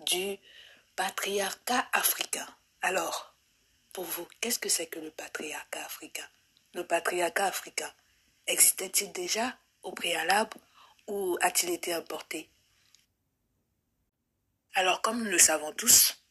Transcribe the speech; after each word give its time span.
du 0.00 0.38
patriarcat 0.96 1.88
africain. 1.92 2.46
Alors, 2.82 3.34
pour 3.92 4.04
vous, 4.04 4.28
qu'est-ce 4.40 4.58
que 4.58 4.68
c'est 4.68 4.86
que 4.86 4.98
le 4.98 5.10
patriarcat 5.10 5.84
africain? 5.84 6.28
Le 6.74 6.86
patriarcat 6.86 7.46
africain 7.46 7.92
existait-il 8.46 9.12
déjà 9.12 9.56
au 9.82 9.92
préalable 9.92 10.56
ou 11.06 11.38
a-t-il 11.40 11.72
été 11.72 11.92
importé? 11.92 12.50
Alors, 14.74 15.02
comme 15.02 15.22
nous 15.22 15.30
le 15.30 15.38
savons 15.38 15.72
tous, 15.72 16.24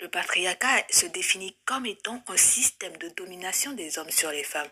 le 0.00 0.08
patriarcat 0.08 0.84
se 0.90 1.06
définit 1.06 1.56
comme 1.64 1.86
étant 1.86 2.22
un 2.28 2.36
système 2.36 2.96
de 2.96 3.08
domination 3.08 3.72
des 3.72 3.98
hommes 3.98 4.10
sur 4.10 4.30
les 4.30 4.44
femmes. 4.44 4.70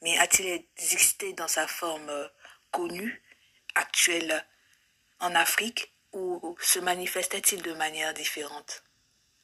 Mais 0.00 0.16
a-t-il 0.18 0.64
existé 0.76 1.32
dans 1.34 1.48
sa 1.48 1.66
forme 1.66 2.08
euh, 2.08 2.28
connue, 2.70 3.22
actuelle, 3.74 4.44
en 5.20 5.34
Afrique, 5.34 5.91
ou 6.12 6.56
se 6.60 6.78
manifestait-il 6.78 7.62
de 7.62 7.72
manière 7.72 8.14
différente? 8.14 8.84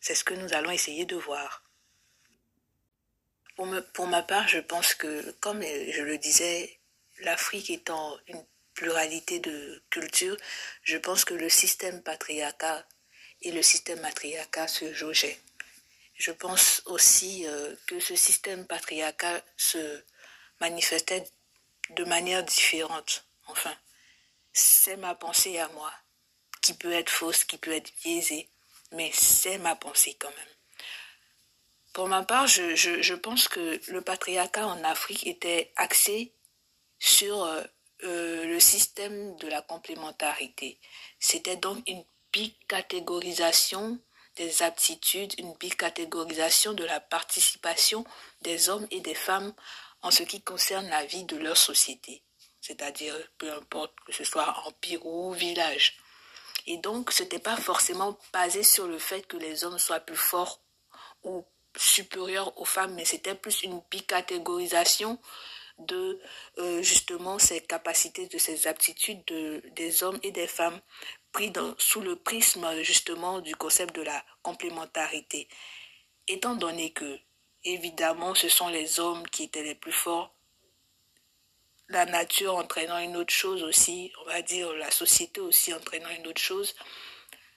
C'est 0.00 0.14
ce 0.14 0.24
que 0.24 0.34
nous 0.34 0.52
allons 0.54 0.70
essayer 0.70 1.04
de 1.04 1.16
voir. 1.16 1.64
Pour, 3.92 4.06
ma 4.06 4.22
part, 4.22 4.46
je 4.46 4.60
pense 4.60 4.94
que, 4.94 5.32
comme 5.40 5.62
je 5.62 6.02
le 6.02 6.16
disais, 6.18 6.78
l'Afrique 7.20 7.70
étant 7.70 8.16
une 8.28 8.44
pluralité 8.74 9.40
de 9.40 9.82
cultures, 9.90 10.36
je 10.82 10.96
pense 10.96 11.24
que 11.24 11.34
le 11.34 11.48
système 11.48 12.00
patriarcat 12.04 12.86
et 13.42 13.50
le 13.50 13.62
système 13.62 14.00
matriarcal 14.00 14.68
se 14.68 14.92
jaugeait. 14.92 15.40
Je 16.14 16.30
pense 16.30 16.82
aussi 16.86 17.46
euh, 17.46 17.74
que 17.86 17.98
ce 17.98 18.14
système 18.14 18.66
patriarcal 18.66 19.42
se 19.56 20.04
manifestait 20.60 21.24
de 21.90 22.04
manière 22.04 22.44
différente. 22.44 23.26
Enfin, 23.46 23.76
c'est 24.52 24.96
ma 24.96 25.14
pensée 25.16 25.58
à 25.58 25.68
moi, 25.70 25.92
qui 26.68 26.74
peut 26.74 26.92
être 26.92 27.08
fausse, 27.08 27.44
qui 27.44 27.56
peut 27.56 27.72
être 27.72 27.90
biaisée, 28.04 28.46
mais 28.92 29.10
c'est 29.14 29.56
ma 29.56 29.74
pensée 29.74 30.14
quand 30.18 30.28
même. 30.28 30.54
Pour 31.94 32.08
ma 32.08 32.22
part, 32.22 32.46
je, 32.46 33.14
pense 33.14 33.48
que 33.48 33.80
le 33.90 34.02
patriarcat 34.02 34.66
en 34.66 34.84
Afrique 34.84 35.26
était 35.26 35.72
axé 35.76 36.34
sur 36.98 37.42
euh, 37.42 37.62
euh, 38.04 38.44
le 38.44 38.60
système 38.60 39.34
de 39.36 39.48
la 39.48 39.62
complémentarité. 39.62 40.78
C'était 41.18 41.56
donc 41.56 41.82
une 41.88 42.04
bicatégorisation 42.34 43.98
des 44.36 44.62
aptitudes, 44.62 45.32
une 45.38 45.54
bicatégorisation 45.54 46.74
de 46.74 46.84
la 46.84 47.00
participation 47.00 48.04
des 48.42 48.68
hommes 48.68 48.86
et 48.90 49.00
des 49.00 49.14
femmes 49.14 49.54
en 50.02 50.10
ce 50.10 50.22
qui 50.22 50.42
concerne 50.42 50.86
la 50.90 51.06
vie 51.06 51.24
de 51.24 51.38
leur 51.38 51.56
société, 51.56 52.22
c'est-à-dire 52.60 53.14
peu 53.38 53.50
importe 53.54 53.94
que 54.04 54.12
ce 54.12 54.22
soit 54.22 54.54
empire 54.66 55.06
ou 55.06 55.32
village. 55.32 55.96
Et 56.70 56.76
donc, 56.76 57.12
ce 57.12 57.22
n'était 57.22 57.38
pas 57.38 57.56
forcément 57.56 58.18
basé 58.30 58.62
sur 58.62 58.86
le 58.86 58.98
fait 58.98 59.26
que 59.26 59.38
les 59.38 59.64
hommes 59.64 59.78
soient 59.78 60.00
plus 60.00 60.18
forts 60.18 60.60
ou 61.24 61.42
supérieurs 61.74 62.60
aux 62.60 62.66
femmes, 62.66 62.92
mais 62.94 63.06
c'était 63.06 63.34
plus 63.34 63.62
une 63.62 63.80
bicatégorisation 63.90 65.18
de 65.78 66.20
euh, 66.58 66.82
justement 66.82 67.38
ces 67.38 67.62
capacités, 67.62 68.26
de 68.26 68.36
ces 68.36 68.66
aptitudes 68.66 69.24
de, 69.24 69.62
des 69.76 70.02
hommes 70.02 70.18
et 70.22 70.30
des 70.30 70.46
femmes 70.46 70.78
pris 71.32 71.50
dans, 71.50 71.74
sous 71.78 72.02
le 72.02 72.16
prisme 72.16 72.68
justement 72.82 73.40
du 73.40 73.56
concept 73.56 73.96
de 73.96 74.02
la 74.02 74.22
complémentarité. 74.42 75.48
Étant 76.26 76.54
donné 76.54 76.92
que, 76.92 77.18
évidemment, 77.64 78.34
ce 78.34 78.50
sont 78.50 78.68
les 78.68 79.00
hommes 79.00 79.26
qui 79.28 79.44
étaient 79.44 79.62
les 79.62 79.74
plus 79.74 79.92
forts, 79.92 80.34
la 81.88 82.04
nature 82.06 82.56
entraînant 82.56 82.98
une 82.98 83.16
autre 83.16 83.32
chose 83.32 83.62
aussi, 83.62 84.12
on 84.22 84.24
va 84.26 84.42
dire 84.42 84.72
la 84.74 84.90
société 84.90 85.40
aussi 85.40 85.72
entraînant 85.72 86.10
une 86.10 86.26
autre 86.26 86.40
chose, 86.40 86.74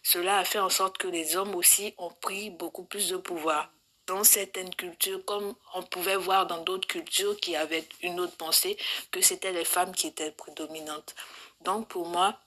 cela 0.03 0.39
a 0.39 0.45
fait 0.45 0.59
en 0.59 0.69
sorte 0.69 0.97
que 0.97 1.07
les 1.07 1.35
hommes 1.35 1.55
aussi 1.55 1.93
ont 1.97 2.11
pris 2.11 2.49
beaucoup 2.49 2.85
plus 2.85 3.09
de 3.09 3.17
pouvoir 3.17 3.71
dans 4.07 4.23
certaines 4.23 4.73
cultures, 4.73 5.23
comme 5.25 5.53
on 5.73 5.83
pouvait 5.83 6.15
voir 6.15 6.47
dans 6.47 6.63
d'autres 6.63 6.87
cultures 6.87 7.37
qui 7.39 7.55
avaient 7.55 7.87
une 8.01 8.19
autre 8.19 8.35
pensée, 8.35 8.77
que 9.11 9.21
c'était 9.21 9.53
les 9.53 9.65
femmes 9.65 9.93
qui 9.93 10.07
étaient 10.07 10.31
prédominantes. 10.31 11.15
Donc 11.61 11.87
pour 11.87 12.07
moi, 12.07 12.39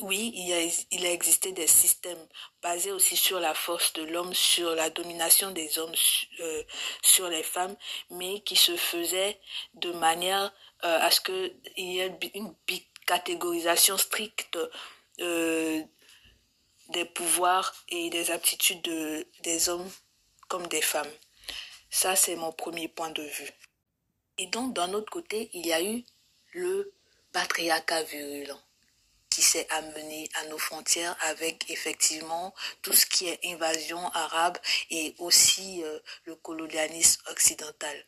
oui, 0.00 0.32
il 0.34 0.52
a, 0.52 0.60
il 0.90 1.06
a 1.06 1.12
existé 1.12 1.52
des 1.52 1.66
systèmes 1.66 2.26
basés 2.62 2.92
aussi 2.92 3.16
sur 3.16 3.40
la 3.40 3.54
force 3.54 3.92
de 3.94 4.02
l'homme, 4.02 4.32
sur 4.34 4.74
la 4.74 4.90
domination 4.90 5.50
des 5.50 5.78
hommes 5.78 5.94
euh, 6.40 6.62
sur 7.02 7.28
les 7.28 7.42
femmes, 7.42 7.76
mais 8.10 8.40
qui 8.40 8.56
se 8.56 8.76
faisaient 8.76 9.38
de 9.74 9.92
manière 9.92 10.52
euh, 10.84 10.98
à 11.00 11.10
ce 11.10 11.20
qu'il 11.20 11.52
y 11.76 12.00
ait 12.00 12.18
une 12.34 12.54
catégorisation 13.06 13.98
stricte 13.98 14.58
euh, 15.20 15.82
des 16.90 17.04
pouvoirs 17.04 17.74
et 17.88 18.10
des 18.10 18.30
aptitudes 18.30 18.82
de, 18.82 19.26
des 19.42 19.68
hommes 19.68 19.90
comme 20.48 20.66
des 20.68 20.82
femmes. 20.82 21.10
Ça, 21.90 22.16
c'est 22.16 22.36
mon 22.36 22.52
premier 22.52 22.88
point 22.88 23.10
de 23.10 23.22
vue. 23.22 23.50
Et 24.38 24.46
donc, 24.46 24.74
d'un 24.74 24.92
autre 24.94 25.10
côté, 25.10 25.50
il 25.52 25.66
y 25.66 25.72
a 25.72 25.82
eu 25.82 26.04
le 26.52 26.92
patriarcat 27.32 28.02
virulent 28.04 28.60
qui 29.28 29.42
s'est 29.42 29.68
amené 29.70 30.28
à 30.34 30.46
nos 30.46 30.58
frontières 30.58 31.16
avec 31.20 31.70
effectivement 31.70 32.52
tout 32.82 32.92
ce 32.92 33.06
qui 33.06 33.28
est 33.28 33.38
invasion 33.44 34.08
arabe 34.10 34.58
et 34.90 35.14
aussi 35.18 35.84
euh, 35.84 35.98
le 36.24 36.34
colonialisme 36.34 37.22
occidental. 37.30 38.06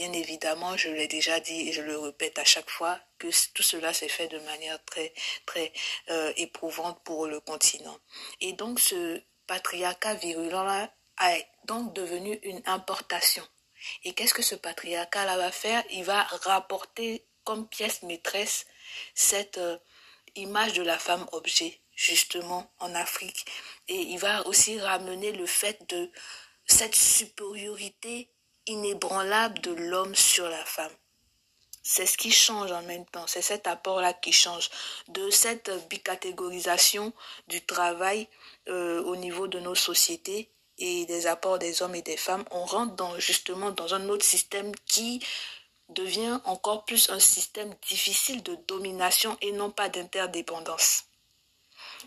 Bien 0.00 0.14
évidemment, 0.14 0.78
je 0.78 0.88
l'ai 0.88 1.08
déjà 1.08 1.40
dit 1.40 1.68
et 1.68 1.72
je 1.74 1.82
le 1.82 1.98
répète 1.98 2.38
à 2.38 2.44
chaque 2.44 2.70
fois 2.70 2.98
que 3.18 3.26
tout 3.52 3.62
cela 3.62 3.92
s'est 3.92 4.08
fait 4.08 4.28
de 4.28 4.38
manière 4.38 4.82
très 4.86 5.12
très 5.44 5.74
euh, 6.08 6.32
éprouvante 6.38 7.04
pour 7.04 7.26
le 7.26 7.38
continent. 7.38 7.98
Et 8.40 8.54
donc 8.54 8.80
ce 8.80 9.20
patriarcat 9.46 10.14
virulent 10.14 10.64
là 10.64 10.90
a 11.18 11.34
donc 11.66 11.92
devenu 11.92 12.32
une 12.44 12.62
importation. 12.64 13.46
Et 14.04 14.14
qu'est-ce 14.14 14.32
que 14.32 14.40
ce 14.40 14.54
patriarcat 14.54 15.26
là 15.26 15.36
va 15.36 15.52
faire? 15.52 15.84
Il 15.90 16.04
va 16.04 16.22
rapporter 16.22 17.26
comme 17.44 17.68
pièce 17.68 18.02
maîtresse 18.02 18.64
cette 19.14 19.58
euh, 19.58 19.76
image 20.34 20.72
de 20.72 20.82
la 20.82 20.98
femme 20.98 21.26
objet, 21.32 21.78
justement, 21.94 22.72
en 22.78 22.94
Afrique. 22.94 23.44
Et 23.88 24.00
il 24.00 24.18
va 24.18 24.46
aussi 24.46 24.80
ramener 24.80 25.32
le 25.32 25.44
fait 25.44 25.78
de 25.90 26.10
cette 26.64 26.96
supériorité 26.96 28.30
inébranlable 28.70 29.60
de 29.60 29.72
l'homme 29.72 30.14
sur 30.14 30.48
la 30.48 30.64
femme. 30.64 30.92
C'est 31.82 32.06
ce 32.06 32.16
qui 32.16 32.30
change 32.30 32.70
en 32.70 32.82
même 32.82 33.06
temps, 33.06 33.26
c'est 33.26 33.42
cet 33.42 33.66
apport-là 33.66 34.12
qui 34.12 34.32
change. 34.32 34.70
De 35.08 35.28
cette 35.30 35.70
bicatégorisation 35.88 37.12
du 37.48 37.64
travail 37.64 38.28
euh, 38.68 39.02
au 39.02 39.16
niveau 39.16 39.48
de 39.48 39.58
nos 39.58 39.74
sociétés 39.74 40.50
et 40.78 41.04
des 41.06 41.26
apports 41.26 41.58
des 41.58 41.82
hommes 41.82 41.94
et 41.94 42.02
des 42.02 42.16
femmes, 42.16 42.44
on 42.50 42.64
rentre 42.64 43.18
justement 43.18 43.70
dans 43.70 43.94
un 43.94 44.08
autre 44.08 44.24
système 44.24 44.72
qui 44.86 45.24
devient 45.88 46.38
encore 46.44 46.84
plus 46.84 47.10
un 47.10 47.18
système 47.18 47.74
difficile 47.88 48.42
de 48.42 48.54
domination 48.68 49.36
et 49.40 49.52
non 49.52 49.70
pas 49.70 49.88
d'interdépendance. 49.88 51.04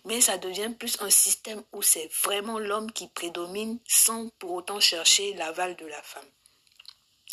Mais 0.05 0.21
ça 0.21 0.37
devient 0.37 0.71
plus 0.77 0.97
un 1.01 1.09
système 1.09 1.63
où 1.73 1.81
c'est 1.81 2.09
vraiment 2.23 2.59
l'homme 2.59 2.91
qui 2.91 3.07
prédomine 3.07 3.79
sans 3.87 4.29
pour 4.39 4.51
autant 4.51 4.79
chercher 4.79 5.33
l'aval 5.33 5.75
de 5.75 5.85
la 5.85 6.01
femme. 6.01 6.29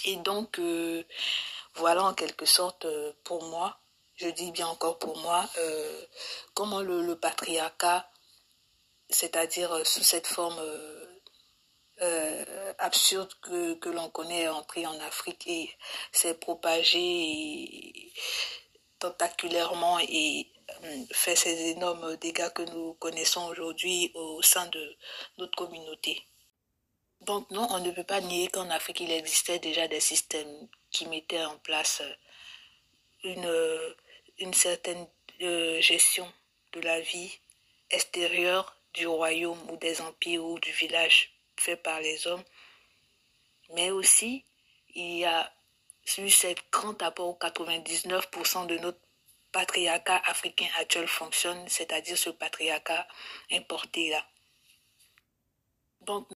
Et 0.05 0.17
donc, 0.17 0.58
euh, 0.58 1.05
voilà 1.75 2.05
en 2.05 2.14
quelque 2.14 2.47
sorte 2.47 2.85
euh, 2.85 3.12
pour 3.25 3.44
moi, 3.44 3.79
je 4.17 4.29
dis 4.29 4.50
bien 4.52 4.67
encore 4.67 4.99
pour 4.99 5.17
moi, 5.19 5.49
euh, 5.58 6.02
comment 6.55 6.81
le, 6.81 7.14
patriarcat, 7.17 8.11
c'est-à-dire 9.08 9.87
sous 9.87 10.02
cette 10.02 10.26
forme 10.26 10.61
absurde 12.79 13.32
que, 13.43 13.75
que 13.75 13.91
l'on 13.91 14.08
connaît 14.08 14.49
entré 14.49 14.87
en 14.87 14.99
Afrique 15.00 15.47
et 15.47 15.70
s'est 16.12 16.35
propagé 16.35 18.12
tentaculairement 18.99 19.99
et 20.00 20.46
fait 21.12 21.37
ces 21.37 21.70
énormes 21.70 22.17
dégâts 22.17 22.50
que 22.55 22.62
nous 22.62 22.94
connaissons 22.94 23.46
aujourd'hui 23.49 24.12
au 24.14 24.41
sein 24.43 24.67
de 24.67 24.96
notre 25.38 25.56
communauté. 25.56 26.23
Donc 27.20 27.50
non, 27.50 27.67
on 27.70 27.81
ne 27.81 27.90
peut 27.90 28.05
pas 28.05 28.20
nier 28.20 28.49
qu'en 28.49 28.70
Afrique, 28.70 29.00
il 29.00 29.11
existait 29.12 29.58
déjà 29.58 29.87
des 29.88 30.00
systèmes 30.00 30.69
qui 30.90 31.06
mettaient 31.06 31.44
en 31.44 31.58
place 31.58 32.02
une, 33.25 33.94
une 34.38 34.55
certaine 34.55 35.06
euh, 35.43 35.81
gestion 35.81 36.31
de 36.72 36.81
la 36.81 37.00
vie 37.00 37.38
extérieure 37.90 38.76
du 38.94 39.06
royaume 39.06 39.70
ou 39.70 39.76
des 39.76 40.00
empires 40.00 40.44
ou 40.44 40.58
du 40.58 40.72
village 40.72 41.32
fait 41.56 41.76
par 41.76 42.00
les 42.00 42.26
hommes, 42.26 42.44
mais 43.75 43.90
aussi 43.90 44.44
il 44.94 45.19
y 45.19 45.25
a 45.25 45.52
eu 46.19 46.31
cette 46.31 46.70
grand 46.72 47.00
apport 47.02 47.28
où 47.28 47.38
99% 47.38 48.67
de 48.67 48.78
notre 48.78 48.99
patriarcat 49.52 50.22
africain 50.25 50.69
actuel 50.78 51.06
fonctionne, 51.06 51.69
c'est-à-dire 51.69 52.17
ce 52.17 52.31
patriarcat 52.31 53.06
importé 53.50 54.11
là. 54.11 54.25
Donc, 56.02 56.28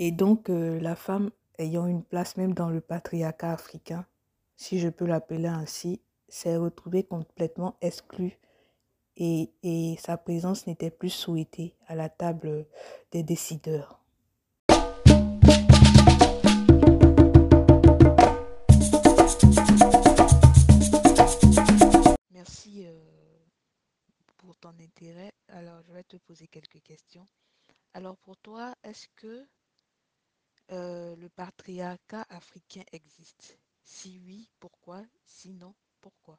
et 0.00 0.12
donc 0.12 0.48
euh, 0.48 0.80
la 0.80 0.96
femme 0.96 1.30
ayant 1.58 1.86
une 1.86 2.02
place 2.02 2.38
même 2.38 2.54
dans 2.54 2.70
le 2.70 2.80
patriarcat 2.80 3.52
africain, 3.52 4.06
si 4.56 4.78
je 4.78 4.88
peux 4.88 5.04
l'appeler 5.04 5.46
ainsi, 5.46 6.00
s'est 6.26 6.56
retrouvé 6.56 7.04
complètement 7.04 7.76
exclu 7.82 8.38
et, 9.18 9.52
et 9.62 9.96
sa 10.00 10.16
présence 10.16 10.66
n'était 10.66 10.90
plus 10.90 11.10
souhaitée 11.10 11.74
à 11.86 11.94
la 11.94 12.08
table 12.08 12.66
des 13.12 13.22
décideurs. 13.22 14.00
Merci 22.32 22.86
euh, 22.86 22.98
pour 24.38 24.56
ton 24.56 24.70
intérêt. 24.80 25.30
Alors, 25.48 25.82
je 25.86 25.92
vais 25.92 26.04
te 26.04 26.16
poser 26.16 26.46
quelques 26.46 26.82
questions. 26.82 27.26
Alors, 27.92 28.16
pour 28.16 28.38
toi, 28.38 28.74
est-ce 28.82 29.06
que 29.16 29.46
euh, 30.72 31.16
le 31.16 31.28
patriarcat 31.28 32.26
africain 32.30 32.82
existe? 32.92 33.58
Si 33.82 34.20
oui, 34.24 34.48
pourquoi? 34.60 35.02
Sinon, 35.24 35.74
pourquoi? 36.00 36.38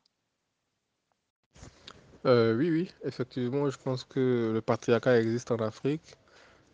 Euh, 2.26 2.56
oui, 2.56 2.70
oui, 2.70 2.92
effectivement, 3.04 3.70
je 3.70 3.78
pense 3.78 4.04
que 4.04 4.52
le 4.54 4.62
patriarcat 4.62 5.20
existe 5.20 5.52
en 5.52 5.58
Afrique 5.58 6.16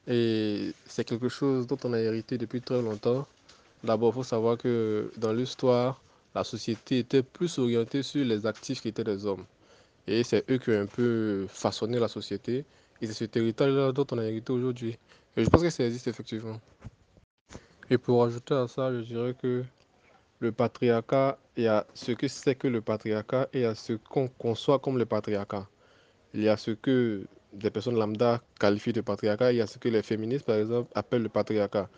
et 0.07 0.73
c'est 0.85 1.03
quelque 1.03 1.29
chose 1.29 1.67
dont 1.67 1.77
on 1.83 1.93
a 1.93 1.99
hérité 1.99 2.37
depuis 2.37 2.61
très 2.61 2.81
longtemps. 2.81 3.27
D'abord, 3.83 4.11
il 4.11 4.15
faut 4.15 4.23
savoir 4.23 4.57
que 4.57 5.11
dans 5.17 5.33
l'histoire, 5.33 6.01
la 6.35 6.43
société 6.43 6.99
était 6.99 7.23
plus 7.23 7.57
orientée 7.59 8.03
sur 8.03 8.23
les 8.25 8.45
actifs 8.45 8.81
qui 8.81 8.89
étaient 8.89 9.03
des 9.03 9.25
hommes. 9.25 9.45
Et 10.07 10.23
c'est 10.23 10.49
eux 10.49 10.57
qui 10.57 10.71
ont 10.71 10.81
un 10.81 10.85
peu 10.85 11.47
façonné 11.49 11.99
la 11.99 12.07
société. 12.07 12.65
Et 13.01 13.07
c'est 13.07 13.13
ce 13.13 13.25
territoire-là 13.25 13.91
dont 13.91 14.07
on 14.11 14.17
a 14.17 14.23
hérité 14.25 14.51
aujourd'hui. 14.53 14.97
Et 15.35 15.43
je 15.43 15.49
pense 15.49 15.61
que 15.61 15.69
ça 15.69 15.85
existe 15.85 16.07
effectivement. 16.07 16.59
Et 17.89 17.97
pour 17.97 18.23
ajouter 18.23 18.53
à 18.53 18.67
ça, 18.67 18.91
je 18.91 18.99
dirais 18.99 19.33
que 19.41 19.63
le 20.39 20.51
patriarcat, 20.51 21.37
il 21.55 21.63
y 21.63 21.67
a 21.67 21.85
ce 21.93 22.11
que 22.11 22.27
c'est 22.27 22.55
que 22.55 22.67
le 22.67 22.81
patriarcat 22.81 23.47
et 23.53 23.59
il 23.59 23.61
y 23.61 23.65
a 23.65 23.75
ce 23.75 23.93
qu'on 23.93 24.27
conçoit 24.27 24.79
comme 24.79 24.97
le 24.97 25.05
patriarcat. 25.05 25.67
Il 26.33 26.43
y 26.43 26.49
a 26.49 26.57
ce 26.57 26.71
que 26.71 27.25
des 27.53 27.71
personnes 27.71 27.95
lambda 27.95 28.41
qualifient 28.59 28.91
de 28.91 28.99
patriarcat, 28.99 29.53
il 29.53 29.57
y 29.57 29.61
a 29.61 29.67
ce 29.67 29.77
que 29.77 29.87
les 29.87 30.03
féministes, 30.03 30.45
par 30.45 30.57
exemple, 30.57 30.91
appellent 30.95 31.23
le 31.23 31.29
patriarcat. 31.29 31.89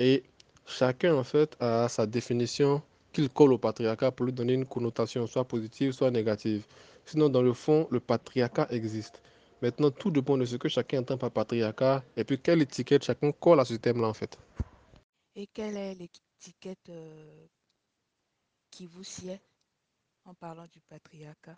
Et 0.00 0.24
chacun, 0.66 1.14
en 1.14 1.24
fait, 1.24 1.56
a 1.60 1.88
sa 1.88 2.04
définition 2.06 2.82
qu'il 3.12 3.30
colle 3.30 3.52
au 3.52 3.58
patriarcat 3.58 4.10
pour 4.10 4.26
lui 4.26 4.32
donner 4.32 4.54
une 4.54 4.66
connotation 4.66 5.26
soit 5.28 5.44
positive, 5.44 5.92
soit 5.92 6.10
négative. 6.10 6.64
Sinon, 7.04 7.28
dans 7.28 7.42
le 7.42 7.52
fond, 7.52 7.86
le 7.92 8.00
patriarcat 8.00 8.66
existe. 8.70 9.22
Maintenant, 9.62 9.92
tout 9.92 10.10
dépend 10.10 10.36
de 10.36 10.44
ce 10.44 10.56
que 10.56 10.68
chacun 10.68 10.98
entend 11.00 11.16
par 11.16 11.30
patriarcat 11.30 12.02
et 12.16 12.24
puis 12.24 12.38
quelle 12.38 12.60
étiquette 12.60 13.04
chacun 13.04 13.30
colle 13.30 13.60
à 13.60 13.64
ce 13.64 13.74
thème-là, 13.74 14.08
en 14.08 14.14
fait. 14.14 14.36
Et 15.40 15.46
quelle 15.46 15.76
est 15.76 15.94
l'étiquette 15.94 16.88
euh, 16.88 17.46
qui 18.72 18.86
vous 18.86 19.04
sied 19.04 19.38
en 20.24 20.34
parlant 20.34 20.66
du 20.66 20.80
patriarcat? 20.80 21.56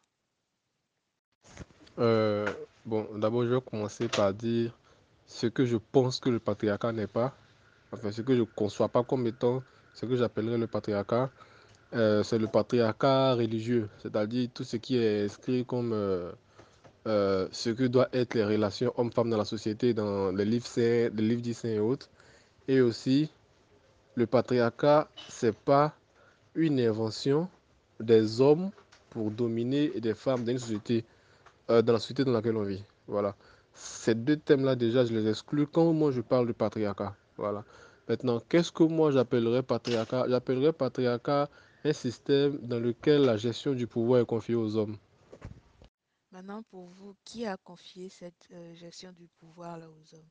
Euh, 1.98 2.46
Bon, 2.84 3.08
d'abord, 3.16 3.44
je 3.44 3.54
vais 3.54 3.60
commencer 3.62 4.06
par 4.08 4.34
dire 4.34 4.78
ce 5.24 5.46
que 5.46 5.64
je 5.64 5.78
pense 5.78 6.20
que 6.20 6.28
le 6.28 6.40
patriarcat 6.40 6.92
n'est 6.92 7.06
pas. 7.06 7.34
Enfin, 7.90 8.12
ce 8.12 8.20
que 8.20 8.34
je 8.34 8.40
ne 8.40 8.44
conçois 8.44 8.90
pas 8.90 9.02
comme 9.02 9.26
étant 9.26 9.62
ce 9.94 10.04
que 10.04 10.14
j'appellerais 10.14 10.58
le 10.58 10.66
patriarcat. 10.66 11.30
Euh, 11.94 12.22
c'est 12.22 12.38
le 12.38 12.48
patriarcat 12.48 13.34
religieux, 13.34 13.88
c'est-à-dire 14.02 14.50
tout 14.52 14.64
ce 14.64 14.76
qui 14.76 14.98
est 14.98 15.24
inscrit 15.24 15.64
comme 15.64 15.92
ce 17.06 17.70
que 17.70 17.84
doivent 17.84 18.10
être 18.12 18.34
les 18.34 18.44
relations 18.44 18.92
hommes-femmes 18.98 19.30
dans 19.30 19.38
la 19.38 19.46
société, 19.46 19.94
dans 19.94 20.32
les 20.32 20.44
livres 20.44 20.66
saints, 20.66 21.08
les 21.14 21.22
livres 21.28 21.40
dits 21.40 21.54
saints 21.54 21.70
et 21.70 21.78
autres. 21.78 22.10
Et 22.68 22.82
aussi, 22.82 23.30
le 24.20 24.26
patriarcat, 24.26 25.08
c'est 25.28 25.56
pas 25.56 25.94
une 26.54 26.78
invention 26.78 27.48
des 27.98 28.40
hommes 28.40 28.70
pour 29.08 29.30
dominer 29.30 29.88
des 30.00 30.14
femmes 30.14 30.44
dans 30.44 30.52
une 30.52 30.58
société, 30.58 31.04
euh, 31.70 31.82
dans 31.82 31.94
la 31.94 31.98
société 31.98 32.24
dans 32.24 32.32
laquelle 32.32 32.56
on 32.56 32.62
vit. 32.62 32.84
Voilà. 33.06 33.34
Ces 33.72 34.14
deux 34.14 34.36
thèmes-là, 34.36 34.76
déjà, 34.76 35.04
je 35.04 35.12
les 35.14 35.28
exclus 35.28 35.66
quand 35.66 35.92
moi 35.92 36.10
je 36.12 36.20
parle 36.20 36.46
du 36.46 36.52
patriarcat. 36.54 37.14
Voilà. 37.36 37.64
Maintenant, 38.08 38.40
qu'est-ce 38.48 38.70
que 38.70 38.82
moi 38.82 39.10
j'appellerais 39.10 39.62
patriarcat? 39.62 40.26
J'appellerais 40.28 40.72
patriarcat 40.72 41.48
un 41.84 41.92
système 41.92 42.58
dans 42.58 42.78
lequel 42.78 43.22
la 43.22 43.36
gestion 43.36 43.72
du 43.72 43.86
pouvoir 43.86 44.20
est 44.20 44.26
confiée 44.26 44.54
aux 44.54 44.76
hommes. 44.76 44.96
Maintenant, 46.30 46.62
pour 46.70 46.86
vous, 46.88 47.16
qui 47.24 47.46
a 47.46 47.56
confié 47.56 48.08
cette 48.08 48.48
euh, 48.52 48.74
gestion 48.74 49.12
du 49.12 49.28
pouvoir 49.40 49.78
là 49.78 49.86
aux 49.88 50.14
hommes? 50.14 50.28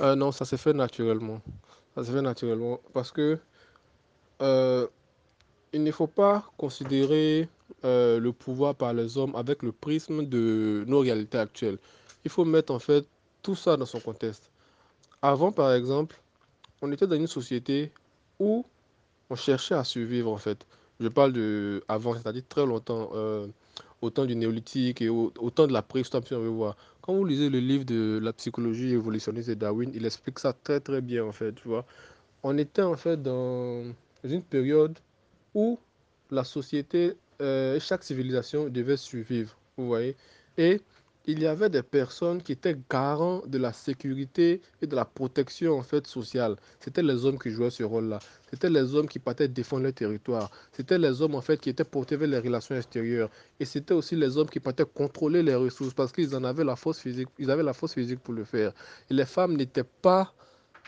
Euh, 0.00 0.14
Non, 0.14 0.32
ça 0.32 0.44
s'est 0.44 0.56
fait 0.56 0.72
naturellement. 0.72 1.40
Ça 1.94 2.04
s'est 2.04 2.12
fait 2.12 2.22
naturellement 2.22 2.80
parce 2.92 3.10
que 3.10 3.38
euh, 4.42 4.86
il 5.72 5.82
ne 5.82 5.90
faut 5.92 6.06
pas 6.06 6.50
considérer 6.56 7.48
euh, 7.84 8.18
le 8.18 8.32
pouvoir 8.32 8.74
par 8.74 8.92
les 8.94 9.18
hommes 9.18 9.34
avec 9.36 9.62
le 9.62 9.72
prisme 9.72 10.26
de 10.26 10.84
nos 10.86 11.00
réalités 11.00 11.38
actuelles. 11.38 11.78
Il 12.24 12.30
faut 12.30 12.44
mettre 12.44 12.72
en 12.72 12.78
fait 12.78 13.06
tout 13.42 13.54
ça 13.54 13.76
dans 13.76 13.86
son 13.86 14.00
contexte. 14.00 14.50
Avant, 15.22 15.52
par 15.52 15.72
exemple, 15.72 16.20
on 16.82 16.90
était 16.92 17.06
dans 17.06 17.16
une 17.16 17.26
société 17.26 17.92
où 18.38 18.64
on 19.28 19.36
cherchait 19.36 19.74
à 19.74 19.84
survivre 19.84 20.30
en 20.32 20.38
fait. 20.38 20.66
Je 20.98 21.08
parle 21.08 21.32
de 21.32 21.82
avant, 21.88 22.14
c'est-à-dire 22.14 22.42
très 22.48 22.66
longtemps, 22.66 23.10
euh, 23.14 23.46
au 24.02 24.10
temps 24.10 24.26
du 24.26 24.36
néolithique 24.36 25.00
et 25.02 25.08
au, 25.08 25.32
au 25.38 25.50
temps 25.50 25.66
de 25.66 25.72
la 25.72 25.82
préhistoire, 25.82 26.22
si 26.26 26.34
on 26.34 26.40
veut 26.40 26.48
voir. 26.48 26.76
Quand 27.10 27.16
vous 27.16 27.24
lisez 27.24 27.50
le 27.50 27.58
livre 27.58 27.84
de 27.84 28.20
la 28.22 28.32
psychologie 28.32 28.92
évolutionniste 28.92 29.48
de 29.48 29.54
Darwin, 29.54 29.90
il 29.92 30.06
explique 30.06 30.38
ça 30.38 30.52
très 30.52 30.78
très 30.78 31.00
bien 31.00 31.24
en 31.24 31.32
fait, 31.32 31.52
tu 31.56 31.66
vois. 31.66 31.84
On 32.44 32.56
était 32.56 32.82
en 32.82 32.96
fait 32.96 33.20
dans 33.20 33.82
une 34.22 34.44
période 34.44 34.96
où 35.52 35.76
la 36.30 36.44
société, 36.44 37.14
euh, 37.42 37.80
chaque 37.80 38.04
civilisation 38.04 38.68
devait 38.68 38.96
survivre, 38.96 39.56
vous 39.76 39.88
voyez. 39.88 40.14
Et 40.56 40.80
il 41.26 41.40
y 41.40 41.46
avait 41.46 41.68
des 41.68 41.82
personnes 41.82 42.42
qui 42.42 42.52
étaient 42.52 42.76
garants 42.90 43.42
de 43.46 43.58
la 43.58 43.72
sécurité 43.72 44.62
et 44.80 44.86
de 44.86 44.96
la 44.96 45.04
protection 45.04 45.78
en 45.78 45.82
fait 45.82 46.06
sociale. 46.06 46.56
C'était 46.80 47.02
les 47.02 47.24
hommes 47.24 47.38
qui 47.38 47.50
jouaient 47.50 47.70
ce 47.70 47.82
rôle-là. 47.82 48.18
C'était 48.50 48.70
les 48.70 48.94
hommes 48.94 49.06
qui 49.06 49.18
partaient 49.18 49.48
défendre 49.48 49.82
leur 49.84 49.92
territoire. 49.92 50.50
C'était 50.72 50.98
les 50.98 51.20
hommes 51.20 51.34
en 51.34 51.40
fait 51.40 51.60
qui 51.60 51.68
étaient 51.70 51.84
portés 51.84 52.16
vers 52.16 52.28
les 52.28 52.38
relations 52.38 52.74
extérieures. 52.74 53.30
Et 53.60 53.64
c'était 53.64 53.94
aussi 53.94 54.16
les 54.16 54.36
hommes 54.38 54.48
qui 54.48 54.60
partaient 54.60 54.84
contrôler 54.84 55.42
les 55.42 55.54
ressources 55.54 55.94
parce 55.94 56.10
qu'ils 56.10 56.34
en 56.34 56.42
avaient 56.42 56.64
la 56.64 56.76
force 56.76 56.98
physique. 56.98 57.28
Ils 57.38 57.50
avaient 57.50 57.62
la 57.62 57.74
force 57.74 57.94
physique 57.94 58.20
pour 58.20 58.34
le 58.34 58.44
faire. 58.44 58.72
Et 59.10 59.14
les 59.14 59.26
femmes 59.26 59.56
n'étaient 59.56 59.84
pas 59.84 60.32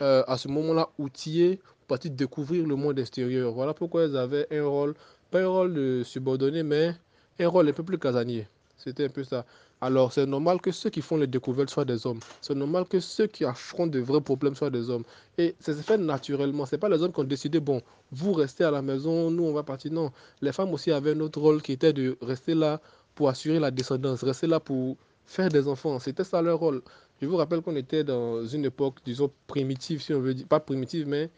euh, 0.01 0.23
à 0.27 0.37
ce 0.37 0.47
moment-là 0.47 0.89
outillées 0.97 1.59
pour 1.87 1.99
découvrir 1.99 2.65
le 2.65 2.75
monde 2.75 2.97
extérieur. 2.97 3.51
Voilà 3.53 3.73
pourquoi 3.73 4.03
elles 4.03 4.17
avaient 4.17 4.47
un 4.51 4.65
rôle, 4.65 4.95
pas 5.29 5.41
un 5.41 5.47
rôle 5.47 5.73
de 5.73 6.01
subordonné, 6.03 6.63
mais 6.63 6.95
un 7.39 7.47
rôle 7.47 7.69
un 7.69 7.73
peu 7.73 7.83
plus 7.83 7.99
casanier. 7.99 8.47
C'était 8.77 9.05
un 9.05 9.09
peu 9.09 9.23
ça. 9.23 9.45
Alors, 9.85 10.13
c'est 10.13 10.25
normal 10.25 10.61
que 10.61 10.71
ceux 10.71 10.89
qui 10.89 11.01
font 11.01 11.17
les 11.17 11.27
découvertes 11.27 11.69
soient 11.69 11.83
des 11.83 12.07
hommes. 12.07 12.21
C'est 12.39 12.55
normal 12.55 12.85
que 12.85 13.01
ceux 13.01 13.27
qui 13.27 13.43
affrontent 13.43 13.91
de 13.91 13.99
vrais 13.99 14.21
problèmes 14.21 14.55
soient 14.55 14.69
des 14.69 14.89
hommes. 14.89 15.03
Et 15.37 15.55
ça 15.59 15.73
s'est 15.73 15.83
fait 15.83 15.97
naturellement. 15.97 16.65
Ce 16.65 16.73
n'est 16.73 16.79
pas 16.79 16.87
les 16.87 17.03
hommes 17.03 17.11
qui 17.11 17.19
ont 17.19 17.25
décidé, 17.25 17.59
bon, 17.59 17.81
vous 18.09 18.31
restez 18.31 18.63
à 18.63 18.71
la 18.71 18.81
maison, 18.81 19.29
nous, 19.29 19.43
on 19.43 19.51
va 19.51 19.63
partir. 19.63 19.91
Non. 19.91 20.13
Les 20.39 20.53
femmes 20.53 20.71
aussi 20.71 20.89
avaient 20.89 21.11
un 21.11 21.19
autre 21.19 21.41
rôle 21.41 21.61
qui 21.61 21.73
était 21.73 21.91
de 21.91 22.17
rester 22.21 22.55
là 22.55 22.79
pour 23.13 23.27
assurer 23.27 23.59
la 23.59 23.71
descendance, 23.71 24.23
rester 24.23 24.47
là 24.47 24.61
pour 24.61 24.95
faire 25.25 25.49
des 25.49 25.67
enfants. 25.67 25.99
C'était 25.99 26.23
ça 26.23 26.41
leur 26.41 26.59
rôle. 26.59 26.81
Je 27.21 27.27
vous 27.27 27.35
rappelle 27.35 27.59
qu'on 27.59 27.75
était 27.75 28.05
dans 28.05 28.45
une 28.45 28.63
époque, 28.63 28.99
disons, 29.03 29.29
primitive, 29.47 30.01
si 30.01 30.13
on 30.13 30.21
veut 30.21 30.33
dire. 30.33 30.47
Pas 30.47 30.61
primitive, 30.61 31.09
mais 31.09 31.29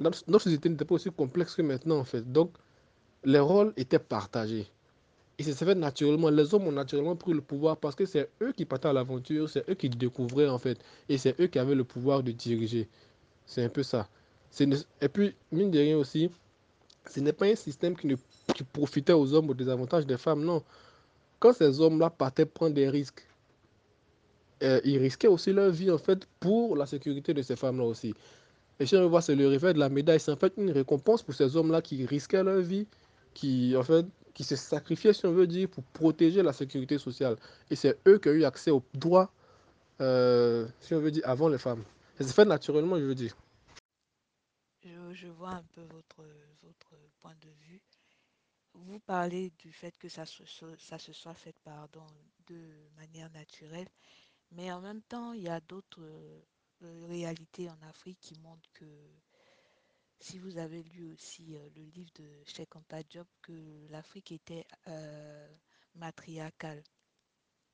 notre, 0.00 0.24
notre 0.26 0.42
société 0.42 0.68
n'était 0.68 0.84
pas 0.84 0.96
aussi 0.96 1.12
complexe 1.12 1.54
que 1.54 1.62
maintenant, 1.62 1.98
en 1.98 2.04
fait. 2.04 2.32
Donc, 2.32 2.50
les 3.22 3.38
rôles 3.38 3.72
étaient 3.76 4.00
partagés. 4.00 4.66
Et 5.38 5.44
ça 5.44 5.64
fait 5.64 5.74
naturellement. 5.76 6.30
Les 6.30 6.52
hommes 6.52 6.66
ont 6.66 6.72
naturellement 6.72 7.14
pris 7.14 7.32
le 7.32 7.40
pouvoir 7.40 7.76
parce 7.76 7.94
que 7.94 8.04
c'est 8.06 8.28
eux 8.42 8.52
qui 8.52 8.64
partaient 8.64 8.88
à 8.88 8.92
l'aventure, 8.92 9.48
c'est 9.48 9.68
eux 9.70 9.74
qui 9.74 9.88
découvraient 9.88 10.48
en 10.48 10.58
fait. 10.58 10.78
Et 11.08 11.16
c'est 11.16 11.40
eux 11.40 11.46
qui 11.46 11.58
avaient 11.60 11.76
le 11.76 11.84
pouvoir 11.84 12.22
de 12.24 12.32
diriger. 12.32 12.88
C'est 13.46 13.64
un 13.64 13.68
peu 13.68 13.84
ça. 13.84 14.08
Et 15.00 15.08
puis, 15.08 15.34
mine 15.52 15.70
de 15.70 15.78
rien 15.78 15.96
aussi, 15.96 16.30
ce 17.08 17.20
n'est 17.20 17.32
pas 17.32 17.46
un 17.46 17.54
système 17.54 17.96
qui, 17.96 18.16
profitait 18.72 19.12
aux 19.12 19.32
hommes 19.32 19.50
au 19.50 19.54
désavantage 19.54 20.06
des 20.06 20.16
femmes, 20.16 20.44
non. 20.44 20.62
Quand 21.38 21.52
ces 21.52 21.80
hommes-là 21.80 22.10
partaient 22.10 22.46
prendre 22.46 22.74
des 22.74 22.88
risques, 22.88 23.24
euh, 24.62 24.80
ils 24.84 24.98
risquaient 24.98 25.28
aussi 25.28 25.52
leur 25.52 25.70
vie 25.70 25.90
en 25.90 25.98
fait 25.98 26.26
pour 26.40 26.74
la 26.74 26.86
sécurité 26.86 27.32
de 27.32 27.42
ces 27.42 27.54
femmes-là 27.54 27.84
aussi. 27.84 28.12
Et 28.80 28.86
si 28.86 28.96
on 28.96 29.08
voit, 29.08 29.22
c'est 29.22 29.36
le 29.36 29.46
réveil 29.46 29.74
de 29.74 29.78
la 29.78 29.88
médaille, 29.88 30.18
c'est 30.18 30.32
en 30.32 30.36
fait 30.36 30.52
une 30.56 30.70
récompense 30.70 31.22
pour 31.22 31.34
ces 31.34 31.56
hommes-là 31.56 31.80
qui 31.80 32.04
risquaient 32.06 32.42
leur 32.42 32.60
vie, 32.60 32.86
qui 33.34 33.76
en 33.76 33.84
fait 33.84 34.06
qui 34.38 34.44
se 34.44 34.54
sacrifiaient, 34.54 35.12
si 35.12 35.26
on 35.26 35.32
veut 35.32 35.48
dire, 35.48 35.68
pour 35.68 35.82
protéger 35.82 36.44
la 36.44 36.52
sécurité 36.52 36.96
sociale. 36.96 37.36
Et 37.70 37.74
c'est 37.74 37.98
eux 38.06 38.20
qui 38.20 38.28
ont 38.28 38.32
eu 38.32 38.44
accès 38.44 38.70
aux 38.70 38.84
droits, 38.94 39.32
euh, 40.00 40.68
si 40.78 40.94
on 40.94 41.00
veut 41.00 41.10
dire, 41.10 41.24
avant 41.26 41.48
les 41.48 41.58
femmes. 41.58 41.82
Et 42.20 42.22
c'est 42.22 42.32
fait 42.32 42.44
naturellement, 42.44 42.96
je 43.00 43.04
veux 43.04 43.16
dire. 43.16 43.36
Je, 44.84 45.12
je, 45.12 45.26
vois 45.26 45.54
un 45.54 45.64
peu 45.74 45.80
votre, 45.80 46.24
votre 46.62 46.94
point 47.18 47.34
de 47.40 47.48
vue. 47.66 47.82
Vous 48.74 49.00
parlez 49.00 49.50
du 49.58 49.72
fait 49.72 49.98
que 49.98 50.08
ça 50.08 50.24
se, 50.24 50.44
ça 50.78 51.00
se 51.00 51.12
soit 51.12 51.34
fait 51.34 51.56
pardon, 51.64 52.06
de 52.46 52.60
manière 52.96 53.32
naturelle, 53.32 53.88
mais 54.52 54.70
en 54.70 54.80
même 54.80 55.02
temps, 55.02 55.32
il 55.32 55.42
y 55.42 55.48
a 55.48 55.58
d'autres 55.58 56.00
euh, 56.00 57.06
réalités 57.08 57.68
en 57.68 57.88
Afrique 57.88 58.20
qui 58.20 58.38
montrent 58.38 58.70
que 58.72 58.86
si 60.20 60.38
vous 60.38 60.58
avez 60.58 60.82
lu 60.82 61.12
aussi 61.12 61.56
euh, 61.56 61.68
le 61.76 61.82
livre 61.84 62.10
de 62.16 62.28
Cheikh 62.44 62.74
Anta 62.76 63.02
Diop, 63.02 63.28
que 63.42 63.86
l'Afrique 63.90 64.32
était 64.32 64.66
euh, 64.88 65.48
matriarcale, 65.94 66.82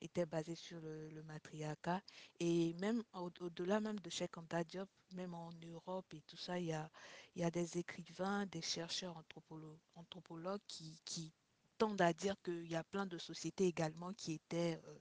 était 0.00 0.26
basée 0.26 0.54
sur 0.54 0.80
le, 0.80 1.08
le 1.10 1.22
matriarcat. 1.24 2.00
Et 2.40 2.74
même 2.74 3.02
au- 3.14 3.30
au-delà 3.40 3.80
même 3.80 3.98
de 4.00 4.10
Cheikh 4.10 4.36
Anta 4.38 4.64
Diop, 4.64 4.88
même 5.12 5.34
en 5.34 5.50
Europe 5.66 6.12
et 6.14 6.20
tout 6.22 6.36
ça, 6.36 6.58
il 6.58 6.66
y 6.66 6.72
a, 6.72 6.90
y 7.36 7.42
a 7.44 7.50
des 7.50 7.78
écrivains, 7.78 8.46
des 8.46 8.62
chercheurs 8.62 9.16
anthropologues, 9.16 9.78
anthropologues 9.94 10.60
qui, 10.68 11.00
qui 11.04 11.32
tendent 11.78 12.02
à 12.02 12.12
dire 12.12 12.36
qu'il 12.42 12.66
y 12.70 12.76
a 12.76 12.84
plein 12.84 13.06
de 13.06 13.18
sociétés 13.18 13.66
également 13.66 14.12
qui 14.14 14.34
étaient 14.34 14.80
euh, 14.86 14.98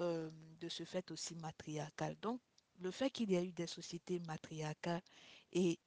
euh, 0.00 0.30
de 0.60 0.68
ce 0.68 0.84
fait 0.84 1.10
aussi 1.10 1.34
matriarcales. 1.36 2.16
Donc, 2.20 2.40
le 2.80 2.90
fait 2.90 3.10
qu'il 3.10 3.30
y 3.30 3.36
a 3.36 3.42
eu 3.42 3.52
des 3.52 3.66
sociétés 3.66 4.20
matriarcales 4.20 5.02
et 5.52 5.78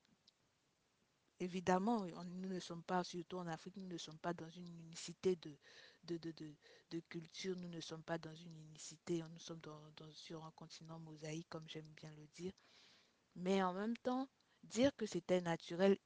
Évidemment, 1.41 2.05
nous 2.25 2.49
ne 2.49 2.59
sommes 2.59 2.83
pas, 2.83 3.03
surtout 3.03 3.37
en 3.37 3.47
Afrique, 3.47 3.77
nous 3.77 3.87
ne 3.87 3.97
sommes 3.97 4.17
pas 4.17 4.33
dans 4.33 4.49
une 4.49 4.67
unicité 4.67 5.37
de, 5.37 6.99
culture, 7.07 7.55
nous 7.55 7.69
ne 7.69 7.79
sommes 7.79 8.03
pas 8.03 8.17
dans 8.17 8.35
une 8.35 8.57
unicité, 8.57 9.23
nous 9.31 9.39
sommes 9.39 9.61
sur 10.11 10.43
un 10.43 10.51
continent 10.51 10.99
mosaïque, 10.99 11.47
comme 11.49 11.67
j'aime 11.69 11.93
bien 11.95 12.11
le 12.11 12.27
dire. 12.35 12.51
Mais 13.35 13.63
en 13.63 13.73
même 13.73 13.95
temps, 13.97 14.27
dire 14.63 14.93
que 14.97 15.05
c'était 15.05 15.39
naturel, 15.39 15.97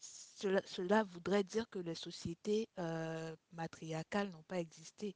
cela, 0.00 1.02
voudrait 1.04 1.44
dire 1.44 1.68
que 1.68 1.78
les 1.78 1.94
sociétés 1.94 2.66
euh, 2.78 3.36
matriarcales 3.52 4.30
n'ont 4.30 4.44
pas 4.44 4.60
existé. 4.60 5.14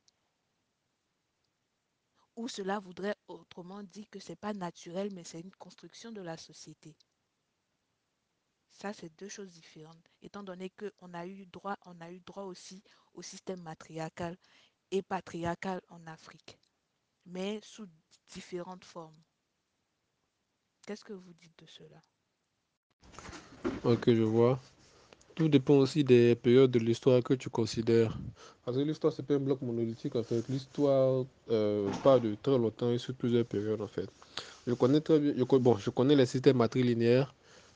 Ou 2.36 2.48
cela 2.48 2.80
voudrait 2.80 3.16
autrement 3.28 3.82
dire 3.82 4.10
que 4.10 4.18
c'est 4.18 4.36
pas 4.36 4.52
naturel, 4.52 5.08
mais 5.14 5.24
c'est 5.24 5.40
une 5.40 5.54
construction 5.54 6.12
de 6.12 6.20
la 6.20 6.36
société. 6.36 6.94
Ça, 8.74 8.92
c'est 8.92 9.10
deux 9.18 9.28
choses 9.28 9.50
différentes, 9.52 10.10
étant 10.20 10.42
donné 10.42 10.70
qu'on 10.70 11.14
a 11.14 11.26
eu 11.26 11.46
droit, 11.46 11.76
on 11.86 12.00
a 12.00 12.10
eu 12.10 12.20
droit 12.20 12.42
aussi 12.42 12.82
au 13.14 13.22
système 13.22 13.62
matriarcal 13.62 14.36
et 14.90 15.00
patriarcal 15.00 15.80
en 15.88 16.04
Afrique, 16.06 16.58
mais 17.24 17.60
sous 17.62 17.86
différentes 18.32 18.84
formes. 18.84 19.16
Qu'est-ce 20.86 21.04
que 21.04 21.12
vous 21.12 21.32
dites 21.34 21.58
de 21.58 21.66
cela? 21.66 22.02
Ok, 23.84 24.12
je 24.12 24.22
vois. 24.22 24.60
Tout 25.34 25.48
dépend 25.48 25.74
aussi 25.74 26.04
des 26.04 26.34
périodes 26.34 26.70
de 26.70 26.78
l'histoire 26.78 27.22
que 27.22 27.34
tu 27.34 27.48
considères. 27.48 28.18
Parce 28.64 28.76
que 28.76 28.82
l'histoire, 28.82 29.12
c'est 29.12 29.24
pas 29.24 29.34
un 29.34 29.38
bloc 29.38 29.62
monolithique 29.62 30.16
en 30.16 30.22
fait. 30.22 30.46
L'histoire 30.48 31.24
euh, 31.50 31.90
part 32.02 32.20
de 32.20 32.36
très 32.42 32.58
longtemps 32.58 32.90
et 32.90 32.98
sur 32.98 33.14
plusieurs 33.14 33.44
périodes 33.44 33.80
en 33.80 33.88
fait. 33.88 34.08
Je 34.66 34.74
connais 34.74 35.00
très 35.00 35.18
bien, 35.18 35.32
bon, 35.44 35.76
je 35.76 35.90
connais 35.90 36.16
les 36.16 36.26
systèmes 36.26 36.56
matrilinéaires, 36.56 37.34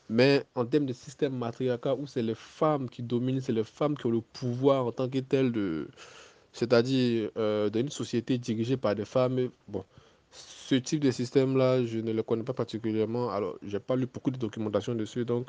mais 0.08 0.44
en 0.54 0.64
termes 0.64 0.86
de 0.86 0.92
système 0.92 1.36
matriarcat 1.36 1.94
où 1.94 2.06
c'est 2.06 2.22
les 2.22 2.34
femmes 2.34 2.88
qui 2.88 3.02
dominent, 3.02 3.40
c'est 3.40 3.52
les 3.52 3.64
femmes 3.64 3.96
qui 3.96 4.06
ont 4.06 4.10
le 4.10 4.20
pouvoir 4.20 4.86
en 4.86 4.92
tant 4.92 5.08
que 5.08 5.18
telles 5.18 5.52
c'est-à-dire 6.52 7.30
euh, 7.36 7.70
dans 7.70 7.80
une 7.80 7.90
société 7.90 8.38
dirigée 8.38 8.76
par 8.76 8.94
des 8.94 9.04
femmes. 9.04 9.50
Bon, 9.68 9.84
ce 10.30 10.74
type 10.74 11.00
de 11.00 11.10
système-là, 11.10 11.84
je 11.84 11.98
ne 11.98 12.12
le 12.12 12.22
connais 12.22 12.42
pas 12.42 12.54
particulièrement. 12.54 13.30
Alors, 13.30 13.56
j'ai 13.62 13.78
pas 13.78 13.96
lu 13.96 14.06
beaucoup 14.06 14.30
de 14.30 14.38
documentation 14.38 14.94
dessus, 14.94 15.24
donc 15.24 15.46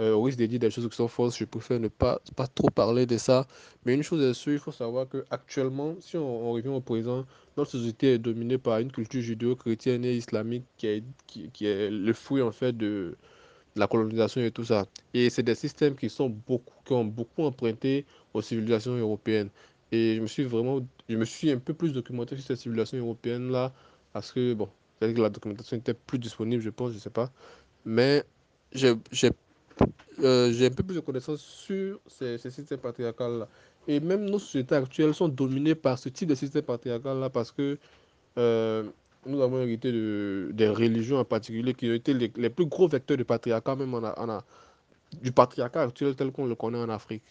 euh, 0.00 0.14
au 0.14 0.22
risque 0.22 0.38
de 0.38 0.46
dire 0.46 0.58
des 0.58 0.70
choses 0.70 0.88
qui 0.88 0.96
sont 0.96 1.08
fausses, 1.08 1.38
je 1.38 1.44
préfère 1.44 1.78
ne 1.78 1.88
pas, 1.88 2.18
pas 2.34 2.46
trop 2.46 2.70
parler 2.70 3.06
de 3.06 3.18
ça. 3.18 3.46
Mais 3.84 3.94
une 3.94 4.02
chose 4.02 4.22
est 4.22 4.34
sûre, 4.34 4.54
il 4.54 4.58
faut 4.58 4.72
savoir 4.72 5.08
que 5.08 5.24
actuellement, 5.30 5.96
si 6.00 6.16
on, 6.16 6.52
revient 6.52 6.68
au 6.68 6.80
présent, 6.80 7.24
notre 7.56 7.72
société 7.72 8.14
est 8.14 8.18
dominée 8.18 8.58
par 8.58 8.78
une 8.78 8.90
culture 8.90 9.20
judéo-chrétienne 9.20 10.04
et 10.04 10.14
islamique 10.14 10.64
qui 10.78 10.86
est, 10.86 11.04
qui 11.26 11.66
est 11.66 11.90
le 11.90 12.12
fruit 12.14 12.42
en 12.42 12.52
fait 12.52 12.76
de 12.76 13.16
la 13.76 13.86
colonisation 13.86 14.40
et 14.42 14.50
tout 14.50 14.64
ça. 14.64 14.86
Et 15.14 15.30
c'est 15.30 15.42
des 15.42 15.54
systèmes 15.54 15.96
qui 15.96 16.10
sont 16.10 16.28
beaucoup, 16.28 16.74
qui 16.84 16.92
ont 16.92 17.04
beaucoup 17.04 17.44
emprunté 17.44 18.06
aux 18.34 18.42
civilisations 18.42 18.96
européennes. 18.96 19.48
Et 19.90 20.16
je 20.16 20.20
me 20.20 20.26
suis 20.26 20.44
vraiment, 20.44 20.80
je 21.08 21.16
me 21.16 21.24
suis 21.24 21.50
un 21.50 21.58
peu 21.58 21.74
plus 21.74 21.92
documenté 21.92 22.36
sur 22.36 22.46
ces 22.46 22.56
civilisations 22.56 22.98
européennes-là 22.98 23.72
parce 24.12 24.32
que, 24.32 24.54
bon, 24.54 24.68
c'est-à-dire 24.98 25.16
que 25.16 25.22
la 25.22 25.30
documentation 25.30 25.76
était 25.76 25.94
plus 25.94 26.18
disponible, 26.18 26.62
je 26.62 26.70
pense, 26.70 26.92
je 26.92 26.98
sais 26.98 27.10
pas. 27.10 27.30
Mais 27.84 28.24
euh, 28.82 28.96
j'ai 30.52 30.66
un 30.66 30.70
peu 30.70 30.82
plus 30.82 30.94
de 30.94 31.00
connaissances 31.00 31.42
sur 31.42 32.00
ces, 32.06 32.38
ces 32.38 32.50
systèmes 32.50 32.78
patriarcales-là. 32.78 33.48
Et 33.88 34.00
même 34.00 34.26
nos 34.26 34.38
sociétés 34.38 34.76
actuelles 34.76 35.14
sont 35.14 35.28
dominées 35.28 35.74
par 35.74 35.98
ce 35.98 36.08
type 36.08 36.28
de 36.28 36.34
système 36.34 36.62
patriarcal-là 36.62 37.30
parce 37.30 37.50
que 37.50 37.78
euh, 38.38 38.88
nous 39.26 39.40
avons 39.40 39.60
hérité 39.60 39.92
de, 39.92 40.50
des 40.52 40.68
religions 40.68 41.18
en 41.18 41.24
particulier 41.24 41.74
qui 41.74 41.88
ont 41.88 41.94
été 41.94 42.14
les, 42.14 42.50
plus 42.50 42.66
gros 42.66 42.88
vecteurs 42.88 43.16
de 43.16 43.22
patriarcat, 43.22 43.76
même 43.76 43.94
en, 43.94 44.02
en 44.02 44.40
du 45.20 45.32
patriarcat 45.32 45.82
actuel 45.82 46.14
tel 46.14 46.32
qu'on 46.32 46.46
le 46.46 46.54
connaît 46.54 46.78
en 46.78 46.88
Afrique. 46.88 47.22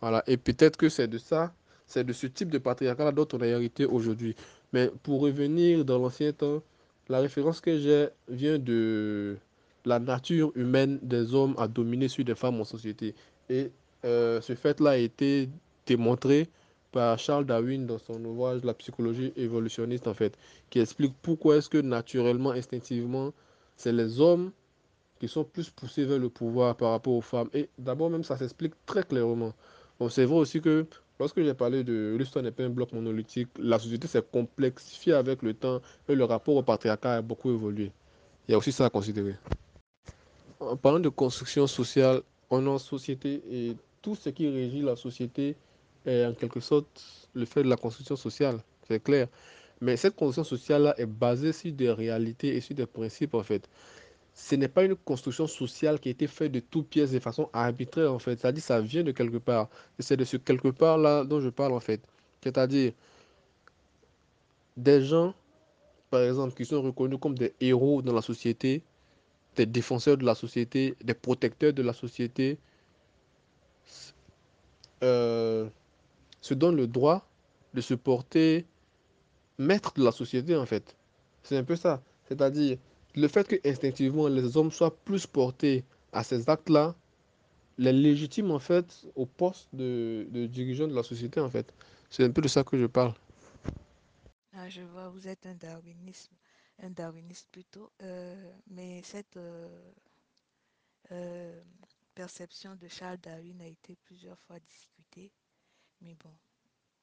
Voilà. 0.00 0.22
Et 0.26 0.36
peut-être 0.36 0.76
que 0.76 0.88
c'est 0.88 1.08
de 1.08 1.18
ça, 1.18 1.52
c'est 1.86 2.04
de 2.04 2.12
ce 2.12 2.26
type 2.26 2.50
de 2.50 2.58
patriarcat 2.58 3.12
dont 3.12 3.26
on 3.32 3.40
a 3.40 3.46
hérité 3.46 3.84
aujourd'hui. 3.84 4.34
Mais 4.72 4.90
pour 5.02 5.20
revenir 5.20 5.84
dans 5.84 5.98
l'ancien 5.98 6.32
temps, 6.32 6.62
la 7.08 7.20
référence 7.20 7.60
que 7.60 7.78
j'ai 7.78 8.08
vient 8.28 8.58
de 8.58 9.36
la 9.84 9.98
nature 9.98 10.52
humaine 10.56 10.98
des 11.02 11.34
hommes 11.34 11.54
à 11.58 11.68
dominer 11.68 12.08
sur 12.08 12.24
des 12.24 12.34
femmes 12.34 12.60
en 12.60 12.64
société. 12.64 13.14
Et 13.48 13.70
euh, 14.04 14.40
ce 14.40 14.54
fait-là 14.54 14.90
a 14.90 14.96
été 14.96 15.48
démontré 15.86 16.48
Charles 17.18 17.46
Darwin 17.46 17.86
dans 17.86 17.98
son 17.98 18.24
ouvrage 18.24 18.62
La 18.64 18.74
psychologie 18.74 19.32
évolutionniste, 19.36 20.06
en 20.06 20.14
fait, 20.14 20.36
qui 20.70 20.80
explique 20.80 21.14
pourquoi 21.22 21.56
est-ce 21.56 21.68
que 21.68 21.78
naturellement, 21.78 22.50
instinctivement, 22.50 23.32
c'est 23.76 23.92
les 23.92 24.20
hommes 24.20 24.50
qui 25.20 25.28
sont 25.28 25.44
plus 25.44 25.70
poussés 25.70 26.04
vers 26.04 26.18
le 26.18 26.28
pouvoir 26.28 26.76
par 26.76 26.90
rapport 26.90 27.14
aux 27.14 27.20
femmes. 27.22 27.48
Et 27.54 27.68
d'abord 27.78 28.10
même, 28.10 28.24
ça 28.24 28.36
s'explique 28.36 28.74
très 28.86 29.02
clairement. 29.02 29.52
Bon, 29.98 30.08
c'est 30.08 30.24
vrai 30.24 30.36
aussi 30.38 30.60
que 30.60 30.86
lorsque 31.18 31.42
j'ai 31.42 31.54
parlé 31.54 31.84
de 31.84 32.16
l'histoire 32.18 32.42
n'est 32.44 32.50
pas 32.50 32.64
un 32.64 32.68
bloc 32.68 32.92
monolithique, 32.92 33.48
la 33.58 33.78
société 33.78 34.06
s'est 34.08 34.22
complexifiée 34.30 35.14
avec 35.14 35.42
le 35.42 35.54
temps 35.54 35.80
et 36.08 36.14
le 36.14 36.24
rapport 36.24 36.56
au 36.56 36.62
patriarcat 36.62 37.14
a 37.16 37.22
beaucoup 37.22 37.50
évolué. 37.50 37.92
Il 38.48 38.52
y 38.52 38.54
a 38.54 38.58
aussi 38.58 38.72
ça 38.72 38.86
à 38.86 38.90
considérer. 38.90 39.34
En 40.60 40.76
parlant 40.76 41.00
de 41.00 41.08
construction 41.08 41.66
sociale, 41.66 42.22
on 42.50 42.66
en 42.66 42.78
société 42.78 43.42
et 43.50 43.76
tout 44.02 44.14
ce 44.14 44.28
qui 44.30 44.48
régit 44.48 44.82
la 44.82 44.96
société 44.96 45.56
en 46.06 46.34
quelque 46.34 46.60
sorte 46.60 47.28
le 47.34 47.44
fait 47.44 47.62
de 47.62 47.68
la 47.68 47.76
construction 47.76 48.16
sociale, 48.16 48.60
c'est 48.88 49.02
clair. 49.02 49.28
Mais 49.80 49.96
cette 49.96 50.16
construction 50.16 50.44
sociale-là 50.44 50.94
est 50.98 51.06
basée 51.06 51.52
sur 51.52 51.72
des 51.72 51.90
réalités 51.90 52.56
et 52.56 52.60
sur 52.60 52.74
des 52.74 52.86
principes 52.86 53.34
en 53.34 53.42
fait. 53.42 53.68
ce 54.34 54.54
n'est 54.54 54.68
pas 54.68 54.84
une 54.84 54.96
construction 54.96 55.46
sociale 55.46 55.98
qui 55.98 56.08
a 56.10 56.12
été 56.12 56.26
faite 56.26 56.52
de 56.52 56.60
toutes 56.60 56.88
pièces 56.90 57.10
de 57.12 57.18
façon 57.20 57.48
arbitraire, 57.54 58.12
en 58.12 58.18
fait. 58.18 58.38
C'est-à-dire, 58.38 58.62
ça 58.62 58.80
vient 58.82 59.02
de 59.02 59.12
quelque 59.12 59.38
part. 59.38 59.68
Et 59.98 60.02
c'est 60.02 60.16
de 60.18 60.24
ce 60.24 60.36
quelque 60.36 60.68
part-là 60.68 61.24
dont 61.24 61.40
je 61.40 61.48
parle, 61.48 61.72
en 61.72 61.80
fait. 61.80 62.02
C'est-à-dire, 62.42 62.92
des 64.76 65.02
gens, 65.04 65.34
par 66.10 66.22
exemple, 66.22 66.54
qui 66.54 66.66
sont 66.66 66.82
reconnus 66.82 67.18
comme 67.20 67.36
des 67.36 67.54
héros 67.60 68.02
dans 68.02 68.12
la 68.12 68.22
société, 68.22 68.82
des 69.56 69.66
défenseurs 69.66 70.18
de 70.18 70.24
la 70.26 70.34
société, 70.34 70.96
des 71.02 71.14
protecteurs 71.14 71.72
de 71.72 71.82
la 71.82 71.94
société, 71.94 72.58
euh, 75.02 75.68
se 76.46 76.54
donnent 76.54 76.76
le 76.76 76.86
droit 76.86 77.28
de 77.74 77.80
se 77.80 77.94
porter 77.94 78.66
maître 79.58 79.92
de 79.96 80.04
la 80.04 80.12
société, 80.12 80.56
en 80.56 80.66
fait. 80.66 80.96
C'est 81.42 81.56
un 81.56 81.64
peu 81.64 81.76
ça. 81.76 82.02
C'est-à-dire, 82.28 82.78
le 83.14 83.28
fait 83.28 83.46
que 83.48 83.56
instinctivement 83.68 84.28
les 84.28 84.56
hommes 84.56 84.70
soient 84.70 84.96
plus 85.08 85.26
portés 85.26 85.84
à 86.12 86.22
ces 86.22 86.48
actes-là, 86.48 86.94
les 87.78 87.92
légitimes 87.92 88.50
en 88.50 88.58
fait 88.58 89.06
au 89.14 89.26
poste 89.26 89.68
de, 89.74 90.26
de 90.30 90.46
dirigeant 90.46 90.88
de 90.88 90.94
la 90.94 91.02
société 91.02 91.40
en 91.40 91.50
fait. 91.50 91.72
C'est 92.10 92.24
un 92.24 92.30
peu 92.30 92.40
de 92.42 92.48
ça 92.48 92.64
que 92.64 92.78
je 92.78 92.86
parle. 92.86 93.14
Ah, 94.52 94.68
je 94.68 94.82
vois, 94.82 95.08
vous 95.10 95.28
êtes 95.28 95.44
un 95.46 95.54
darwinisme, 95.54 96.34
un 96.82 96.90
darwiniste 96.90 97.48
plutôt, 97.52 97.90
euh, 98.02 98.52
mais 98.68 99.02
cette 99.02 99.36
euh, 99.36 99.92
euh, 101.12 101.62
perception 102.14 102.74
de 102.76 102.88
Charles 102.88 103.18
Darwin 103.18 103.60
a 103.60 103.66
été 103.66 103.96
plusieurs 103.96 104.38
fois 104.40 104.58
discutée. 104.60 105.30
Mais 106.06 106.14
bon, 106.14 106.34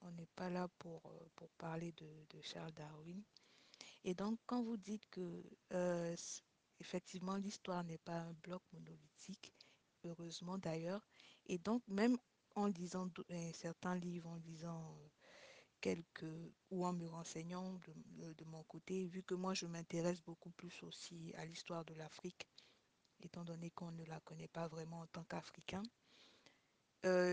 on 0.02 0.12
n'est 0.14 0.30
pas 0.36 0.50
là 0.50 0.68
pour, 0.80 1.02
euh, 1.08 1.28
pour 1.36 1.50
parler 1.52 1.94
de, 1.94 2.08
de 2.32 2.42
Charles 2.42 2.74
Darwin. 2.74 3.24
Et 4.06 4.16
donc, 4.16 4.40
quand 4.48 4.64
vous 4.64 4.78
dites 4.78 5.06
que 5.12 5.44
euh, 5.74 6.16
effectivement 6.80 7.38
l'histoire 7.38 7.84
n'est 7.86 8.00
pas 8.00 8.20
un 8.20 8.34
bloc 8.44 8.64
monolithique, 8.74 9.54
heureusement 10.06 10.58
d'ailleurs, 10.60 11.08
et 11.48 11.60
donc 11.60 11.84
même 11.88 12.18
en 12.56 12.68
lisant 12.68 13.10
euh, 13.32 13.52
certains 13.54 13.96
livres, 13.96 14.30
en 14.30 14.38
lisant 14.38 14.98
quelques 15.82 16.26
ou 16.72 16.86
en 16.86 16.94
me 16.94 17.08
renseignant 17.08 17.80
de, 18.18 18.34
de- 18.34 18.46
mon 18.46 18.64
côté, 18.64 19.06
vu 19.08 19.24
que 19.24 19.36
moi 19.36 19.54
je 19.54 19.68
m'intéresse 19.68 20.22
beaucoup 20.24 20.52
plus 20.52 20.84
aussi 20.84 21.34
à 21.38 21.46
l'histoire 21.46 21.86
de 21.86 21.96
l'Afrique, 21.96 22.48
étant 23.22 23.46
donné 23.46 23.72
qu'on 23.72 23.92
ne 23.92 24.06
la 24.06 24.20
connaît 24.22 24.50
pas 24.50 24.68
vraiment 24.70 25.02
en 25.02 25.08
tant 25.08 25.24
qu'Africain, 25.26 25.84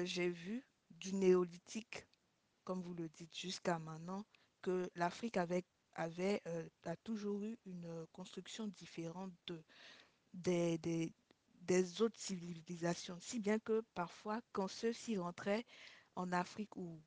j'ai 0.04 0.28
vu 0.28 0.64
du 1.00 1.14
néolithique, 1.14 2.06
comme 2.64 2.82
vous 2.82 2.94
le 2.94 3.08
dites, 3.08 3.36
jusqu'à 3.36 3.78
maintenant, 3.78 4.24
que 4.62 4.88
l'Afrique 4.94 5.36
avait 5.36 5.64
euh, 6.46 6.68
a 6.84 6.96
toujours 6.96 7.42
eu 7.42 7.58
une 7.66 7.86
euh, 7.86 8.06
construction 8.12 8.68
différente 8.68 9.32
de, 9.46 9.62
des, 10.32 12.02
autres 12.02 12.18
civilisations. 12.20 13.18
Si 13.20 13.40
bien 13.40 13.58
que 13.58 13.82
parfois, 13.94 14.40
quand 14.52 14.68
ceux-ci 14.68 15.16
rentraient 15.18 15.64
en 16.16 16.32
Afrique 16.32 16.76
ou 16.76 17.00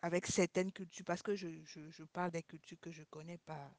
avec 0.00 0.26
certaines 0.26 0.72
cultures, 0.72 1.04
parce 1.04 1.22
que 1.22 1.34
je, 1.36 1.48
je, 1.64 1.90
je 1.90 2.04
parle 2.04 2.30
des 2.30 2.42
cultures 2.42 2.80
que 2.80 2.90
je 2.92 3.02
connais 3.04 3.38
pas, 3.38 3.70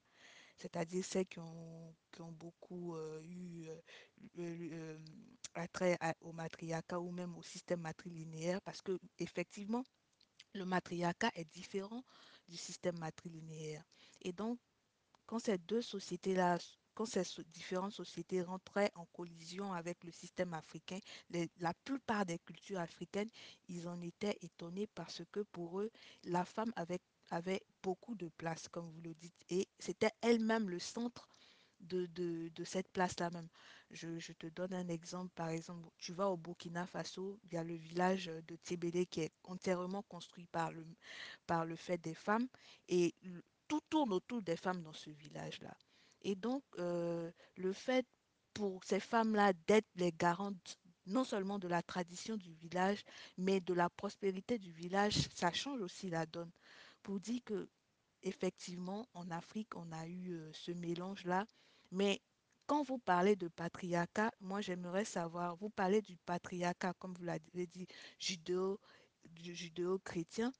c'est-à-dire 0.58 1.04
celles 1.04 1.28
qui 1.28 1.40
ont, 1.40 1.96
beaucoup 2.40 2.96
euh, 2.96 3.22
eu 3.24 3.66
euh, 3.68 3.82
euh, 4.40 4.98
attrait 5.56 5.98
au 6.22 6.32
matriarcat 6.32 7.00
ou 7.00 7.12
même 7.12 7.36
au 7.38 7.44
système 7.44 7.82
matrilinéaire, 7.82 8.62
parce 8.62 8.82
que 8.82 9.00
effectivement, 9.20 9.84
le 10.54 10.66
matriarcat 10.66 11.32
est 11.36 11.46
différent 11.46 12.04
du 12.48 12.58
système 12.58 12.98
matrilinéaire. 13.00 13.84
Et 14.22 14.32
donc, 14.32 14.60
quand 15.26 15.40
ces 15.40 15.58
deux 15.58 15.82
sociétés-là, 15.82 16.60
quand 16.94 17.06
ces 17.06 17.24
différentes 17.48 17.94
sociétés 17.94 18.44
rentraient 18.44 18.92
en 18.96 19.06
collision 19.06 19.74
avec 19.74 20.04
le 20.04 20.12
système 20.12 20.54
africain, 20.54 21.00
la 21.60 21.74
plupart 21.86 22.26
des 22.26 22.38
cultures 22.40 22.80
africaines, 22.80 23.30
ils 23.68 23.88
en 23.88 24.00
étaient 24.02 24.38
étonnés 24.42 24.88
parce 24.94 25.24
que 25.32 25.40
pour 25.40 25.80
eux, 25.80 25.92
la 26.24 26.46
femme 26.46 26.72
avait, 26.76 27.00
avait 27.30 27.62
beaucoup 27.82 28.16
de 28.16 28.30
place, 28.38 28.68
comme 28.70 28.90
vous 28.92 29.02
le 29.02 29.14
dites, 29.16 29.36
et 29.50 29.68
c'était 29.80 30.12
elle-même 30.22 30.70
le 30.70 30.80
centre 30.80 31.28
de, 31.82 32.06
de, 32.08 32.64
cette 32.64 32.88
place-là 32.90 33.30
même. 33.32 33.50
Je, 33.92 34.18
je 34.20 34.32
te 34.34 34.48
donne 34.48 34.74
un 34.74 34.88
exemple. 34.88 35.32
Par 35.36 35.50
exemple, 35.50 35.90
tu 35.98 36.14
vas 36.14 36.30
au 36.30 36.38
Burkina 36.38 36.86
Faso, 36.88 37.40
il 37.44 37.54
y 37.54 37.58
a 37.58 37.64
le 37.64 37.76
village 37.76 38.26
de 38.48 38.56
Tébédé 38.56 39.06
qui 39.06 39.22
est 39.22 39.34
entièrement 39.44 40.02
construit 40.04 40.46
par 40.48 40.72
le, 40.72 40.86
par 41.46 41.66
le 41.66 41.76
fait 41.76 41.98
des 41.98 42.14
femmes 42.14 42.48
et 42.88 43.14
tout 43.68 43.82
tourne 43.90 44.14
autour 44.14 44.42
des 44.42 44.56
femmes 44.56 44.82
dans 44.84 44.94
ce 44.94 45.10
village-là. 45.10 45.76
Et 46.22 46.36
donc, 46.36 46.64
euh, 46.80 47.32
le 47.58 47.74
fait 47.74 48.06
pour 48.54 48.84
ces 48.84 49.00
femmes-là 49.00 49.54
d'être 49.68 49.88
les 49.96 50.12
garantes 50.12 50.78
non 51.06 51.24
seulement 51.26 51.60
de 51.60 51.68
la 51.68 51.82
tradition 51.82 52.38
du 52.38 52.54
village, 52.54 53.04
mais 53.38 53.60
de 53.60 53.74
la 53.74 53.90
prospérité 53.90 54.58
du 54.58 54.72
village, 54.72 55.28
ça 55.36 55.52
change 55.52 55.82
aussi 55.82 56.10
la 56.10 56.26
donne. 56.26 56.52
Pour 57.04 57.20
dire 57.20 57.42
que 57.46 57.70
effectivement, 58.24 59.08
en 59.14 59.30
Afrique, 59.32 59.76
on 59.76 59.92
a 59.92 60.08
eu 60.08 60.32
euh, 60.32 60.50
ce 60.54 60.72
mélange-là. 60.72 61.46
Mais 61.92 62.22
quand 62.66 62.84
vous 62.84 62.98
parlez 62.98 63.36
de 63.36 63.50
patriarcat, 63.50 64.32
moi, 64.40 64.62
j'aimerais 64.62 65.06
savoir, 65.06 65.56
vous 65.58 65.70
parlez 65.70 66.02
du 66.02 66.18
patriarcat, 66.18 66.94
comme 66.94 67.14
vous 67.14 67.24
l'avez 67.24 67.68
dit, 67.68 67.86
judéo-chrétien 68.20 70.52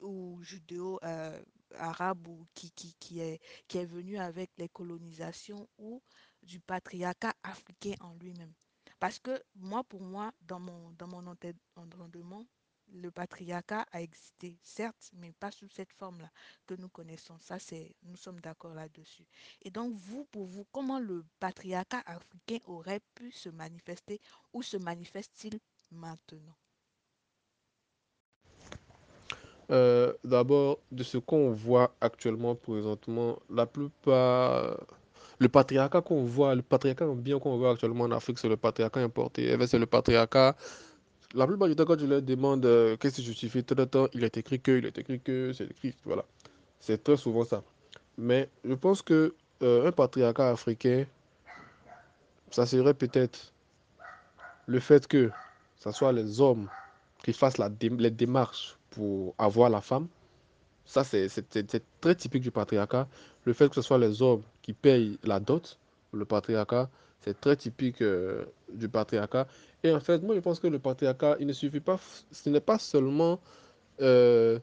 ou 0.00 0.42
judéo-arabe 0.42 2.26
ou 2.26 2.46
qui, 2.54 2.70
qui, 2.72 2.94
qui 2.98 3.20
est, 3.20 3.40
qui 3.68 3.78
est 3.78 3.86
venu 3.86 4.18
avec 4.18 4.50
les 4.56 4.68
colonisations 4.68 5.68
ou 5.78 6.02
du 6.42 6.58
patriarcat 6.60 7.34
africain 7.42 7.94
en 8.00 8.14
lui-même? 8.14 8.52
Parce 8.98 9.18
que 9.18 9.42
moi, 9.54 9.84
pour 9.84 10.00
moi, 10.00 10.32
dans 10.40 10.60
mon, 10.60 10.92
dans 10.92 11.08
mon 11.08 11.26
entendement, 11.26 12.46
le 12.94 13.10
patriarcat 13.10 13.86
a 13.92 14.02
existé, 14.02 14.56
certes, 14.62 15.10
mais 15.14 15.32
pas 15.32 15.50
sous 15.50 15.68
cette 15.68 15.92
forme-là 15.92 16.30
que 16.66 16.74
nous 16.74 16.88
connaissons. 16.88 17.38
Ça, 17.38 17.58
c'est, 17.58 17.94
nous 18.04 18.16
sommes 18.16 18.40
d'accord 18.40 18.74
là-dessus. 18.74 19.26
Et 19.62 19.70
donc, 19.70 19.94
vous, 19.94 20.24
pour 20.26 20.44
vous, 20.46 20.66
comment 20.72 20.98
le 21.00 21.24
patriarcat 21.40 22.02
africain 22.06 22.58
aurait 22.66 23.00
pu 23.14 23.32
se 23.32 23.48
manifester 23.48 24.20
ou 24.52 24.62
se 24.62 24.76
manifeste-t-il 24.76 25.58
maintenant? 25.90 26.56
Euh, 29.70 30.12
d'abord, 30.24 30.80
de 30.90 31.02
ce 31.02 31.18
qu'on 31.18 31.50
voit 31.50 31.94
actuellement, 32.00 32.54
présentement, 32.54 33.38
la 33.48 33.64
plupart, 33.64 34.76
le 35.38 35.48
patriarcat 35.48 36.02
qu'on 36.02 36.24
voit, 36.24 36.54
le 36.54 36.62
patriarcat 36.62 37.06
bien 37.14 37.38
qu'on 37.38 37.56
voit 37.56 37.70
actuellement 37.70 38.04
en 38.04 38.10
Afrique, 38.10 38.38
c'est 38.38 38.48
le 38.48 38.56
patriarcat 38.56 39.00
importé. 39.00 39.50
Eh 39.50 39.66
c'est 39.66 39.78
le 39.78 39.86
patriarcat. 39.86 40.56
La 41.34 41.46
plupart 41.46 41.68
du 41.68 41.76
temps, 41.76 41.84
quand 41.86 41.98
je 41.98 42.06
leur 42.06 42.20
demande 42.20 42.66
euh, 42.66 42.96
qu'est-ce 42.98 43.16
qui 43.16 43.24
justifie 43.24 43.64
tout 43.64 43.74
le 43.74 43.86
temps, 43.86 44.06
il 44.12 44.22
est 44.22 44.36
écrit 44.36 44.60
que, 44.60 44.72
il 44.72 44.84
est 44.84 44.98
écrit 44.98 45.18
que, 45.18 45.52
c'est 45.54 45.64
écrit, 45.64 45.94
voilà. 46.04 46.24
C'est 46.78 47.02
très 47.02 47.16
souvent 47.16 47.44
ça. 47.44 47.62
Mais 48.18 48.50
je 48.64 48.74
pense 48.74 49.00
que 49.00 49.34
euh, 49.62 49.88
un 49.88 49.92
patriarcat 49.92 50.50
africain, 50.50 51.06
ça 52.50 52.66
serait 52.66 52.92
peut-être 52.92 53.52
le 54.66 54.78
fait 54.80 55.06
que 55.06 55.30
ce 55.78 55.90
soit 55.90 56.12
les 56.12 56.40
hommes 56.40 56.68
qui 57.24 57.32
fassent 57.32 57.58
la 57.58 57.70
les 57.80 58.10
démarches 58.10 58.76
pour 58.90 59.34
avoir 59.38 59.70
la 59.70 59.80
femme. 59.80 60.08
Ça, 60.84 61.04
c'est 61.04 61.28
très 62.00 62.14
typique 62.14 62.42
du 62.42 62.50
patriarcat. 62.50 63.08
Le 63.44 63.52
fait 63.52 63.68
que 63.68 63.74
ce 63.76 63.82
soit 63.82 63.98
les 63.98 64.20
hommes 64.20 64.42
qui 64.60 64.72
payent 64.72 65.18
la 65.22 65.40
dot, 65.40 65.78
le 66.12 66.24
patriarcat, 66.24 66.90
c'est 67.24 67.40
très 67.40 67.56
typique 67.56 68.02
euh, 68.02 68.44
du 68.72 68.88
patriarcat. 68.88 69.46
Et 69.82 69.92
en 69.92 70.00
fait, 70.00 70.22
moi, 70.22 70.34
je 70.34 70.40
pense 70.40 70.60
que 70.60 70.66
le 70.66 70.78
patriarcat, 70.78 71.36
il 71.40 71.46
ne 71.46 71.52
suffit 71.52 71.80
pas, 71.80 71.98
ce 72.30 72.48
n'est 72.50 72.60
pas 72.60 72.78
seulement 72.78 73.40
euh, 74.00 74.58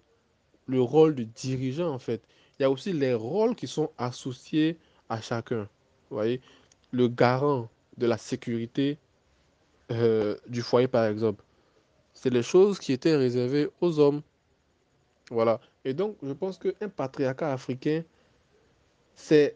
le 0.67 0.81
rôle 0.81 1.15
du 1.15 1.25
dirigeant, 1.25 1.93
en 1.93 1.99
fait. 1.99 2.21
Il 2.57 2.63
y 2.63 2.65
a 2.65 2.69
aussi 2.69 2.93
les 2.93 3.13
rôles 3.13 3.55
qui 3.55 3.67
sont 3.67 3.91
associés 3.97 4.77
à 5.07 5.21
chacun. 5.21 5.67
Vous 6.09 6.17
voyez, 6.17 6.41
le 6.91 7.07
garant 7.07 7.69
de 7.97 8.05
la 8.05 8.17
sécurité 8.17 8.97
euh, 9.91 10.35
du 10.47 10.61
foyer, 10.61 10.87
par 10.87 11.05
exemple. 11.05 11.43
C'est 12.13 12.29
les 12.29 12.43
choses 12.43 12.79
qui 12.79 12.91
étaient 12.91 13.15
réservées 13.15 13.69
aux 13.79 13.99
hommes. 13.99 14.21
Voilà. 15.31 15.59
Et 15.85 15.93
donc, 15.93 16.17
je 16.21 16.33
pense 16.33 16.57
qu'un 16.57 16.89
patriarcat 16.89 17.53
africain, 17.53 18.03
c'est... 19.15 19.55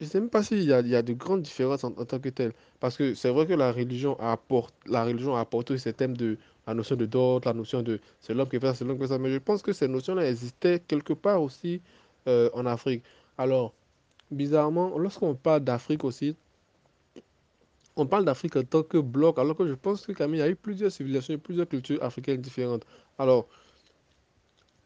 Je 0.00 0.04
ne 0.06 0.10
sais 0.10 0.20
même 0.20 0.30
pas 0.30 0.42
s'il 0.42 0.62
y 0.62 0.72
a, 0.72 0.80
il 0.80 0.88
y 0.88 0.94
a 0.96 1.02
de 1.02 1.12
grandes 1.12 1.42
différences 1.42 1.82
en, 1.84 1.90
tant 1.92 2.18
que 2.20 2.28
tel. 2.28 2.52
Parce 2.80 2.96
que 2.96 3.14
c'est 3.14 3.30
vrai 3.30 3.46
que 3.46 3.52
la 3.54 3.72
religion 3.72 4.18
apporte, 4.20 4.74
la 4.86 5.04
religion 5.04 5.34
a 5.36 5.40
apporté 5.40 5.76
ce 5.78 5.88
thème 5.90 6.16
de 6.16 6.38
la 6.66 6.74
notion 6.74 6.94
de 6.96 7.06
dot, 7.06 7.44
la 7.44 7.52
notion 7.52 7.82
de 7.82 8.00
c'est 8.20 8.34
l'homme 8.34 8.48
qui 8.48 8.60
fait 8.60 8.66
ça, 8.68 8.74
c'est 8.74 8.84
l'homme 8.84 8.96
qui 8.98 9.04
fait 9.04 9.08
ça. 9.14 9.18
Mais 9.18 9.30
je 9.32 9.38
pense 9.38 9.62
que 9.62 9.72
ces 9.72 9.88
notions-là 9.88 10.28
existaient 10.28 10.80
quelque 10.80 11.12
part 11.14 11.42
aussi 11.42 11.82
euh, 12.28 12.48
en 12.54 12.66
Afrique. 12.66 13.04
Alors, 13.38 13.74
bizarrement, 14.30 14.98
lorsqu'on 14.98 15.34
parle 15.34 15.64
d'Afrique 15.64 16.04
aussi, 16.04 16.36
on 17.96 18.06
parle 18.06 18.24
d'Afrique 18.24 18.56
en 18.56 18.62
tant 18.64 18.82
que 18.82 18.98
bloc, 18.98 19.38
alors 19.38 19.56
que 19.56 19.66
je 19.68 19.74
pense 19.74 20.06
que 20.06 20.12
il 20.28 20.36
y 20.36 20.42
a 20.42 20.48
eu 20.48 20.56
plusieurs 20.56 20.90
civilisations, 20.92 21.38
plusieurs 21.38 21.68
cultures 21.68 22.02
africaines 22.02 22.40
différentes. 22.40 22.86
Alors, 23.18 23.48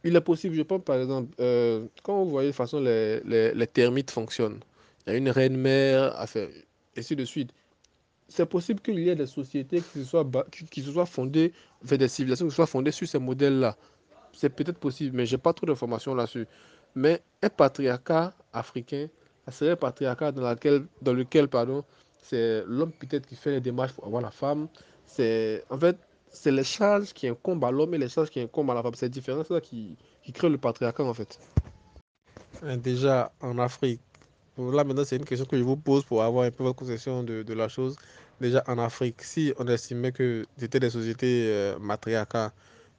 Il 0.04 0.16
est 0.16 0.20
possible, 0.20 0.54
je 0.56 0.62
pense 0.62 0.82
par 0.84 0.96
exemple, 0.96 1.34
euh, 1.40 1.86
quand 2.02 2.24
vous 2.24 2.30
voyez 2.30 2.48
de 2.50 2.54
façon 2.54 2.80
les, 2.80 3.20
les 3.24 3.66
termites 3.66 4.10
fonctionnent, 4.10 4.60
a 5.06 5.14
une 5.14 5.28
reine-mère, 5.28 6.14
enfin, 6.18 6.46
ainsi 6.96 7.16
de 7.16 7.24
suite. 7.24 7.52
C'est 8.28 8.46
possible 8.46 8.80
qu'il 8.80 8.98
y 9.00 9.08
ait 9.08 9.14
des 9.14 9.26
sociétés 9.26 9.80
qui 9.80 9.98
se 10.00 10.04
soient, 10.04 10.28
qui, 10.70 10.82
se 10.82 10.92
soient 10.92 11.06
fondées, 11.06 11.52
enfin, 11.84 11.96
des 11.96 12.08
civilisations 12.08 12.46
qui 12.46 12.50
se 12.50 12.56
soient 12.56 12.66
fondées 12.66 12.92
sur 12.92 13.06
ces 13.06 13.18
modèles-là. 13.18 13.76
C'est 14.32 14.50
peut-être 14.50 14.78
possible, 14.78 15.16
mais 15.16 15.26
j'ai 15.26 15.38
pas 15.38 15.52
trop 15.52 15.66
d'informations 15.66 16.14
là-dessus. 16.14 16.46
Mais 16.94 17.20
un 17.42 17.48
patriarcat 17.50 18.32
africain, 18.52 19.08
serait 19.50 19.72
un 19.72 19.76
patriarcat 19.76 20.32
dans 20.32 20.42
laquelle, 20.42 20.86
dans 21.02 21.12
lequel, 21.12 21.48
pardon, 21.48 21.84
c'est 22.22 22.62
l'homme 22.66 22.92
peut-être 22.92 23.26
qui 23.26 23.36
fait 23.36 23.50
les 23.50 23.60
démarches 23.60 23.92
pour 23.92 24.06
avoir 24.06 24.22
la 24.22 24.30
femme. 24.30 24.68
C'est, 25.06 25.64
en 25.68 25.78
fait, 25.78 25.98
c'est 26.30 26.52
les 26.52 26.64
charges 26.64 27.12
qui 27.12 27.28
incombent 27.28 27.64
à 27.64 27.70
l'homme 27.70 27.92
et 27.94 27.98
les 27.98 28.08
charges 28.08 28.30
qui 28.30 28.40
incombent 28.40 28.70
à 28.70 28.74
la 28.74 28.82
femme. 28.82 28.94
C'est 28.94 29.08
différent, 29.08 29.44
ça 29.44 29.60
qui, 29.60 29.96
qui 30.22 30.32
crée 30.32 30.48
le 30.48 30.58
patriarcat, 30.58 31.04
en 31.04 31.14
fait. 31.14 31.38
Déjà, 32.78 33.32
en 33.40 33.58
Afrique, 33.58 34.00
là 34.58 34.84
maintenant, 34.84 35.04
c'est 35.04 35.16
une 35.16 35.24
question 35.24 35.46
que 35.46 35.56
je 35.58 35.62
vous 35.62 35.76
pose 35.76 36.04
pour 36.04 36.22
avoir 36.22 36.44
un 36.46 36.50
peu 36.50 36.64
votre 36.64 36.76
conception 36.78 37.22
de, 37.24 37.42
de 37.42 37.54
la 37.54 37.68
chose. 37.68 37.96
Déjà, 38.40 38.62
en 38.66 38.78
Afrique, 38.78 39.22
si 39.22 39.52
on 39.58 39.66
estimait 39.68 40.12
que 40.12 40.46
c'était 40.58 40.80
des 40.80 40.90
sociétés 40.90 41.46
euh, 41.48 41.78
matriarcales, 41.78 42.52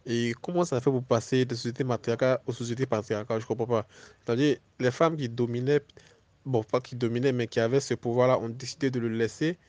Et 0.05 0.33
comment 0.41 0.65
ça 0.65 0.81
fait 0.81 0.91
pour 0.91 1.03
passer 1.03 1.45
de 1.45 1.55
sociétés 1.55 1.83
matriarcales 1.83 2.39
aux 2.45 2.53
sociétés 2.53 2.85
patriarcales? 2.85 3.41
Je 3.41 3.45
comprends 3.45 3.65
pas. 3.67 3.87
C'est-à-dire, 4.25 4.57
les 4.79 4.91
femmes 4.91 5.15
qui 5.17 5.29
dominaient, 5.29 5.81
bon, 6.45 6.63
pas 6.63 6.81
qui 6.81 6.95
dominaient, 6.95 7.31
mais 7.33 7.47
qui 7.47 7.59
avaient 7.59 7.79
ce 7.79 7.93
pouvoir-là, 7.95 8.39
ont 8.39 8.49
décidé 8.49 8.91
de 8.91 8.99
le 8.99 9.09
laisser 9.09 9.59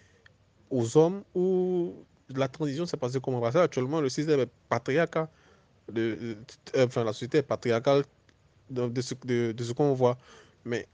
aux 0.71 0.97
hommes 0.97 1.25
ou 1.35 2.07
la 2.29 2.49
transition 2.49 2.87
s'est 2.87 2.97
passée 2.97 3.21
comment? 3.21 3.41
Parce 3.41 3.57
actuellement, 3.57 4.01
le 4.01 4.09
système 4.09 4.41
est 4.41 4.51
patriarcal, 4.69 5.29
enfin, 6.77 7.05
la 7.05 7.13
société 7.13 7.39
est 7.39 7.43
patriarcale 7.43 8.05
de, 8.71 9.01
ce, 9.01 9.15
de 9.27 9.65
ce 9.65 9.73
qu'on 9.73 9.95
voit. 9.95 10.19
Mais 10.65 10.89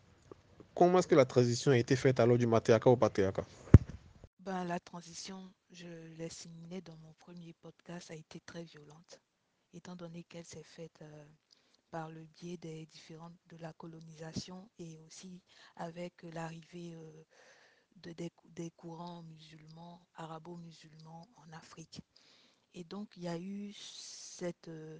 comment 0.81 0.99
est-ce 1.01 1.09
que 1.09 1.15
la 1.15 1.27
transition 1.27 1.73
a 1.73 1.77
été 1.77 1.95
faite 1.95 2.21
alors 2.21 2.39
du 2.39 2.47
matriarcat 2.47 2.89
au 2.89 2.97
patriarcat? 2.97 3.45
Ben, 4.39 4.65
la 4.65 4.81
transition, 4.81 5.53
je 5.71 5.87
l'ai 6.17 6.31
signalé 6.31 6.81
dans 6.81 6.97
mon 6.97 7.13
premier 7.19 7.53
podcast, 7.53 8.11
a 8.11 8.15
été 8.15 8.41
très 8.41 8.65
violente, 8.65 9.21
étant 9.75 9.95
donné 9.95 10.25
qu'elle 10.25 10.47
s'est 10.47 10.63
faite 10.65 11.03
euh, 11.03 11.25
par 11.91 12.11
le 12.11 12.25
biais 12.25 12.57
des 12.57 12.87
différentes 12.87 13.37
de 13.51 13.59
la 13.59 13.75
colonisation 13.75 14.71
et 14.79 14.99
aussi 15.07 15.43
avec 15.77 16.15
l'arrivée 16.33 16.95
euh, 16.95 17.25
de, 17.97 18.13
des, 18.13 18.33
des 18.47 18.71
courants 18.71 19.23
musulmans, 19.25 20.01
arabo-musulmans 20.15 21.29
en 21.37 21.53
Afrique. 21.53 22.01
Et 22.73 22.85
donc, 22.85 23.19
il 23.19 23.25
y 23.25 23.29
a 23.29 23.37
eu 23.39 23.75
cette, 23.75 24.69
euh, 24.69 24.99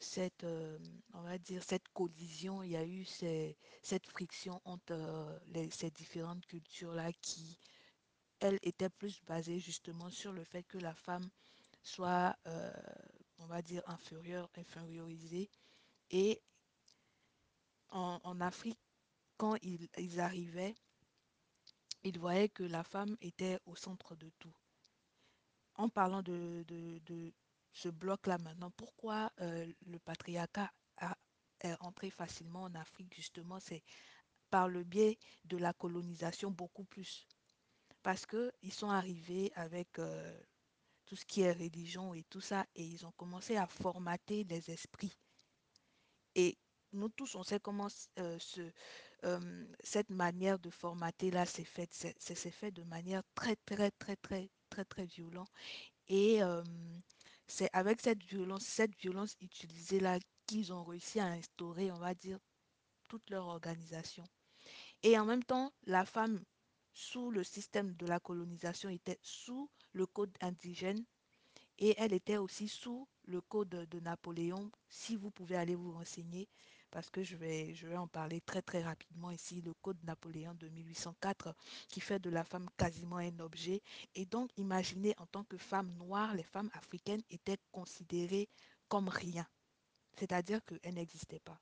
cette, 0.00 0.44
euh, 0.44 0.78
on 1.14 1.22
va 1.22 1.38
dire, 1.38 1.62
cette 1.62 1.88
collision, 1.88 2.62
il 2.62 2.70
y 2.70 2.76
a 2.76 2.84
eu 2.84 3.04
cette 3.04 4.06
friction 4.06 4.60
entre 4.64 4.92
euh, 4.92 5.68
ces 5.70 5.90
différentes 5.90 6.44
cultures-là 6.46 7.12
qui, 7.22 7.58
elles, 8.40 8.58
étaient 8.62 8.90
plus 8.90 9.20
basées 9.24 9.58
justement 9.58 10.10
sur 10.10 10.32
le 10.32 10.44
fait 10.44 10.62
que 10.64 10.78
la 10.78 10.94
femme 10.94 11.28
soit, 11.82 12.36
euh, 12.46 12.72
on 13.38 13.46
va 13.46 13.62
dire, 13.62 13.82
inférieure, 13.86 14.50
infériorisée. 14.56 15.50
Et 16.10 16.40
en, 17.90 18.40
Afrique, 18.40 18.78
quand 19.38 19.56
ils, 19.62 20.20
arrivaient, 20.20 20.74
ils 22.02 22.18
voyaient 22.18 22.48
que 22.48 22.62
la 22.62 22.84
femme 22.84 23.16
était 23.20 23.58
au 23.64 23.74
centre 23.74 24.14
de 24.16 24.30
tout. 24.38 24.54
En 25.76 25.88
parlant 25.88 26.22
de 26.22 26.64
ce 27.76 27.90
bloc-là 27.90 28.38
maintenant, 28.38 28.70
pourquoi 28.70 29.30
euh, 29.42 29.70
le 29.86 29.98
patriarcat 29.98 30.72
a, 30.96 31.14
est 31.60 31.76
entré 31.80 32.08
facilement 32.08 32.62
en 32.62 32.74
Afrique, 32.74 33.14
justement, 33.14 33.60
c'est 33.60 33.82
par 34.50 34.66
le 34.66 34.82
biais 34.82 35.18
de 35.44 35.58
la 35.58 35.74
colonisation 35.74 36.50
beaucoup 36.50 36.84
plus. 36.84 37.26
Parce 38.02 38.24
qu'ils 38.24 38.72
sont 38.72 38.88
arrivés 38.88 39.52
avec 39.56 39.98
euh, 39.98 40.40
tout 41.04 41.16
ce 41.16 41.26
qui 41.26 41.42
est 41.42 41.52
religion 41.52 42.14
et 42.14 42.22
tout 42.30 42.40
ça, 42.40 42.64
et 42.74 42.82
ils 42.82 43.04
ont 43.04 43.12
commencé 43.12 43.58
à 43.58 43.66
formater 43.66 44.44
les 44.44 44.70
esprits. 44.70 45.18
Et 46.34 46.56
nous 46.92 47.10
tous, 47.10 47.34
on 47.34 47.42
sait 47.42 47.60
comment 47.60 47.88
euh, 48.18 48.38
ce, 48.38 48.72
cette 49.80 50.08
manière 50.08 50.58
de 50.58 50.70
formater 50.70 51.30
là 51.30 51.44
s'est 51.44 51.64
faite. 51.64 51.92
C'est 51.92 52.50
fait 52.50 52.70
de 52.70 52.84
manière 52.84 53.22
très, 53.34 53.56
très, 53.66 53.90
très, 53.90 54.16
très, 54.16 54.48
très, 54.70 54.84
très 54.86 55.04
violente. 55.04 55.50
Et 56.08 56.40
c'est 57.46 57.70
avec 57.72 58.00
cette 58.00 58.22
violence, 58.24 58.64
cette 58.64 58.96
violence 58.96 59.36
utilisée 59.40 60.00
là 60.00 60.18
qu'ils 60.46 60.72
ont 60.72 60.84
réussi 60.84 61.20
à 61.20 61.26
instaurer, 61.26 61.90
on 61.92 61.98
va 61.98 62.14
dire, 62.14 62.38
toute 63.08 63.28
leur 63.30 63.46
organisation. 63.46 64.24
Et 65.02 65.18
en 65.18 65.24
même 65.24 65.44
temps, 65.44 65.72
la 65.84 66.04
femme, 66.04 66.42
sous 66.92 67.30
le 67.30 67.44
système 67.44 67.94
de 67.94 68.06
la 68.06 68.20
colonisation, 68.20 68.88
était 68.88 69.18
sous 69.22 69.70
le 69.92 70.06
code 70.06 70.36
indigène 70.40 71.04
et 71.78 71.94
elle 71.98 72.12
était 72.12 72.38
aussi 72.38 72.68
sous 72.68 73.06
le 73.24 73.40
code 73.40 73.68
de 73.68 74.00
Napoléon. 74.00 74.70
Si 74.88 75.16
vous 75.16 75.30
pouvez 75.30 75.56
aller 75.56 75.74
vous 75.74 75.92
renseigner, 75.92 76.48
parce 76.90 77.10
que 77.10 77.22
je 77.22 77.36
vais, 77.36 77.74
en 77.96 78.06
parler 78.06 78.40
très 78.40 78.62
très 78.62 78.82
rapidement 78.82 79.30
ici, 79.30 79.60
le 79.62 79.74
code 79.74 80.02
Napoléon 80.04 80.54
de 80.54 80.68
1804 80.68 81.54
qui 81.88 82.00
fait 82.00 82.18
de 82.18 82.30
la 82.30 82.44
femme 82.44 82.68
quasiment 82.76 83.16
un 83.18 83.38
objet. 83.40 83.82
Et 84.14 84.26
donc, 84.26 84.50
imaginez 84.56 85.14
en 85.18 85.26
tant 85.26 85.44
que 85.44 85.56
femme 85.56 85.92
noire, 85.98 86.34
les 86.34 86.42
femmes 86.44 86.70
africaines 86.74 87.22
étaient 87.30 87.58
considérées 87.72 88.48
comme 88.88 89.08
rien, 89.08 89.46
c'est-à-dire 90.18 90.60
qu'elles 90.64 90.94
n'existaient 90.94 91.40
pas. 91.40 91.60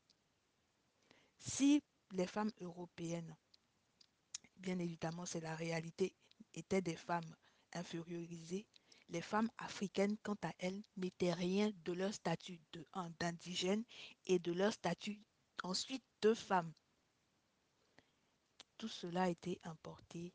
Si 1.38 1.82
les 2.12 2.26
femmes 2.26 2.52
européennes 2.60 3.34
bien 4.64 4.78
évidemment, 4.78 5.26
c'est 5.26 5.40
la 5.40 5.54
réalité, 5.54 6.14
étaient 6.54 6.80
des 6.82 6.96
femmes 6.96 7.34
infériorisées. 7.74 8.66
Les 9.14 9.22
femmes 9.22 9.50
africaines, 9.58 10.16
quant 10.24 10.36
à 10.42 10.52
elles, 10.58 10.82
n'étaient 10.96 11.32
rien 11.32 11.70
de 11.84 11.92
leur 11.92 12.12
statut 12.12 12.58
d'indigène 13.20 13.84
et 14.26 14.40
de 14.40 14.50
leur 14.50 14.72
statut 14.72 15.22
ensuite 15.62 16.02
de 16.20 16.34
femmes. 16.34 16.72
Tout 18.76 18.88
cela 18.88 19.22
a 19.22 19.28
été 19.28 19.60
importé 19.62 20.34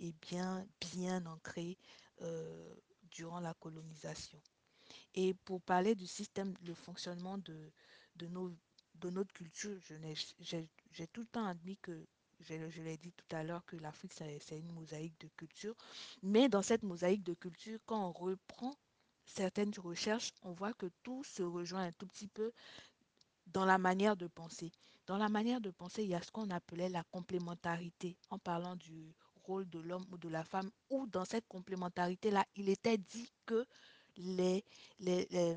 et 0.00 0.12
bien, 0.12 0.66
bien 0.92 1.24
ancré 1.24 1.78
euh, 2.20 2.74
durant 3.10 3.40
la 3.40 3.54
colonisation. 3.54 4.38
Et 5.14 5.32
pour 5.32 5.62
parler 5.62 5.94
du 5.94 6.06
système, 6.06 6.52
le 6.60 6.74
fonctionnement 6.74 7.38
de 7.38 7.72
notre 9.04 9.32
culture, 9.32 9.80
j'ai 10.90 11.06
tout 11.06 11.22
le 11.22 11.26
temps 11.26 11.46
admis 11.46 11.78
que, 11.78 12.06
je 12.42 12.82
l'ai 12.82 12.96
dit 12.96 13.12
tout 13.12 13.36
à 13.36 13.42
l'heure, 13.44 13.64
que 13.66 13.76
l'Afrique, 13.76 14.12
c'est 14.12 14.58
une 14.58 14.72
mosaïque 14.72 15.18
de 15.20 15.28
culture. 15.36 15.74
Mais 16.22 16.48
dans 16.48 16.62
cette 16.62 16.82
mosaïque 16.82 17.22
de 17.22 17.34
culture, 17.34 17.78
quand 17.86 18.08
on 18.08 18.12
reprend 18.12 18.74
certaines 19.26 19.72
recherches, 19.78 20.32
on 20.42 20.52
voit 20.52 20.72
que 20.74 20.86
tout 21.02 21.22
se 21.24 21.42
rejoint 21.42 21.84
un 21.84 21.92
tout 21.92 22.06
petit 22.06 22.28
peu 22.28 22.52
dans 23.48 23.64
la 23.64 23.78
manière 23.78 24.16
de 24.16 24.26
penser. 24.26 24.70
Dans 25.06 25.18
la 25.18 25.28
manière 25.28 25.60
de 25.60 25.70
penser, 25.70 26.02
il 26.04 26.10
y 26.10 26.14
a 26.14 26.22
ce 26.22 26.30
qu'on 26.30 26.50
appelait 26.50 26.88
la 26.88 27.04
complémentarité, 27.04 28.16
en 28.30 28.38
parlant 28.38 28.76
du 28.76 29.12
rôle 29.44 29.68
de 29.68 29.80
l'homme 29.80 30.06
ou 30.12 30.18
de 30.18 30.28
la 30.28 30.44
femme, 30.44 30.70
où 30.90 31.06
dans 31.06 31.24
cette 31.24 31.46
complémentarité-là, 31.48 32.44
il 32.56 32.68
était 32.68 32.98
dit 32.98 33.32
que 33.46 33.66
les, 34.16 34.64
les, 34.98 35.26
les, 35.30 35.56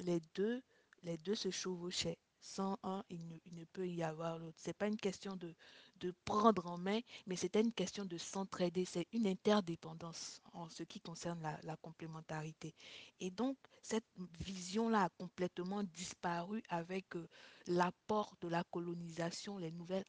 les 0.00 0.20
deux, 0.34 0.62
les 1.02 1.16
deux 1.18 1.34
se 1.34 1.50
chevauchaient. 1.50 2.18
Sans 2.42 2.78
un, 2.84 3.04
il 3.10 3.26
ne, 3.28 3.36
il 3.44 3.54
ne 3.54 3.64
peut 3.66 3.86
y 3.86 4.02
avoir 4.02 4.38
l'autre. 4.38 4.58
Ce 4.58 4.70
n'est 4.70 4.74
pas 4.74 4.86
une 4.88 4.96
question 4.96 5.36
de, 5.36 5.54
de 6.00 6.12
prendre 6.24 6.66
en 6.66 6.78
main, 6.78 7.00
mais 7.26 7.36
c'était 7.36 7.60
une 7.60 7.72
question 7.72 8.04
de 8.04 8.18
s'entraider. 8.18 8.84
C'est 8.84 9.06
une 9.12 9.26
interdépendance 9.26 10.40
en 10.54 10.68
ce 10.68 10.82
qui 10.82 11.00
concerne 11.00 11.40
la, 11.62 11.76
complémentarité. 11.76 12.74
Et 13.20 13.30
donc, 13.30 13.56
cette 13.82 14.06
vision-là 14.40 15.04
a 15.04 15.08
complètement 15.10 15.82
disparu 15.84 16.62
avec 16.68 17.14
euh, 17.16 17.28
l'apport 17.66 18.34
de 18.40 18.48
la 18.48 18.64
colonisation, 18.64 19.58
les, 19.58 19.70
nouvelles, 19.70 20.04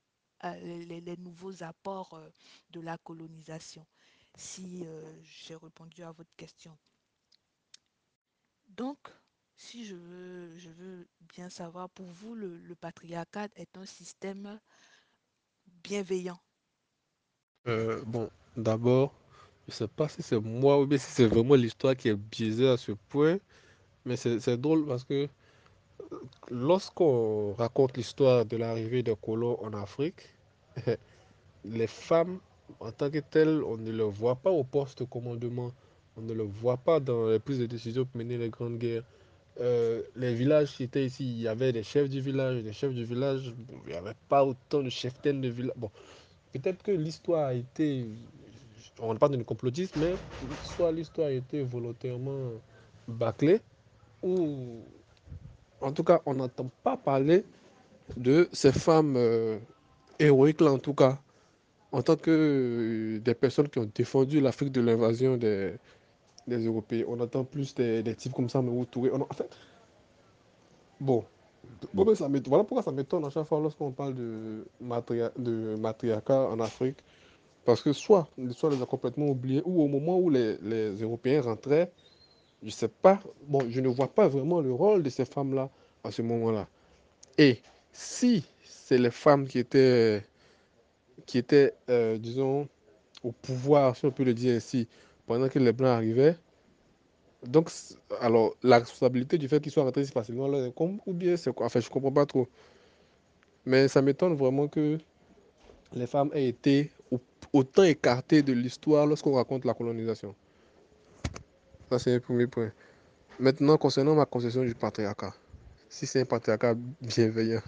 euh, 0.46 0.84
les, 0.86 1.18
nouveaux 1.18 1.62
apports 1.64 2.14
euh, 2.14 2.30
de 2.72 2.80
la 2.80 2.98
colonisation. 2.98 3.86
Si 4.36 4.86
j'ai 5.24 5.56
répondu 5.56 6.04
à 6.04 6.14
votre 6.14 6.34
question. 6.38 6.78
Donc, 8.70 8.98
si 9.58 9.84
je 9.86 9.96
veux, 9.96 10.58
je 10.58 10.70
veux 10.70 11.08
bien 11.20 11.50
savoir, 11.50 11.90
pour 11.90 12.06
vous, 12.06 12.34
le 12.34 12.76
patriarcat 12.76 13.50
est 13.58 13.76
un 13.76 13.86
système 13.86 14.58
bienveillant? 15.84 16.40
Euh, 17.68 18.02
bon, 18.06 18.30
d'abord, 18.58 19.14
je 19.68 19.74
sais 19.74 19.88
pas 19.88 20.08
si 20.10 20.22
c'est 20.24 20.40
moi 20.40 20.80
ou 20.82 20.88
bien 20.88 20.98
si 20.98 21.12
c'est 21.12 21.28
vraiment 21.28 21.56
l'histoire 21.56 21.96
qui 21.96 22.10
est 22.10 22.16
biaisée 22.16 22.68
à 22.70 22.78
ce 22.78 22.92
point, 23.10 23.40
mais 24.06 24.18
c'est 24.18 24.58
drôle 24.58 24.86
parce 24.88 25.04
que 25.06 25.30
lorsqu'on 26.50 27.54
raconte 27.54 27.98
l'histoire 27.98 28.46
de 28.46 28.58
l'arrivée 28.58 29.04
des 29.04 29.16
colons 29.22 29.58
en 29.64 29.74
Afrique, 29.74 30.30
les 31.66 31.88
femmes, 31.88 32.40
en 32.80 32.92
tant 32.92 33.10
que 33.12 33.20
telles, 33.20 33.64
on 33.64 33.78
ne 33.78 33.92
les 33.92 34.04
voit 34.10 34.36
pas 34.36 34.52
au 34.52 34.64
poste 34.64 35.00
de 35.00 35.06
commandement, 35.06 35.72
on 36.18 36.22
ne 36.22 36.34
les 36.34 36.46
voit 36.46 36.78
pas 36.78 37.00
dans 37.00 37.30
les 37.30 37.40
prises 37.40 37.60
de 37.60 37.66
décision 37.68 38.06
pour 38.06 38.18
mener 38.18 38.38
les 38.38 38.50
grandes 38.50 38.78
guerres. 38.78 39.04
Euh, 39.60 40.04
les 40.16 40.34
villages 40.34 40.76
qui 40.76 40.84
étaient 40.84 41.06
ici, 41.06 41.26
il 41.26 41.42
y 41.42 41.48
avait 41.48 41.74
des 41.74 41.84
chefs 41.84 42.10
du 42.10 42.22
village, 42.22 42.64
des 42.64 42.74
chefs 42.74 42.94
du 42.94 43.04
village, 43.04 43.54
il 43.86 43.92
n'y 43.92 43.94
avait 43.98 44.16
pas 44.30 44.46
autant 44.46 44.82
de 44.82 44.90
cheftaines 44.90 45.42
de 45.42 45.50
village. 45.50 45.76
Bon, 45.78 45.92
peut-être 46.54 46.82
que 46.84 46.92
l'histoire 46.92 47.48
a 47.48 47.54
été, 47.54 48.06
on 49.00 49.14
ne 49.14 49.20
parle 49.20 49.38
de 49.38 49.44
complotisme, 49.44 50.00
mais 50.00 50.22
soit 50.64 50.92
l'histoire 50.92 51.28
a 51.28 51.32
été 51.32 51.64
volontairement 51.64 52.54
bâclée, 53.08 53.60
ou 54.22 54.86
en 55.82 55.92
tout 55.92 56.04
cas, 56.04 56.22
on 56.26 56.36
n'entend 56.36 56.70
pas 56.84 56.98
parler 56.98 57.44
de 58.18 58.48
ces 58.54 58.72
femmes 58.72 59.16
euh, 59.18 59.60
héroïques 60.20 60.62
là, 60.62 60.72
en 60.72 60.80
tout 60.80 60.94
cas, 60.94 61.22
en 61.92 62.02
tant 62.04 62.16
que 62.16 62.32
euh, 63.18 63.20
des 63.20 63.36
personnes 63.36 63.70
qui 63.70 63.80
ont 63.80 63.92
défendu 63.94 64.40
l'Afrique 64.42 64.72
de 64.72 64.82
l'invasion 64.82 65.38
des, 65.38 65.76
Européens. 66.58 67.06
On 67.08 67.20
entend 67.20 67.44
plus 67.44 67.74
des, 67.76 68.04
des 68.04 68.16
types 68.16 68.34
comme 68.34 68.50
ça, 68.50 68.62
mais 68.62 68.86
Touré. 68.86 69.12
On, 69.14 69.22
en 69.22 69.28
fait, 69.34 69.50
bon, 71.00 71.24
bon 71.94 72.16
ça 72.16 72.28
voilà 72.28 72.64
pourquoi 72.64 72.84
ça 72.84 72.92
m'étonne 72.92 73.26
à 73.26 73.30
chaque 73.30 73.48
fois 73.48 73.60
lorsqu'on 73.60 73.92
parle 73.92 74.16
de, 74.16 74.66
matria, 74.80 75.32
de 75.38 75.76
matriarcat 75.76 76.50
en 76.50 76.60
Afrique. 76.60 76.98
Parce 77.64 77.82
que 77.82 77.94
soit 77.94 78.28
l'histoire 78.38 78.72
les 78.72 78.82
a 78.82 78.86
complètement 78.86 79.28
oubliés, 79.28 79.62
ou 79.66 79.84
au 79.84 79.88
moment 79.88 80.18
où 80.18 80.30
les, 80.30 80.58
les 80.64 80.96
Européens 81.02 81.42
rentraient, 81.42 81.92
je 82.64 82.70
sais 82.70 82.88
pas, 82.88 83.20
bon, 83.48 83.62
je 83.70 83.82
ne 83.82 83.88
vois 83.88 84.08
pas 84.08 84.28
vraiment 84.28 84.62
le 84.62 84.74
rôle 84.74 85.04
de 85.04 85.10
ces 85.10 85.26
femmes-là 85.26 85.70
à 86.04 86.12
ce 86.12 86.22
moment-là. 86.24 86.68
Et 87.38 87.60
si 87.92 88.44
c'est 88.64 88.98
les 88.98 89.12
femmes 89.12 89.48
qui 89.48 89.60
étaient, 89.60 90.24
qui 91.26 91.38
étaient 91.38 91.74
euh, 91.90 92.18
disons, 92.18 92.68
au 93.24 93.32
pouvoir, 93.32 93.96
si 93.96 94.06
on 94.06 94.12
peut 94.12 94.24
le 94.24 94.34
dire 94.34 94.56
ainsi, 94.56 94.88
pendant 95.32 95.48
que 95.48 95.60
les 95.60 95.72
Blancs 95.72 95.96
arrivaient, 95.96 96.36
donc, 97.48 97.72
alors, 98.20 98.54
la 98.62 98.80
responsabilité 98.80 99.38
du 99.38 99.48
fait 99.48 99.62
qu'ils 99.62 99.72
soient 99.72 99.86
rentrés 99.86 100.04
si 100.04 100.12
facilement 100.12 100.50
ou 101.06 101.14
bien 101.14 101.38
c'est 101.38 101.54
quoi? 101.54 101.68
Enfin, 101.68 101.80
je 101.80 101.90
comprends 101.90 102.12
pas 102.12 102.26
trop. 102.26 102.50
Mais 103.66 103.88
ça 103.88 104.02
m'étonne 104.02 104.36
vraiment 104.36 104.68
que 104.68 104.98
les 105.94 106.06
femmes 106.06 106.32
aient 106.34 106.50
été 106.50 106.92
autant 107.54 107.84
écartées 107.84 108.44
de 108.44 108.52
l'histoire 108.52 109.08
lorsqu'on 109.08 109.34
raconte 109.34 109.64
la 109.64 109.74
colonisation. 109.74 110.36
Ça, 111.90 111.98
c'est 111.98 112.14
le 112.14 112.20
premier 112.20 112.48
point. 112.48 112.74
Maintenant, 113.40 113.78
concernant 113.78 114.16
ma 114.16 114.26
conception 114.26 114.66
du 114.66 114.76
patriarcat, 114.76 115.34
si 115.88 116.06
c'est 116.06 116.20
un 116.20 116.26
patriarcat 116.26 116.76
bienveillant, 117.02 117.62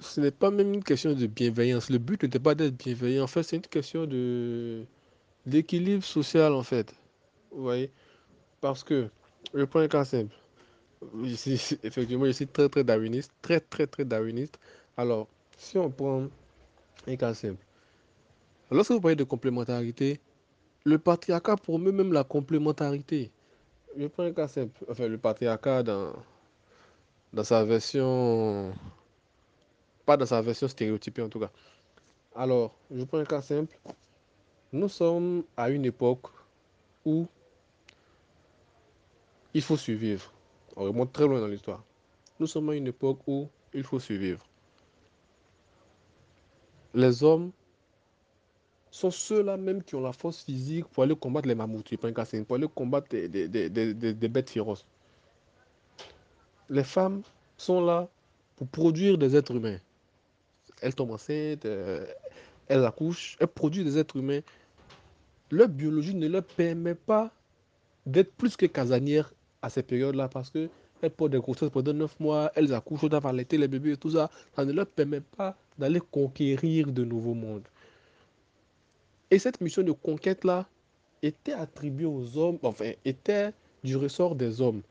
ce 0.00 0.22
n'est 0.22 0.30
pas 0.30 0.50
même 0.50 0.72
une 0.72 0.84
question 0.84 1.12
de 1.12 1.26
bienveillance. 1.26 1.90
Le 1.90 1.98
but 1.98 2.22
n'était 2.22 2.38
pas 2.38 2.54
d'être 2.54 2.78
bienveillant. 2.78 3.24
En 3.24 3.26
fait, 3.26 3.42
c'est 3.42 3.56
une 3.56 3.62
question 3.62 4.06
de 4.06 4.86
d'équilibre 5.48 6.04
social, 6.04 6.52
en 6.52 6.62
fait. 6.62 6.94
Vous 7.50 7.62
voyez? 7.62 7.90
Parce 8.60 8.84
que, 8.84 9.08
je 9.54 9.64
prends 9.64 9.80
un 9.80 9.88
cas 9.88 10.04
simple. 10.04 10.34
effectivement, 11.82 12.26
je 12.26 12.32
suis 12.32 12.46
très, 12.46 12.68
très 12.68 12.84
darwiniste, 12.84 13.32
très, 13.40 13.60
très, 13.60 13.86
très 13.86 14.04
darwiniste. 14.04 14.58
Alors, 14.96 15.28
si 15.56 15.78
on 15.78 15.90
prend 15.90 16.26
un 17.06 17.16
cas 17.16 17.34
simple, 17.34 17.64
lorsque 18.70 18.92
vous 18.92 19.00
parlez 19.00 19.16
de 19.16 19.24
complémentarité, 19.24 20.20
le 20.84 20.98
patriarcat 20.98 21.56
promeut 21.56 21.92
même 21.92 22.12
la 22.12 22.24
complémentarité. 22.24 23.30
Je 23.96 24.06
prends 24.06 24.24
un 24.24 24.32
cas 24.32 24.48
simple, 24.48 24.84
enfin, 24.88 25.08
le 25.08 25.18
patriarcat 25.18 25.82
dans, 25.82 26.12
dans 27.32 27.44
sa 27.44 27.64
version, 27.64 28.72
pas 30.04 30.16
dans 30.16 30.26
sa 30.26 30.42
version 30.42 30.68
stéréotypée 30.68 31.22
en 31.22 31.28
tout 31.28 31.40
cas. 31.40 31.50
Alors, 32.34 32.74
je 32.90 33.02
prends 33.04 33.18
un 33.18 33.24
cas 33.24 33.42
simple. 33.42 33.76
Nous 34.72 34.88
sommes 34.88 35.44
à 35.56 35.70
une 35.70 35.86
époque 35.86 36.26
où 37.04 37.26
il 39.54 39.62
faut 39.62 39.78
survivre. 39.78 40.30
On 40.76 40.84
remonte 40.84 41.12
très 41.12 41.26
loin 41.26 41.40
dans 41.40 41.46
l'histoire. 41.46 41.82
Nous 42.38 42.46
sommes 42.46 42.68
à 42.70 42.74
une 42.74 42.86
époque 42.86 43.20
où 43.26 43.48
il 43.72 43.82
faut 43.82 43.98
survivre. 43.98 44.44
Les 46.94 47.22
hommes 47.24 47.50
sont 48.90 49.10
ceux-là 49.10 49.56
même 49.56 49.82
qui 49.82 49.94
ont 49.94 50.00
la 50.00 50.12
force 50.12 50.44
physique 50.44 50.86
pour 50.86 51.02
aller 51.02 51.16
combattre 51.16 51.48
les 51.48 51.54
mammouths, 51.54 51.96
pour 51.96 52.56
aller 52.56 52.68
combattre 52.74 53.08
des, 53.08 54.28
bêtes 54.28 54.50
féroces. 54.50 54.84
Les 56.68 56.84
femmes 56.84 57.22
sont 57.56 57.80
là 57.80 58.08
pour 58.56 58.68
produire 58.68 59.16
des 59.16 59.34
êtres 59.34 59.54
humains. 59.54 59.78
Elles 60.80 60.94
tombent 60.94 61.12
enceintes, 61.12 61.64
euh, 61.64 62.06
elles 62.68 62.84
accouchent, 62.84 63.36
elles 63.40 63.46
produisent 63.48 63.84
des 63.84 63.98
êtres 63.98 64.16
humains. 64.16 64.40
Leur 65.50 65.68
biologie 65.68 66.14
ne 66.14 66.28
leur 66.28 66.44
permet 66.44 66.94
pas 66.94 67.30
d'être 68.06 68.32
plus 68.32 68.56
que 68.56 68.66
casanières 68.66 69.32
à 69.62 69.70
ces 69.70 69.82
périodes-là 69.82 70.28
parce 70.28 70.50
que 70.50 70.68
elles 71.00 71.10
portent 71.10 71.32
des 71.32 71.38
grossesses 71.38 71.70
pendant 71.70 71.92
9 71.92 72.18
mois, 72.18 72.50
elles 72.54 72.74
accouchent, 72.74 73.08
doivent 73.08 73.26
allaiter 73.26 73.56
les 73.56 73.68
bébés 73.68 73.92
et 73.92 73.96
tout 73.96 74.10
ça. 74.10 74.30
Ça 74.56 74.64
ne 74.64 74.72
leur 74.72 74.86
permet 74.86 75.20
pas 75.20 75.56
d'aller 75.78 76.00
conquérir 76.00 76.90
de 76.90 77.04
nouveaux 77.04 77.34
mondes. 77.34 77.68
Et 79.30 79.38
cette 79.38 79.60
mission 79.60 79.82
de 79.82 79.92
conquête-là 79.92 80.66
était 81.22 81.52
attribuée 81.52 82.06
aux 82.06 82.36
hommes, 82.36 82.58
enfin, 82.62 82.92
était 83.04 83.52
du 83.84 83.96
ressort 83.96 84.34
des 84.34 84.60
hommes. 84.60 84.82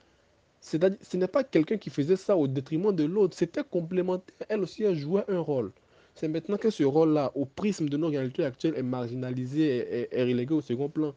Ce 0.62 0.78
n'est 1.18 1.28
pas 1.28 1.44
quelqu'un 1.44 1.78
qui 1.78 1.90
faisait 1.90 2.16
ça 2.16 2.38
au 2.38 2.48
détriment 2.48 2.94
de 2.94 3.04
l'autre, 3.04 3.36
c'était 3.36 3.64
complémentaire. 3.64 4.36
Elle 4.48 4.62
aussi, 4.62 4.84
elle 4.84 4.96
jouait 4.96 5.26
un 5.28 5.40
rôle. 5.40 5.72
C'est 6.18 6.28
maintenant 6.28 6.58
que 6.58 6.72
ce 6.72 6.84
rôle-là, 6.84 7.32
au 7.36 7.46
prisme 7.46 7.90
de 7.90 7.96
nos 7.96 8.08
réalités 8.10 8.44
actuelles, 8.44 8.74
est 8.76 8.82
marginalisé 8.82 10.10
et, 10.12 10.24
relégué 10.24 10.56
au 10.56 10.62
second 10.62 10.90
plan. 10.90 11.14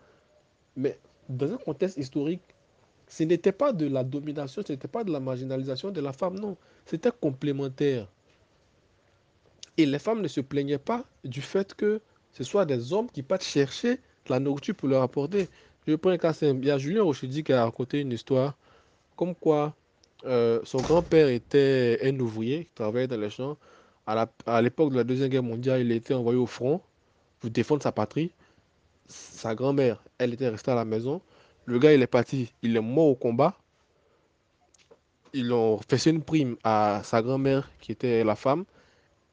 Mais 0.76 0.98
dans 1.26 1.50
un 1.50 1.56
contexte 1.56 1.96
historique, 1.96 2.42
ce 3.08 3.22
n'était 3.22 3.52
pas 3.52 3.72
de 3.72 3.86
la 3.86 4.04
domination, 4.04 4.62
ce 4.64 4.72
n'était 4.72 4.88
pas 4.88 5.02
de 5.02 5.10
la 5.10 5.18
marginalisation 5.18 5.90
de 5.90 6.02
la 6.02 6.12
femme, 6.12 6.38
non. 6.38 6.54
C'était 6.84 7.10
complémentaire. 7.18 8.08
Et 9.78 9.86
les 9.86 9.98
femmes 9.98 10.20
ne 10.20 10.28
se 10.28 10.42
plaignaient 10.42 10.78
pas 10.78 11.06
du 11.24 11.40
fait 11.40 11.72
que 11.74 12.02
ce 12.32 12.44
soit 12.44 12.66
des 12.66 12.92
hommes 12.92 13.10
qui 13.10 13.22
partent 13.22 13.42
chercher 13.42 14.00
la 14.28 14.38
nourriture 14.38 14.74
pour 14.74 14.88
leur 14.88 15.02
apporter. 15.02 15.48
Je 15.86 15.94
prends 15.94 16.10
un 16.10 16.18
cas 16.18 16.34
simple. 16.34 16.60
Il 16.60 16.68
y 16.68 16.70
a 16.70 16.76
Julien 16.76 17.02
Rochedi 17.02 17.42
qui 17.42 17.54
a 17.54 17.64
raconté 17.64 18.00
une 18.00 18.12
histoire 18.12 18.54
comme 19.16 19.34
quoi 19.34 19.74
euh, 20.26 20.60
son 20.64 20.82
grand-père 20.82 21.28
était 21.28 21.98
un 22.02 22.20
ouvrier 22.20 22.66
qui 22.66 22.70
travaillait 22.74 23.08
dans 23.08 23.18
les 23.18 23.30
champs. 23.30 23.56
À 24.06 24.62
l'époque 24.62 24.90
de 24.90 24.96
la 24.96 25.04
Deuxième 25.04 25.28
Guerre 25.28 25.42
mondiale, 25.42 25.82
il 25.82 25.92
était 25.92 26.14
envoyé 26.14 26.38
au 26.38 26.46
front 26.46 26.80
pour 27.38 27.50
défendre 27.50 27.82
sa 27.82 27.92
patrie. 27.92 28.32
Sa 29.08 29.54
grand-mère, 29.54 30.02
elle 30.18 30.34
était 30.34 30.48
restée 30.48 30.70
à 30.70 30.74
la 30.74 30.84
maison. 30.84 31.20
Le 31.66 31.78
gars, 31.78 31.92
il 31.92 32.02
est 32.02 32.06
parti, 32.06 32.52
il 32.62 32.76
est 32.76 32.80
mort 32.80 33.06
au 33.06 33.14
combat. 33.14 33.56
Ils 35.32 35.52
ont 35.52 35.78
fait 35.88 36.10
une 36.10 36.22
prime 36.22 36.56
à 36.64 37.02
sa 37.04 37.22
grand-mère, 37.22 37.70
qui 37.80 37.92
était 37.92 38.24
la 38.24 38.34
femme. 38.34 38.64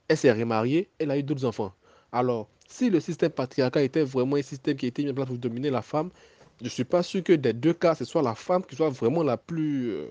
Elle 0.08 0.17
s'est 0.17 0.32
remariée, 0.32 0.89
elle 0.99 1.12
a 1.12 1.17
eu 1.17 1.23
d'autres 1.23 1.45
enfants. 1.45 1.73
Alors, 2.12 2.47
si 2.67 2.89
le 2.89 2.99
système 2.99 3.32
patriarcal 3.32 3.84
était 3.84 4.03
vraiment 4.03 4.36
un 4.36 4.41
système 4.41 4.77
qui 4.77 4.86
était 4.86 5.03
mis 5.03 5.10
en 5.12 5.13
place 5.13 5.27
pour 5.27 5.38
dominer 5.38 5.69
la 5.71 5.82
femme, 5.82 6.12
je 6.60 6.65
ne 6.65 6.69
suis 6.69 6.84
pas 6.84 7.03
sûr 7.03 7.23
que 7.23 7.34
des 7.34 7.53
deux 7.53 7.73
cas, 7.73 7.95
ce 7.95 8.06
soit 8.06 8.21
la 8.21 8.36
femme 8.36 8.63
qui 8.65 8.75
soit 8.75 8.89
vraiment 8.89 9.23
la 9.23 9.38
plus. 9.38 9.91
Euh, 9.91 10.08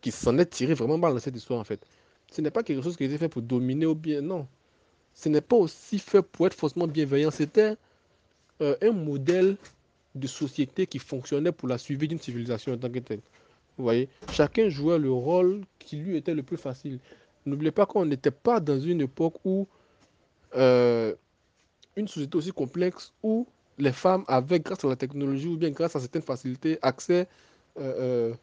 qui 0.00 0.10
s'en 0.10 0.38
est 0.38 0.46
tirée 0.46 0.74
vraiment 0.74 0.98
mal 0.98 1.12
dans 1.12 1.20
cette 1.20 1.36
histoire, 1.36 1.60
en 1.60 1.64
fait. 1.64 1.84
Ce 2.30 2.40
n'est 2.40 2.50
pas 2.50 2.62
quelque 2.62 2.82
chose 2.82 2.96
qui 2.96 3.04
a 3.04 3.06
été 3.06 3.18
fait 3.18 3.28
pour 3.28 3.42
dominer 3.42 3.86
ou 3.86 3.94
bien. 3.94 4.20
Non. 4.20 4.46
Ce 5.14 5.28
n'est 5.28 5.40
pas 5.40 5.56
aussi 5.56 5.98
fait 5.98 6.22
pour 6.22 6.46
être 6.46 6.54
faussement 6.54 6.86
bienveillant. 6.86 7.30
C'était 7.30 7.76
euh, 8.62 8.76
un 8.82 8.92
modèle 8.92 9.56
de 10.14 10.26
société 10.26 10.86
qui 10.86 10.98
fonctionnait 10.98 11.52
pour 11.52 11.68
la 11.68 11.78
suivi 11.78 12.08
d'une 12.08 12.18
civilisation 12.18 12.72
en 12.72 12.78
tant 12.78 12.90
que 12.90 12.98
telle. 12.98 13.20
Vous 13.76 13.84
voyez 13.84 14.08
Chacun 14.32 14.68
jouait 14.68 14.98
le 14.98 15.10
rôle 15.10 15.62
qui 15.78 15.96
lui 15.96 16.16
était 16.16 16.34
le 16.34 16.42
plus 16.42 16.56
facile. 16.56 16.98
N'oubliez 17.46 17.70
pas 17.70 17.86
qu'on 17.86 18.04
n'était 18.04 18.30
pas 18.30 18.60
dans 18.60 18.78
une 18.78 19.00
époque 19.00 19.34
où 19.44 19.66
euh, 20.56 21.14
une 21.96 22.08
société 22.08 22.36
aussi 22.36 22.52
complexe 22.52 23.12
où 23.22 23.46
les 23.78 23.92
femmes 23.92 24.24
avaient, 24.28 24.60
grâce 24.60 24.84
à 24.84 24.88
la 24.88 24.96
technologie 24.96 25.48
ou 25.48 25.56
bien 25.56 25.70
grâce 25.70 25.96
à 25.96 26.00
certaines 26.00 26.22
facilités, 26.22 26.78
accès 26.82 27.26
euh, 27.78 28.30
euh, 28.30 28.34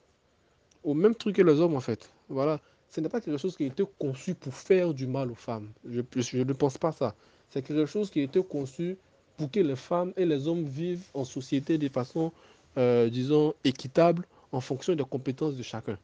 au 0.83 0.93
même 0.93 1.15
truc 1.15 1.35
que 1.35 1.41
les 1.41 1.59
hommes 1.59 1.75
en 1.75 1.81
fait. 1.81 2.09
Voilà. 2.29 2.59
Ce 2.89 3.01
n'est 3.01 3.09
pas 3.09 3.21
quelque 3.21 3.37
chose 3.37 3.55
qui 3.55 3.63
a 3.63 3.67
été 3.67 3.83
conçu 3.99 4.33
pour 4.33 4.53
faire 4.53 4.93
du 4.93 5.07
mal 5.07 5.31
aux 5.31 5.35
femmes. 5.35 5.71
Je, 5.85 6.01
ne 6.37 6.53
pense 6.53 6.77
pas 6.77 6.91
ça. 6.91 7.15
C'est 7.49 7.61
quelque 7.61 7.85
chose 7.85 8.09
qui 8.09 8.19
a 8.19 8.23
été 8.23 8.43
conçu 8.43 8.97
pour 9.37 9.51
que 9.51 9.59
les 9.59 9.75
femmes 9.75 10.13
et 10.17 10.25
les 10.25 10.47
hommes 10.47 10.65
vivent 10.65 11.05
en 11.13 11.25
société 11.25 11.77
de 11.77 11.89
façon, 11.89 12.31
euh, 12.77 13.09
disons, 13.09 13.53
équitable 13.63 14.25
en 14.51 14.61
fonction 14.61 14.95
des 14.95 15.03
compétences 15.03 15.55
de 15.55 15.63
chacun. 15.63 15.97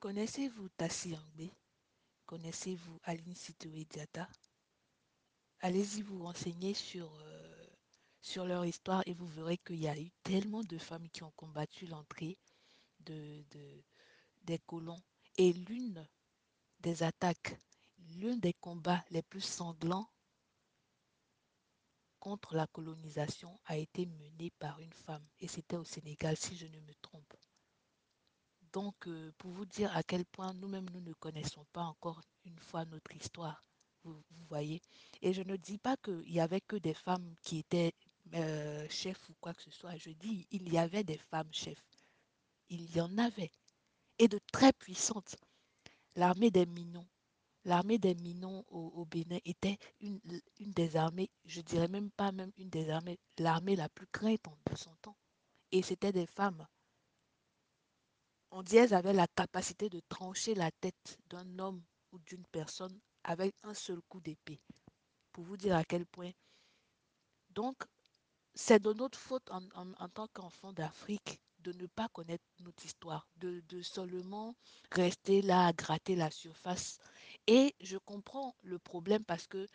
Connaissez-vous 0.00 0.68
Tassi 0.76 1.10
Yangbe? 1.10 1.50
Connaissez-vous 2.26 2.98
Aline 3.04 3.34
Sitoé 3.34 3.86
Diata 3.90 4.28
Allez-y 5.60 6.02
vous 6.02 6.22
renseigner 6.22 6.74
sur, 6.74 7.10
euh, 7.24 7.66
sur 8.20 8.44
leur 8.44 8.66
histoire 8.66 9.02
et 9.06 9.14
vous 9.14 9.26
verrez 9.26 9.56
qu'il 9.56 9.80
y 9.80 9.88
a 9.88 9.98
eu 9.98 10.10
tellement 10.22 10.62
de 10.62 10.76
femmes 10.76 11.08
qui 11.10 11.22
ont 11.22 11.32
combattu 11.36 11.86
l'entrée 11.86 12.36
de, 13.00 13.42
de, 13.50 13.82
des 14.44 14.58
colons. 14.60 15.02
Et 15.36 15.52
l'une 15.52 16.06
des 16.80 17.02
attaques, 17.02 17.58
l'un 18.16 18.36
des 18.36 18.52
combats 18.54 19.04
les 19.10 19.22
plus 19.22 19.40
sanglants 19.40 20.08
contre 22.20 22.54
la 22.54 22.66
colonisation 22.68 23.60
a 23.66 23.76
été 23.76 24.06
mené 24.06 24.50
par 24.58 24.80
une 24.80 24.92
femme. 24.92 25.26
Et 25.40 25.48
c'était 25.48 25.76
au 25.76 25.84
Sénégal, 25.84 26.36
si 26.36 26.56
je 26.56 26.66
ne 26.66 26.80
me 26.80 26.94
trompe. 27.02 27.34
Donc, 28.72 29.06
euh, 29.06 29.30
pour 29.38 29.50
vous 29.52 29.66
dire 29.66 29.94
à 29.96 30.02
quel 30.02 30.24
point 30.24 30.52
nous-mêmes, 30.54 30.88
nous 30.90 31.00
ne 31.00 31.12
connaissons 31.12 31.64
pas 31.72 31.82
encore 31.82 32.20
une 32.44 32.58
fois 32.58 32.84
notre 32.86 33.14
histoire. 33.14 33.62
Vous, 34.02 34.14
vous 34.30 34.44
voyez 34.48 34.80
Et 35.22 35.32
je 35.32 35.42
ne 35.42 35.56
dis 35.56 35.78
pas 35.78 35.96
qu'il 35.98 36.30
y 36.32 36.40
avait 36.40 36.60
que 36.62 36.76
des 36.76 36.94
femmes 36.94 37.34
qui 37.42 37.58
étaient 37.58 37.92
euh, 38.34 38.86
chefs 38.88 39.28
ou 39.28 39.34
quoi 39.40 39.52
que 39.54 39.62
ce 39.62 39.70
soit. 39.70 39.96
Je 39.96 40.10
dis, 40.10 40.46
il 40.50 40.72
y 40.72 40.78
avait 40.78 41.04
des 41.04 41.18
femmes 41.18 41.52
chefs. 41.52 41.84
Il 42.68 42.94
y 42.96 43.00
en 43.00 43.16
avait. 43.18 43.52
Très 44.54 44.72
puissantes. 44.72 45.34
L'armée 46.14 46.52
des 46.52 46.64
Minons. 46.64 47.08
L'armée 47.64 47.98
des 47.98 48.14
Minons 48.14 48.64
au, 48.68 49.04
Bénin 49.04 49.40
était 49.44 49.78
une, 50.00 50.20
des 50.60 50.94
armées, 50.94 51.28
je 51.44 51.60
dirais 51.60 51.88
même 51.88 52.12
pas 52.12 52.30
même 52.30 52.52
une 52.56 52.70
des 52.70 52.88
armées, 52.88 53.18
l'armée 53.38 53.74
la 53.74 53.88
plus 53.88 54.06
crainte 54.06 54.38
de 54.70 54.76
son 54.76 54.94
temps. 55.02 55.16
Et 55.72 55.82
c'était 55.82 56.12
des 56.12 56.28
femmes. 56.28 56.64
On 58.52 58.62
dit 58.62 58.76
qu'elles 58.76 58.94
avaient 58.94 59.12
la 59.12 59.26
capacité 59.26 59.90
de 59.90 60.00
trancher 60.08 60.54
la 60.54 60.70
tête 60.70 61.18
d'un 61.30 61.58
homme 61.58 61.82
ou 62.12 62.20
d'une 62.20 62.46
personne 62.52 62.96
avec 63.24 63.56
un 63.64 63.74
seul 63.74 64.00
coup 64.02 64.20
d'épée. 64.20 64.60
Pour 65.32 65.42
vous 65.42 65.56
dire 65.56 65.74
à 65.74 65.82
quel 65.84 66.06
point. 66.06 66.30
Donc, 67.50 67.82
c'est 68.54 68.80
de 68.80 68.92
notre 68.92 69.18
faute 69.18 69.50
en, 69.50 70.08
tant 70.10 70.28
qu'enfant 70.28 70.72
d'Afrique 70.72 71.40
de 71.64 71.72
ne 71.72 71.86
pas 71.86 72.08
connaître 72.08 72.44
notre 72.60 72.84
histoire, 72.84 73.26
de, 73.38 73.62
seulement 73.82 74.54
rester 74.92 75.42
là 75.42 75.66
à 75.66 75.72
gratter 75.72 76.14
la 76.14 76.30
surface. 76.30 76.98
Et 77.46 77.74
je 77.80 77.96
comprends 77.96 78.54
le 78.62 78.78
problème 78.78 79.24
parce 79.24 79.46
que 79.46 79.66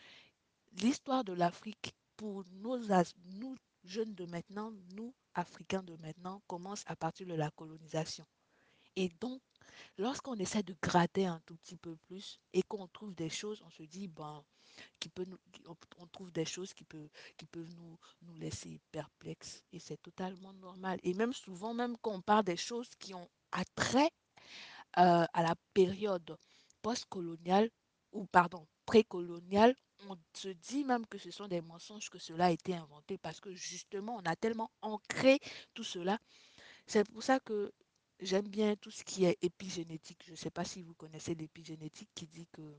l'histoire 0.82 1.24
de 1.24 1.34
l'Afrique, 1.34 1.94
pour 2.16 2.44
nous, 2.54 3.56
jeunes 3.84 4.14
de 4.14 4.26
maintenant, 4.26 4.72
nous, 4.96 5.14
Africains 5.34 5.84
de 5.84 5.96
maintenant, 5.98 6.42
commence 6.48 6.84
à 6.86 6.96
partir 6.96 7.28
de 7.28 7.34
la 7.34 7.50
colonisation. 7.52 8.26
Et 8.96 9.10
donc, 9.20 9.42
lorsqu'on 9.98 10.36
essaie 10.36 10.64
de 10.64 10.76
gratter 10.82 11.26
un 11.26 11.42
tout 11.46 11.56
petit 11.58 11.76
peu 11.76 11.96
plus 12.08 12.40
et 12.54 12.64
qu'on 12.64 12.88
trouve 12.88 13.14
des 13.16 13.30
choses, 13.30 13.62
on 13.66 13.70
se 13.72 13.84
dit, 13.84 14.08
ben, 14.08 14.44
on 15.98 16.08
trouve 16.08 16.32
des 16.32 16.46
choses 16.46 16.74
qui 16.74 16.84
peuvent, 16.84 17.76
nous 18.22 18.36
laisser 18.36 18.80
perplexes. 18.92 19.64
Et 19.74 19.80
c'est 19.80 20.02
totalement 20.02 20.54
normal. 20.54 21.00
Et 21.04 21.14
même 21.14 21.34
souvent, 21.34 21.74
même 21.74 21.98
quand 22.02 22.14
on 22.14 22.22
parle 22.22 22.44
des 22.44 22.58
choses 22.58 22.90
qui 23.00 23.14
ont 23.14 23.30
attrait 23.52 24.12
euh, 24.98 25.26
à 25.34 25.44
la 25.44 25.56
période 25.74 26.38
post-coloniale, 26.82 27.70
ou 28.12 28.26
pardon, 28.26 28.66
précoloniale, 28.86 29.76
on 30.08 30.18
se 30.34 30.50
dit 30.50 30.84
même 30.84 31.06
que 31.06 31.18
ce 31.18 31.32
sont 31.32 31.48
des 31.48 31.62
mensonges, 31.62 32.10
que 32.10 32.20
cela 32.20 32.46
a 32.46 32.52
été 32.52 32.74
inventé 32.74 33.18
parce 33.18 33.40
que 33.40 33.54
justement, 33.54 34.16
on 34.16 34.30
a 34.30 34.36
tellement 34.36 34.72
ancré 34.82 35.40
tout 35.74 35.84
cela. 35.84 36.18
C'est 36.88 37.08
pour 37.12 37.22
ça 37.22 37.40
que 37.40 37.72
j'aime 38.20 38.48
bien 38.48 38.76
tout 38.76 38.92
ce 38.92 39.04
qui 39.04 39.26
est 39.26 39.38
épigénétique. 39.42 40.24
Je 40.26 40.32
ne 40.32 40.36
sais 40.38 40.52
pas 40.52 40.66
si 40.66 40.82
vous 40.82 40.94
connaissez 40.96 41.36
l'épigénétique 41.36 42.10
qui 42.16 42.28
dit 42.28 42.48
que 42.52 42.78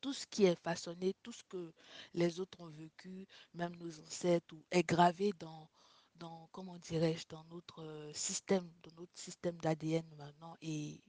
tout 0.00 0.12
ce 0.12 0.26
qui 0.26 0.44
est 0.44 0.58
façonné, 0.62 1.14
tout 1.22 1.32
ce 1.32 1.44
que 1.44 1.72
les 2.14 2.40
autres 2.40 2.60
ont 2.60 2.68
vécu, 2.70 3.26
même 3.54 3.74
nos 3.76 4.00
ancêtres, 4.00 4.54
est 4.70 4.82
gravé 4.82 5.32
dans, 5.38 5.68
dans 6.16 6.48
comment 6.52 6.78
dirais-je, 6.78 7.26
dans 7.28 7.44
notre 7.44 7.82
euh, 7.82 8.12
système, 8.14 8.70
dans 8.82 8.92
notre 9.02 9.16
système 9.18 9.56
d'ADN 9.58 10.06
maintenant 10.16 10.56
et 10.62 11.00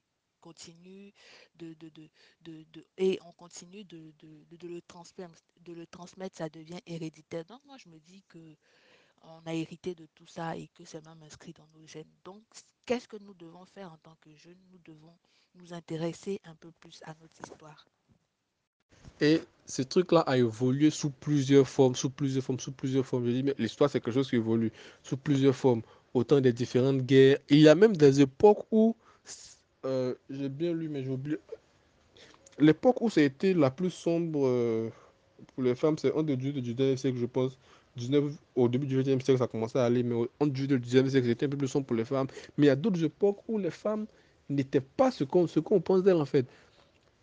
continue 0.41 1.13
de, 1.55 1.73
de, 1.75 1.89
de, 1.89 2.63
de, 2.73 2.85
et 2.97 3.19
on 3.23 3.31
continue 3.33 3.83
de, 3.85 4.11
le 4.21 4.43
de 4.51 5.73
le 5.73 5.85
transmettre, 5.87 6.35
ça 6.37 6.49
devient 6.49 6.79
héréditaire. 6.85 7.45
Donc 7.45 7.63
moi 7.65 7.77
je 7.77 7.89
me 7.89 7.99
dis 7.99 8.23
que 8.27 8.57
on 9.23 9.47
a 9.47 9.53
hérité 9.53 9.95
de 9.95 10.05
tout 10.15 10.25
ça 10.25 10.57
et 10.57 10.67
que 10.75 10.85
c'est 10.85 11.05
même 11.05 11.21
inscrit 11.23 11.53
dans 11.53 11.67
nos 11.79 11.87
gènes. 11.87 12.05
Donc 12.23 12.41
qu'est-ce 12.85 13.07
que 13.07 13.17
nous 13.17 13.33
devons 13.33 13.65
faire 13.65 13.91
en 13.91 13.97
tant 13.97 14.15
que 14.21 14.33
jeunes? 14.35 14.59
Nous 14.71 14.79
devons 14.85 15.15
nous 15.55 15.73
intéresser 15.73 16.39
un 16.45 16.55
peu 16.55 16.71
plus 16.79 17.01
à 17.05 17.13
notre 17.21 17.39
histoire. 17.43 17.87
Et 19.19 19.41
ce 19.65 19.81
truc-là 19.81 20.21
a 20.21 20.37
évolué 20.37 20.89
sous 20.89 21.11
plusieurs 21.11 21.67
formes, 21.67 21.95
sous 21.95 22.09
plusieurs 22.09 22.43
formes, 22.43 22.59
sous 22.59 22.71
plusieurs 22.71 23.05
formes. 23.05 23.25
Je 23.25 23.31
dis, 23.31 23.43
mais 23.43 23.55
l'histoire, 23.57 23.89
c'est 23.89 23.99
quelque 23.99 24.13
chose 24.13 24.29
qui 24.29 24.35
évolue 24.35 24.71
sous 25.03 25.17
plusieurs 25.17 25.55
formes, 25.55 25.81
autant 26.13 26.41
des 26.41 26.53
différentes 26.53 27.01
guerres. 27.01 27.37
Il 27.49 27.59
y 27.59 27.69
a 27.69 27.75
même 27.75 27.95
des 27.95 28.21
époques 28.21 28.65
où, 28.71 28.95
euh, 29.85 30.15
j'ai 30.29 30.49
bien 30.49 30.73
lu, 30.73 30.89
mais 30.89 31.03
j'ai 31.03 31.11
oublié. 31.11 31.37
L'époque 32.59 33.01
où 33.01 33.09
été 33.15 33.53
la 33.53 33.71
plus 33.71 33.91
sombre 33.91 34.45
euh, 34.45 34.89
pour 35.53 35.63
les 35.63 35.75
femmes, 35.75 35.97
c'est 35.97 36.11
entre 36.11 36.33
du 36.33 36.51
19e 36.53 36.97
siècle, 36.97 37.17
je 37.19 37.25
pense. 37.25 37.57
19, 37.97 38.33
au 38.55 38.67
début 38.67 38.87
du 38.87 38.97
20e 39.01 39.21
siècle, 39.21 39.37
ça 39.37 39.47
commençait 39.47 39.79
à 39.79 39.85
aller, 39.85 40.03
mais 40.03 40.15
entre 40.39 40.51
du 40.53 40.67
19e 40.67 41.09
siècle, 41.09 41.27
c'était 41.27 41.45
un 41.45 41.49
peu 41.49 41.57
plus 41.57 41.67
sombre 41.67 41.85
pour 41.87 41.95
les 41.95 42.05
femmes. 42.05 42.27
Mais 42.57 42.65
il 42.65 42.67
y 42.67 42.71
a 42.71 42.75
d'autres 42.75 43.03
époques 43.03 43.39
où 43.47 43.57
les 43.57 43.71
femmes 43.71 44.05
n'étaient 44.49 44.81
pas 44.81 45.11
ce 45.11 45.23
qu'on 45.23 45.47
qu'on 45.47 45.81
pense 45.81 46.03
d'elles, 46.03 46.15
en 46.17 46.25
fait 46.25 46.45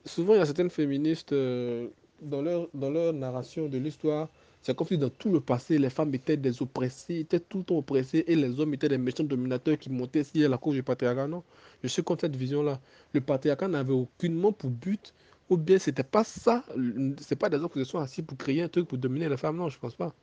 souvent, 0.09 0.35
il 0.35 0.38
y 0.38 0.40
a 0.40 0.46
certaines 0.46 0.70
féministes, 0.70 1.33
euh, 1.33 1.88
dans, 2.20 2.42
leur, 2.42 2.68
dans 2.74 2.90
leur 2.90 3.12
narration 3.12 3.68
de 3.68 3.78
l'histoire, 3.78 4.28
c'est 4.62 4.76
comme 4.76 4.87
si 4.88 4.98
dans 4.98 5.11
tout 5.11 5.31
le 5.31 5.40
passé, 5.40 5.78
les 5.78 5.90
femmes 5.90 6.12
étaient 6.14 6.37
des 6.37 6.61
oppressées, 6.62 7.20
étaient 7.20 7.38
tout 7.40 7.59
le 7.59 7.64
temps 7.64 7.78
oppressées, 7.78 8.24
et 8.26 8.35
les 8.35 8.59
hommes 8.59 8.74
étaient 8.74 8.88
des 8.88 8.98
méchants 8.98 9.22
dominateurs 9.24 9.78
qui 9.78 9.90
montaient 9.90 10.24
si 10.24 10.44
à 10.44 10.48
la 10.48 10.59
cause 10.59 10.74
du 10.74 10.83
patriarcat. 10.83 11.28
Non, 11.28 11.44
je 11.83 11.88
suis 11.88 12.02
contre 12.02 12.22
cette 12.22 12.37
vision-là. 12.37 12.81
Le 13.12 13.20
patriarcat 13.20 13.68
n'avait 13.68 13.92
aucunement 13.92 14.52
pour 14.52 14.70
but, 14.70 15.14
ou 15.48 15.56
bien 15.56 15.78
c'était 15.78 16.04
pas 16.04 16.24
ça, 16.24 16.64
c'est 17.20 17.37
pas 17.37 17.48
des 17.48 17.56
hommes 17.56 17.70
qui 17.70 17.78
se 17.78 17.84
sont 17.84 17.98
assis 17.98 18.22
pour 18.22 18.37
créer 18.37 18.62
un 18.62 18.68
truc 18.68 18.88
pour 18.88 18.98
dominer 18.98 19.28
les 19.28 19.37
femmes. 19.37 19.56
Non, 19.56 19.68
je 19.68 19.78
pense 19.78 19.96
pas. 19.96 20.14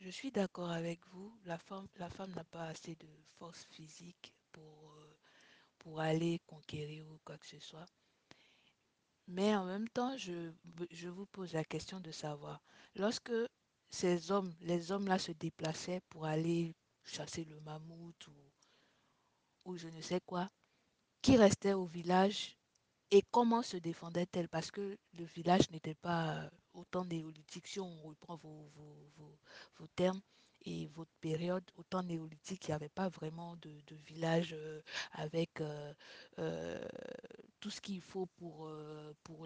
Je 0.00 0.10
suis 0.10 0.30
d'accord 0.30 0.70
avec 0.70 1.00
vous. 1.12 1.36
La 1.44 1.58
femme, 1.58 1.86
la 1.98 2.08
femme 2.08 2.32
n'a 2.34 2.44
pas 2.44 2.64
assez 2.64 2.94
de 2.94 3.06
force 3.38 3.64
physique 3.70 4.34
pour, 4.52 4.92
euh, 4.92 5.98
aller 5.98 6.40
conquérir 6.46 7.06
ou 7.10 7.18
quoi 7.24 7.38
que 7.38 7.46
ce 7.46 7.58
soit. 7.58 7.86
Mais 9.26 9.54
en 9.56 9.64
même 9.64 9.88
temps, 9.88 10.16
je, 10.16 10.52
vous 11.08 11.26
pose 11.26 11.54
la 11.54 11.64
question 11.64 12.00
de 12.00 12.10
savoir, 12.10 12.62
lorsque 12.94 13.32
ces 13.90 14.30
hommes, 14.30 14.52
les 14.60 14.92
hommes-là 14.92 15.18
se 15.18 15.32
déplaçaient 15.32 16.02
pour 16.10 16.26
aller 16.26 16.74
chasser 17.04 17.44
le 17.44 17.58
mammouth 17.60 18.28
ou, 18.28 19.70
ou 19.70 19.76
je 19.76 19.88
ne 19.88 20.00
sais 20.02 20.20
quoi, 20.26 20.50
qui 21.22 21.36
restait 21.36 21.72
au 21.72 21.86
village 21.86 22.57
et 23.10 23.22
comment 23.30 23.62
se 23.62 23.76
défendait-elle 23.76 24.48
Parce 24.48 24.70
que 24.70 24.98
le 25.14 25.24
village 25.24 25.70
n'était 25.70 25.94
pas 25.94 26.50
autant 26.74 27.04
néolithique, 27.04 27.66
si 27.66 27.80
on 27.80 28.02
reprend 28.02 28.36
vos, 28.36 28.70
termes 29.96 30.20
et 30.62 30.86
votre 30.88 31.10
période, 31.20 31.64
autant 31.76 32.02
néolithique, 32.02 32.68
il 32.68 32.70
n'y 32.70 32.74
avait 32.74 32.88
pas 32.90 33.08
vraiment 33.08 33.56
de, 33.56 33.70
village 34.06 34.52
euh, 34.52 34.82
avec 35.12 35.60
euh, 35.60 35.94
euh, 36.38 36.84
tout 37.60 37.70
ce 37.70 37.80
qu'il 37.80 38.00
faut 38.02 38.26
pour, 38.36 38.68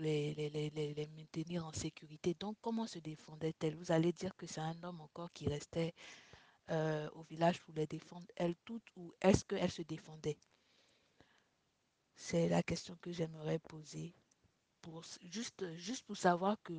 les, 0.01 0.35
les, 0.35 1.09
maintenir 1.16 1.66
en 1.66 1.72
sécurité. 1.72 2.35
Donc, 2.40 2.57
comment 2.61 2.87
se 2.87 2.98
défendait-elle 2.98 3.77
Vous 3.77 3.92
allez 3.92 4.12
dire 4.12 4.37
que 4.37 4.46
c'est 4.46 4.61
un 4.61 4.83
homme 4.83 5.01
encore 5.01 5.33
qui 5.33 5.46
restait 5.48 5.94
au 6.70 7.22
village 7.29 7.61
pour 7.61 7.75
les 7.75 7.87
défendre, 7.87 8.27
elle 8.35 8.55
toutes, 8.64 8.87
ou 8.96 9.12
est-ce 9.20 9.44
qu'elle 9.44 9.70
se 9.70 9.83
défendait 9.83 10.38
C'est 12.24 12.48
la 12.48 12.62
question 12.62 12.96
que 13.02 13.11
j'aimerais 13.11 13.58
poser, 13.58 14.14
juste, 15.24 16.04
pour 16.06 16.16
savoir 16.16 16.56
que 16.62 16.72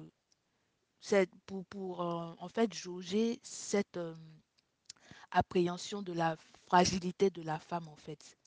pour, 1.69 2.01
euh, 2.01 2.34
en 2.39 2.47
fait 2.47 2.73
jauger 2.73 3.41
cette 3.43 3.97
euh, 3.97 4.15
appréhension 5.32 6.01
de 6.01 6.13
la 6.13 6.38
fragilité 6.65 7.29
de 7.29 7.41
la 7.41 7.60
femme 7.60 7.89
en 7.89 7.97
fait. 7.97 8.38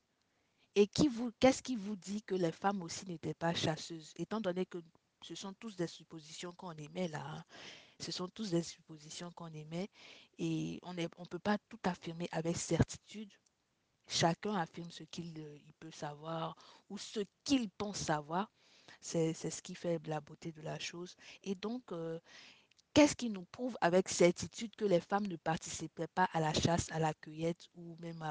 Et 0.74 0.86
qui 0.86 1.08
vous, 1.08 1.32
qu'est-ce 1.38 1.62
qui 1.62 1.76
vous 1.76 1.96
dit 1.96 2.22
que 2.22 2.34
les 2.34 2.50
femmes 2.50 2.80
aussi 2.80 3.06
n'étaient 3.06 3.34
pas 3.34 3.52
chasseuses, 3.52 4.14
étant 4.16 4.40
donné 4.40 4.64
que 4.64 4.78
ce 5.20 5.34
sont 5.34 5.52
tous 5.52 5.76
des 5.76 5.88
suppositions 5.88 6.52
qu'on 6.52 6.72
émet 6.72 7.08
là. 7.08 7.22
Hein. 7.26 7.44
Ce 8.00 8.10
sont 8.10 8.28
tous 8.28 8.52
des 8.52 8.62
suppositions 8.62 9.30
qu'on 9.32 9.52
émet 9.52 9.90
et 10.38 10.80
on 10.82 10.94
ne 10.94 11.06
peut 11.06 11.38
pas 11.38 11.58
tout 11.68 11.80
affirmer 11.84 12.28
avec 12.32 12.56
certitude. 12.56 13.30
Chacun 14.08 14.54
affirme 14.54 14.90
ce 14.90 15.02
qu'il 15.04 15.34
euh, 15.38 15.58
peut 15.80 15.90
savoir 15.90 16.56
ou 16.88 16.98
ce 16.98 17.20
qu'il 17.44 17.70
pense 17.70 17.98
savoir. 17.98 18.50
C'est 19.00 19.34
ce 19.34 19.62
qui 19.62 19.74
fait 19.74 20.04
la 20.06 20.20
beauté 20.20 20.52
de 20.52 20.62
la 20.62 20.78
chose. 20.78 21.16
Et 21.42 21.54
donc, 21.54 21.92
euh, 21.92 22.18
Qu'est-ce 22.94 23.14
qui 23.14 23.28
nous 23.28 23.44
prouve 23.44 23.76
avec 23.82 24.08
certitude 24.08 24.74
que 24.74 24.86
les 24.86 25.00
femmes 25.00 25.26
ne 25.26 25.36
participaient 25.36 26.06
pas 26.06 26.30
à 26.32 26.40
la 26.40 26.54
chasse, 26.54 26.90
à 26.90 26.98
la 26.98 27.12
cueillette 27.12 27.68
ou 27.74 27.94
même 28.00 28.22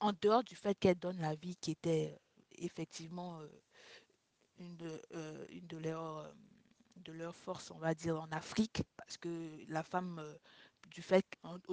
en 0.00 0.12
dehors 0.22 0.42
du 0.42 0.56
fait 0.56 0.74
qu'elles 0.78 0.98
donnent 0.98 1.20
la 1.20 1.34
vie 1.34 1.54
qui 1.56 1.72
était 1.72 2.14
euh, 2.14 2.42
effectivement 2.56 3.42
une, 4.58 4.74
de, 4.78 5.02
une 5.50 5.66
de, 5.66 5.76
leurs, 5.76 6.32
de 6.96 7.12
leurs 7.12 7.36
forces, 7.36 7.70
on 7.70 7.78
va 7.78 7.92
dire, 7.94 8.18
en 8.18 8.32
Afrique, 8.32 8.82
parce 8.96 9.18
que 9.18 9.28
la 9.68 9.82
femme, 9.82 10.18
du 10.88 11.02
fait, 11.02 11.26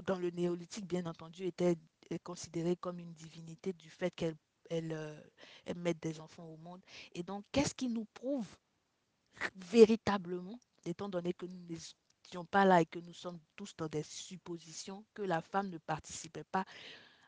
dans 0.05 0.17
le 0.17 0.31
néolithique, 0.31 0.85
bien 0.85 1.05
entendu, 1.05 1.45
était 1.45 1.77
considérée 2.23 2.75
comme 2.75 2.99
une 2.99 3.13
divinité 3.13 3.73
du 3.73 3.89
fait 3.89 4.11
qu'elle 4.11 4.37
elle, 4.69 5.23
elle 5.65 5.77
mette 5.77 6.01
des 6.01 6.19
enfants 6.19 6.45
au 6.45 6.57
monde. 6.57 6.81
Et 7.13 7.23
donc, 7.23 7.45
qu'est-ce 7.51 7.75
qui 7.75 7.89
nous 7.89 8.05
prouve 8.05 8.47
véritablement 9.55 10.59
étant 10.85 11.09
donné 11.09 11.33
que 11.33 11.45
nous 11.45 11.65
n'étions 11.67 12.45
pas 12.45 12.65
là 12.65 12.81
et 12.81 12.85
que 12.85 12.99
nous 12.99 13.13
sommes 13.13 13.39
tous 13.55 13.75
dans 13.75 13.87
des 13.87 14.03
suppositions, 14.03 15.05
que 15.13 15.21
la 15.21 15.41
femme 15.41 15.69
ne 15.69 15.77
participait 15.77 16.43
pas 16.43 16.65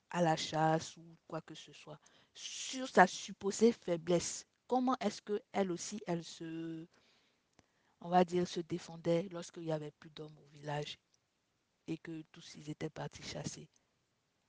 à 0.09 0.21
la 0.21 0.35
chasse 0.35 0.97
ou 0.97 1.17
quoi 1.27 1.41
que 1.41 1.55
ce 1.55 1.73
soit. 1.73 1.99
Sur 2.33 2.87
sa 2.87 3.07
supposée 3.07 3.71
faiblesse, 3.71 4.45
comment 4.67 4.97
est-ce 4.99 5.21
qu'elle 5.21 5.71
aussi, 5.71 6.01
elle 6.05 6.23
se, 6.23 6.85
on 8.01 8.09
va 8.09 8.25
dire, 8.25 8.47
se 8.47 8.59
défendait 8.59 9.27
lorsqu'il 9.31 9.63
n'y 9.63 9.71
avait 9.71 9.91
plus 9.91 10.09
d'hommes 10.09 10.37
au 10.37 10.57
village 10.57 10.99
et 11.87 11.97
que 11.97 12.23
tous 12.31 12.55
ils 12.55 12.69
étaient 12.69 12.89
partis 12.89 13.23
chasser? 13.23 13.67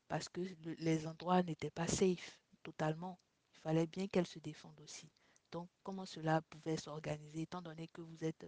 Parce 0.09 0.29
que 0.29 0.41
le, 0.41 0.75
les 0.79 1.07
endroits 1.07 1.43
n'étaient 1.43 1.71
pas 1.71 1.89
safe 1.89 2.41
totalement. 2.63 3.19
Il 3.55 3.61
fallait 3.61 3.87
bien 3.87 4.07
qu'elle 4.09 4.27
se 4.27 4.39
défende 4.39 4.81
aussi. 4.81 5.09
Donc, 5.53 5.69
comment 5.83 6.07
cela 6.07 6.43
pouvait 6.43 6.77
s'organiser, 6.77 7.43
étant 7.43 7.63
donné 7.63 7.89
que 7.89 8.01
vous 8.03 8.25
êtes 8.25 8.45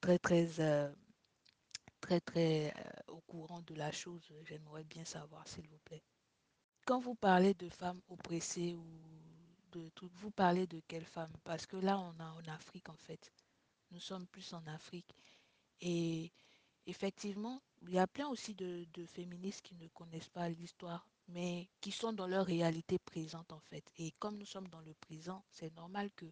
très, 0.00 0.18
très, 0.18 0.60
euh, 0.60 0.92
très, 2.00 2.20
très 2.20 2.72
euh, 2.76 3.12
au 3.12 3.20
courant 3.22 3.62
de 3.62 3.74
la 3.74 3.92
chose. 3.92 4.32
J'aimerais 4.44 4.84
bien 4.84 5.04
savoir, 5.04 5.46
s'il 5.48 5.68
vous 5.68 5.78
plaît. 5.84 6.02
Quand 6.84 7.00
vous 7.00 7.14
parlez 7.14 7.54
de 7.54 7.68
femmes 7.68 8.00
oppressées 8.08 8.74
ou 8.74 8.86
de 9.72 9.88
trucs, 9.90 10.12
vous 10.14 10.30
parlez 10.30 10.66
de 10.66 10.80
quelles 10.86 11.04
femmes? 11.04 11.32
Parce 11.44 11.66
que 11.66 11.76
là, 11.76 11.98
on 11.98 12.12
est 12.18 12.48
en 12.48 12.52
Afrique, 12.52 12.88
en 12.88 12.96
fait. 12.96 13.32
Nous 13.90 14.00
sommes 14.00 14.26
plus 14.26 14.52
en 14.54 14.64
Afrique. 14.66 15.14
Et 15.80 16.32
effectivement, 16.86 17.60
il 17.88 17.94
y 17.94 17.98
a 17.98 18.06
plein 18.06 18.28
aussi 18.28 18.54
de, 18.54 18.86
féministes 19.06 19.62
qui 19.62 19.74
ne 19.76 19.88
connaissent 19.88 20.28
pas 20.28 20.48
l'histoire, 20.48 21.08
mais 21.28 21.68
qui 21.80 21.92
sont 21.92 22.12
dans 22.12 22.26
leur 22.26 22.46
réalité 22.46 22.98
présente, 22.98 23.52
en 23.52 23.60
fait. 23.60 23.84
Et 23.98 24.12
comme 24.18 24.38
nous 24.38 24.46
sommes 24.46 24.68
dans 24.68 24.80
le 24.80 24.94
présent, 24.94 25.44
c'est 25.50 25.74
normal 25.74 26.10
que 26.16 26.26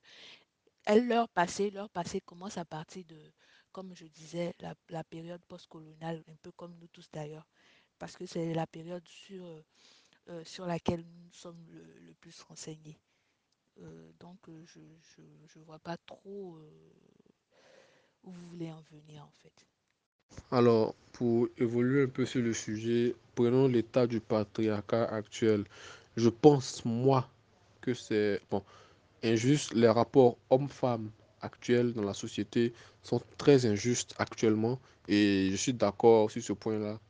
elles, 0.85 1.07
leur 1.07 1.29
passé, 1.29 1.71
leur 1.71 1.89
passé 1.89 2.21
commence 2.21 2.59
à 2.59 2.65
partir 2.65 3.05
de, 3.07 3.19
comme 3.73 3.95
je 3.95 4.07
disais, 4.07 4.55
la, 4.89 5.05
période 5.05 5.43
postcoloniale, 5.47 6.23
un 6.29 6.37
peu 6.43 6.53
comme 6.53 6.77
nous 6.79 6.89
tous 6.89 7.09
d'ailleurs, 7.11 7.47
parce 7.99 8.17
que 8.17 8.27
c'est 8.27 8.53
la 8.53 8.67
période 8.67 9.07
sur, 9.09 9.45
euh, 10.29 10.45
sur 10.45 10.67
laquelle 10.67 11.05
nous 11.05 11.33
sommes 11.33 11.65
le, 11.71 12.15
plus 12.15 12.43
renseignés. 12.43 13.01
Euh, 13.79 14.13
donc, 14.21 14.49
euh, 14.49 14.65
je 14.67 15.59
ne 15.59 15.65
vois 15.65 15.79
pas 15.79 15.97
trop 15.97 16.61
où 18.23 18.31
vous 18.31 18.49
voulez 18.49 18.71
en 18.71 18.81
venir 18.83 19.25
en 19.25 19.31
fait. 19.31 19.67
Alors, 20.51 20.95
pour 21.13 21.49
évoluer 21.59 22.05
un 22.05 22.09
peu 22.09 22.25
sur 22.25 22.43
le 22.43 22.53
sujet, 22.53 23.15
prenons 23.35 23.69
l'état 23.69 24.07
du 24.07 24.21
patriarcat 24.21 25.05
actuel. 25.05 25.65
Je 26.17 26.29
pense, 26.29 26.85
moi, 26.85 27.29
que 27.81 27.95
c'est... 27.95 28.41
Injuste. 29.23 29.73
Les 29.73 29.89
rapports 29.89 30.37
hommes-femmes 30.51 31.11
actuels 31.41 31.95
dans 31.95 32.03
la 32.03 32.13
société 32.13 32.75
sont 33.03 33.23
très 33.39 33.65
injustes 33.65 34.15
actuellement. 34.19 34.79
Et 35.09 35.49
je 35.51 35.57
suis 35.57 35.73
d'accord 35.73 36.31
sur 36.31 36.43
ce 36.43 36.53
point-là 36.53 37.01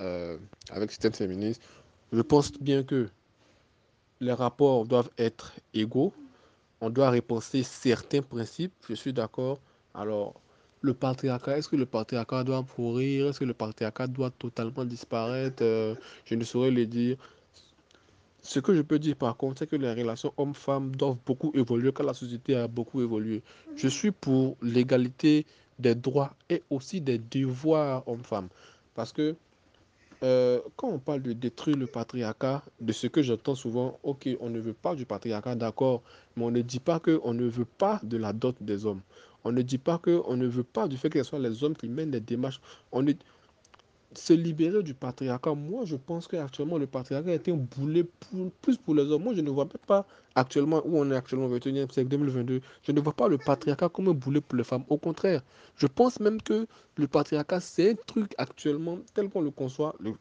euh, 0.00 0.38
avec 0.70 0.92
certaines 0.92 1.14
féministes. 1.14 1.60
Je 2.12 2.20
pense 2.22 2.52
bien 2.52 2.84
que 2.84 3.08
les 4.20 4.32
rapports 4.32 4.86
doivent 4.86 5.10
être 5.18 5.52
égaux. 5.72 6.12
On 6.80 6.90
doit 6.90 7.10
repenser 7.10 7.64
certains 7.64 8.22
principes, 8.22 8.72
je 8.88 8.94
suis 8.94 9.12
d'accord. 9.12 9.58
Alors, 9.94 10.34
le 10.84 10.92
patriarcat, 10.92 11.56
est-ce 11.56 11.68
que 11.68 11.76
le 11.76 11.86
patriarcat 11.86 12.44
doit 12.44 12.62
pourrir 12.62 13.28
Est-ce 13.28 13.40
que 13.40 13.46
le 13.46 13.54
patriarcat 13.54 14.06
doit 14.06 14.30
totalement 14.30 14.84
disparaître? 14.84 15.62
Euh, 15.62 15.94
Je 16.26 16.34
ne 16.34 16.44
saurais 16.44 16.70
le 16.70 16.84
dire. 16.84 17.16
Ce 18.42 18.60
que 18.60 18.74
je 18.74 18.82
peux 18.82 18.98
dire 18.98 19.16
par 19.16 19.34
contre, 19.38 19.60
c'est 19.60 19.66
que 19.66 19.76
les 19.76 19.94
relations 19.94 20.34
hommes-femmes 20.36 20.94
doivent 20.94 21.16
beaucoup 21.24 21.50
évoluer 21.54 21.90
car 21.90 22.04
la 22.04 22.12
société 22.12 22.54
a 22.54 22.68
beaucoup 22.68 23.00
évolué. 23.00 23.42
Je 23.76 23.88
suis 23.88 24.10
pour 24.10 24.58
l'égalité 24.60 25.46
des 25.78 25.94
droits 25.94 26.34
et 26.50 26.62
aussi 26.68 27.00
des 27.00 27.16
devoirs 27.18 28.06
hommes-femmes. 28.06 28.48
Parce 28.94 29.10
que 29.10 29.34
euh, 30.22 30.60
quand 30.76 30.88
on 30.88 30.98
parle 30.98 31.22
de 31.22 31.32
détruire 31.32 31.78
le 31.78 31.86
patriarcat, 31.86 32.62
de 32.78 32.92
ce 32.92 33.06
que 33.06 33.22
j'entends 33.22 33.54
souvent, 33.54 33.98
ok, 34.02 34.28
on 34.40 34.50
ne 34.50 34.60
veut 34.60 34.74
pas 34.74 34.94
du 34.94 35.06
patriarcat, 35.06 35.54
d'accord, 35.54 36.02
mais 36.36 36.44
on 36.44 36.50
ne 36.50 36.60
dit 36.60 36.80
pas 36.80 37.00
qu'on 37.00 37.32
ne 37.32 37.46
veut 37.46 37.64
pas 37.64 38.00
de 38.02 38.18
la 38.18 38.34
dot 38.34 38.56
des 38.60 38.84
hommes. 38.84 39.00
On 39.44 39.52
ne 39.52 39.62
dit 39.62 39.78
pas 39.78 39.98
qu'on 39.98 40.36
ne 40.36 40.46
veut 40.46 40.64
pas 40.64 40.88
du 40.88 40.96
fait 40.96 41.10
que 41.10 41.22
ce 41.22 41.28
soit 41.28 41.38
les 41.38 41.62
hommes 41.62 41.76
qui 41.76 41.88
mènent 41.88 42.10
les 42.10 42.20
démarches. 42.20 42.60
On 42.92 43.06
est, 43.06 43.18
se 44.18 44.32
libérer 44.32 44.82
du 44.82 44.94
patriarcat, 44.94 45.54
moi 45.54 45.84
je 45.84 45.96
pense 45.96 46.26
qu'actuellement 46.26 46.78
le 46.78 46.86
patriarcat 46.86 47.32
est 47.32 47.48
un 47.48 47.56
boulet 47.56 48.04
plus 48.62 48.76
pour 48.76 48.94
les 48.94 49.02
hommes. 49.02 49.24
Moi 49.24 49.34
je 49.34 49.40
ne 49.40 49.50
vois 49.50 49.68
pas 49.86 50.06
actuellement 50.34 50.82
où 50.84 50.98
on 50.98 51.10
est 51.10 51.16
actuellement, 51.16 51.48
21e 51.48 51.92
siècle 51.92 52.08
2022, 52.08 52.60
je 52.82 52.92
ne 52.92 53.00
vois 53.00 53.12
pas 53.12 53.28
le 53.28 53.38
patriarcat 53.38 53.88
comme 53.88 54.08
un 54.08 54.14
boulet 54.14 54.40
pour 54.40 54.56
les 54.56 54.64
femmes. 54.64 54.84
Au 54.88 54.98
contraire, 54.98 55.42
je 55.76 55.86
pense 55.86 56.20
même 56.20 56.40
que 56.40 56.66
le 56.96 57.06
patriarcat 57.06 57.60
c'est 57.60 57.90
un 57.92 57.94
truc 58.06 58.34
actuellement 58.38 58.98
tel 59.14 59.28
qu'on 59.28 59.42
le 59.42 59.50
conçoit, 59.50 59.94
le, 60.00 60.14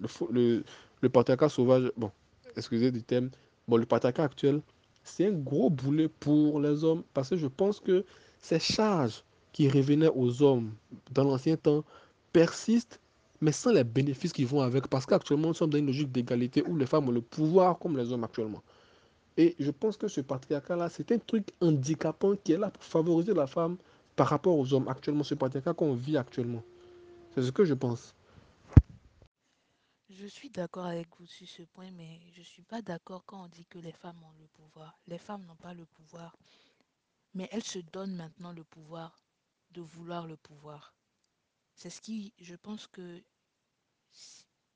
le, 1.02 1.10
patriarcat 1.10 1.50
sauvage, 1.50 1.92
bon, 1.98 2.12
excusez 2.56 2.92
du 2.92 3.04
thème, 3.04 3.30
bon 3.68 3.78
le 3.78 3.86
patriarcat 3.86 4.24
actuel, 4.24 4.62
c'est 5.04 5.28
un 5.28 5.32
gros 5.32 5.70
boulet 5.70 6.08
pour 6.08 6.60
les 6.60 6.84
hommes 6.84 7.04
parce 7.14 7.30
que 7.30 7.38
je 7.38 7.48
pense 7.48 7.80
que 7.80 8.06
ces 8.44 8.60
charges 8.60 9.24
qui 9.54 9.70
revenaient 9.70 10.12
aux 10.14 10.44
hommes 10.44 10.74
dans 11.12 11.24
l'ancien 11.24 11.56
temps 11.56 11.84
persistent 12.34 13.00
mais 13.44 13.52
sans 13.52 13.74
les 13.74 13.84
bénéfices 13.84 14.32
qui 14.32 14.46
vont 14.46 14.62
avec, 14.62 14.88
parce 14.88 15.06
qu'actuellement, 15.06 15.50
nous 15.50 15.54
sommes 15.54 15.70
dans 15.70 15.78
une 15.78 15.88
logique 15.88 16.12
d'égalité 16.12 16.64
où 16.66 16.78
les 16.78 16.86
femmes 16.86 17.10
ont 17.10 17.12
le 17.12 17.22
pouvoir 17.22 17.78
comme 17.78 17.98
les 17.98 18.10
hommes 18.14 18.24
actuellement. 18.24 18.64
Et 19.36 19.54
je 19.60 19.70
pense 19.70 19.98
que 19.98 20.08
ce 20.08 20.22
patriarcat-là, 20.22 20.88
c'est 20.90 21.12
un 21.12 21.18
truc 21.18 21.50
handicapant 21.60 22.36
qui 22.38 22.54
est 22.54 22.58
là 22.58 22.70
pour 22.70 22.84
favoriser 22.84 23.34
la 23.34 23.46
femme 23.46 23.76
par 24.16 24.28
rapport 24.28 24.58
aux 24.58 24.74
hommes 24.74 24.88
actuellement, 24.88 25.24
ce 25.24 25.36
patriarcat 25.36 25.74
qu'on 25.74 25.94
vit 25.94 26.16
actuellement. 26.16 26.64
C'est 27.36 27.42
ce 27.44 27.52
que 27.52 27.66
je 27.66 27.74
pense. 27.74 28.16
Je 30.10 30.28
suis 30.28 30.50
d'accord 30.50 30.86
avec 30.86 31.08
vous 31.20 31.26
sur 31.26 31.48
ce 31.48 31.64
point, 31.64 31.92
mais 31.98 32.22
je 32.34 32.40
ne 32.40 32.46
suis 32.46 32.62
pas 32.62 32.82
d'accord 32.82 33.24
quand 33.26 33.44
on 33.44 33.48
dit 33.48 33.66
que 33.70 33.80
les 33.80 33.92
femmes 33.92 34.24
ont 34.24 34.40
le 34.40 34.48
pouvoir. 34.54 34.98
Les 35.08 35.18
femmes 35.18 35.44
n'ont 35.48 35.56
pas 35.56 35.74
le 35.74 35.84
pouvoir, 35.84 36.34
mais 37.34 37.50
elles 37.52 37.64
se 37.64 37.80
donnent 37.80 38.16
maintenant 38.16 38.52
le 38.54 38.64
pouvoir 38.64 39.24
de 39.74 39.82
vouloir 39.82 40.28
le 40.28 40.38
pouvoir. 40.38 40.94
C'est 41.76 41.90
ce 41.90 42.02
qui, 42.02 42.34
je 42.40 42.56
pense 42.56 42.88
que 42.88 43.24